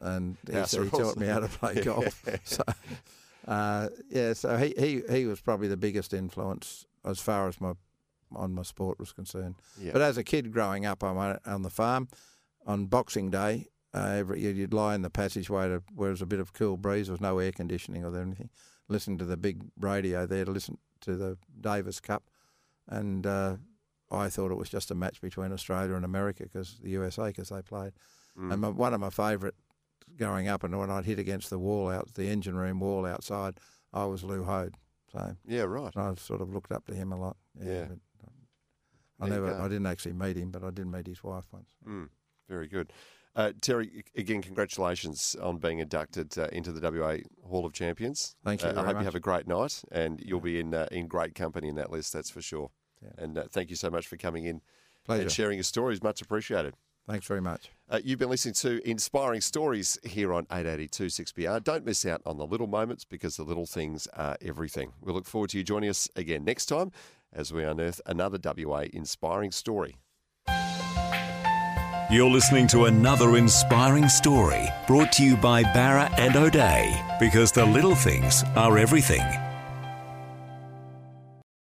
and 0.00 0.36
he, 0.50 0.56
he 0.58 0.88
taught 0.90 1.16
me 1.16 1.26
how 1.26 1.40
to 1.40 1.48
play 1.48 1.82
golf. 1.82 2.24
So 2.44 2.62
uh, 3.46 3.88
yeah, 4.08 4.32
so 4.34 4.56
he, 4.56 4.74
he 4.78 5.02
he 5.10 5.26
was 5.26 5.40
probably 5.40 5.68
the 5.68 5.76
biggest 5.76 6.14
influence 6.14 6.86
as 7.04 7.20
far 7.20 7.48
as 7.48 7.60
my 7.60 7.72
on 8.34 8.52
my 8.52 8.62
sport 8.62 8.98
was 8.98 9.12
concerned. 9.12 9.56
Yeah. 9.80 9.92
But 9.92 10.02
as 10.02 10.16
a 10.16 10.24
kid 10.24 10.52
growing 10.52 10.86
up 10.86 11.02
on 11.02 11.38
on 11.46 11.62
the 11.62 11.70
farm, 11.70 12.08
on 12.66 12.86
Boxing 12.86 13.30
Day, 13.30 13.68
uh, 13.94 14.14
every 14.16 14.40
you'd 14.40 14.74
lie 14.74 14.94
in 14.94 15.02
the 15.02 15.10
passageway 15.10 15.68
to, 15.68 15.82
where 15.94 16.08
there 16.08 16.12
was 16.12 16.22
a 16.22 16.26
bit 16.26 16.40
of 16.40 16.52
cool 16.52 16.76
breeze. 16.76 17.06
There 17.06 17.12
was 17.12 17.20
no 17.20 17.38
air 17.38 17.52
conditioning 17.52 18.04
or 18.04 18.18
anything. 18.20 18.50
Listen 18.88 19.16
to 19.18 19.24
the 19.24 19.36
big 19.36 19.62
radio 19.78 20.26
there 20.26 20.44
to 20.44 20.50
listen 20.50 20.78
to 21.02 21.16
the 21.16 21.38
Davis 21.60 22.00
Cup, 22.00 22.24
and 22.88 23.26
uh, 23.26 23.56
I 24.10 24.28
thought 24.28 24.50
it 24.50 24.58
was 24.58 24.68
just 24.68 24.90
a 24.90 24.94
match 24.94 25.20
between 25.20 25.52
Australia 25.52 25.94
and 25.94 26.04
America 26.04 26.44
because 26.44 26.78
the 26.82 26.90
USA 26.90 27.28
because 27.28 27.48
they 27.48 27.62
played. 27.62 27.92
Mm. 28.38 28.52
And 28.52 28.60
my, 28.60 28.68
one 28.68 28.94
of 28.94 29.00
my 29.00 29.10
favourite 29.10 29.54
growing 30.18 30.48
up, 30.48 30.64
and 30.64 30.78
when 30.78 30.90
I'd 30.90 31.04
hit 31.04 31.18
against 31.18 31.50
the 31.50 31.58
wall 31.58 31.88
out, 31.88 32.14
the 32.14 32.28
engine 32.28 32.56
room 32.56 32.80
wall 32.80 33.06
outside, 33.06 33.58
I 33.92 34.04
was 34.04 34.24
Lew 34.24 34.44
Hoad. 34.44 34.74
So 35.12 35.36
yeah, 35.46 35.62
right. 35.62 35.96
I've 35.96 36.18
sort 36.18 36.40
of 36.40 36.52
looked 36.52 36.72
up 36.72 36.86
to 36.86 36.94
him 36.94 37.12
a 37.12 37.20
lot. 37.20 37.36
Yeah. 37.62 37.86
but 37.88 37.98
I 39.24 39.28
There 39.28 39.40
never. 39.40 39.60
I 39.60 39.68
didn't 39.68 39.86
actually 39.86 40.12
meet 40.14 40.36
him, 40.36 40.50
but 40.50 40.62
I 40.64 40.70
did 40.70 40.86
meet 40.86 41.06
his 41.06 41.22
wife 41.22 41.44
once. 41.52 41.68
Mm, 41.86 42.08
very 42.48 42.68
good. 42.68 42.92
Uh, 43.36 43.52
Terry, 43.60 44.04
again, 44.16 44.42
congratulations 44.42 45.34
on 45.42 45.58
being 45.58 45.80
inducted 45.80 46.38
uh, 46.38 46.46
into 46.52 46.70
the 46.70 46.80
WA 46.88 47.16
Hall 47.48 47.66
of 47.66 47.72
Champions. 47.72 48.36
Thank 48.44 48.62
you 48.62 48.68
Uh, 48.68 48.80
I 48.80 48.84
hope 48.84 48.98
you 48.98 49.04
have 49.04 49.16
a 49.16 49.20
great 49.20 49.48
night, 49.48 49.82
and 49.90 50.20
you'll 50.24 50.40
be 50.40 50.60
in 50.60 50.72
uh, 50.72 50.86
in 50.92 51.08
great 51.08 51.34
company 51.34 51.68
in 51.68 51.74
that 51.74 51.90
list. 51.90 52.12
That's 52.12 52.30
for 52.30 52.40
sure. 52.40 52.70
Yeah. 53.02 53.24
And 53.24 53.36
uh, 53.36 53.44
thank 53.50 53.70
you 53.70 53.76
so 53.76 53.90
much 53.90 54.06
for 54.06 54.16
coming 54.16 54.44
in 54.44 54.60
Pleasure. 55.04 55.22
and 55.22 55.32
sharing 55.32 55.58
your 55.58 55.64
stories. 55.64 56.02
Much 56.02 56.22
appreciated. 56.22 56.74
Thanks 57.06 57.26
very 57.26 57.42
much. 57.42 57.70
Uh, 57.90 58.00
you've 58.02 58.18
been 58.18 58.30
listening 58.30 58.54
to 58.54 58.80
Inspiring 58.88 59.42
Stories 59.42 59.98
here 60.04 60.32
on 60.32 60.46
882 60.50 61.06
6PR. 61.06 61.62
Don't 61.62 61.84
miss 61.84 62.06
out 62.06 62.22
on 62.24 62.38
the 62.38 62.46
little 62.46 62.66
moments 62.66 63.04
because 63.04 63.36
the 63.36 63.42
little 63.42 63.66
things 63.66 64.06
are 64.14 64.38
everything. 64.40 64.94
We 65.02 65.12
look 65.12 65.26
forward 65.26 65.50
to 65.50 65.58
you 65.58 65.64
joining 65.64 65.90
us 65.90 66.08
again 66.16 66.44
next 66.44 66.66
time 66.66 66.92
as 67.34 67.52
we 67.52 67.64
unearth 67.64 68.00
another 68.06 68.38
WA 68.42 68.84
inspiring 68.92 69.50
story. 69.50 69.96
You're 72.10 72.30
listening 72.30 72.66
to 72.68 72.84
another 72.84 73.36
inspiring 73.36 74.08
story 74.08 74.68
brought 74.86 75.10
to 75.12 75.24
you 75.24 75.36
by 75.36 75.64
Bowra 75.64 76.12
and 76.18 76.36
O'Dea 76.36 76.94
because 77.18 77.50
the 77.50 77.64
little 77.64 77.94
things 77.94 78.44
are 78.54 78.78
everything. 78.78 79.43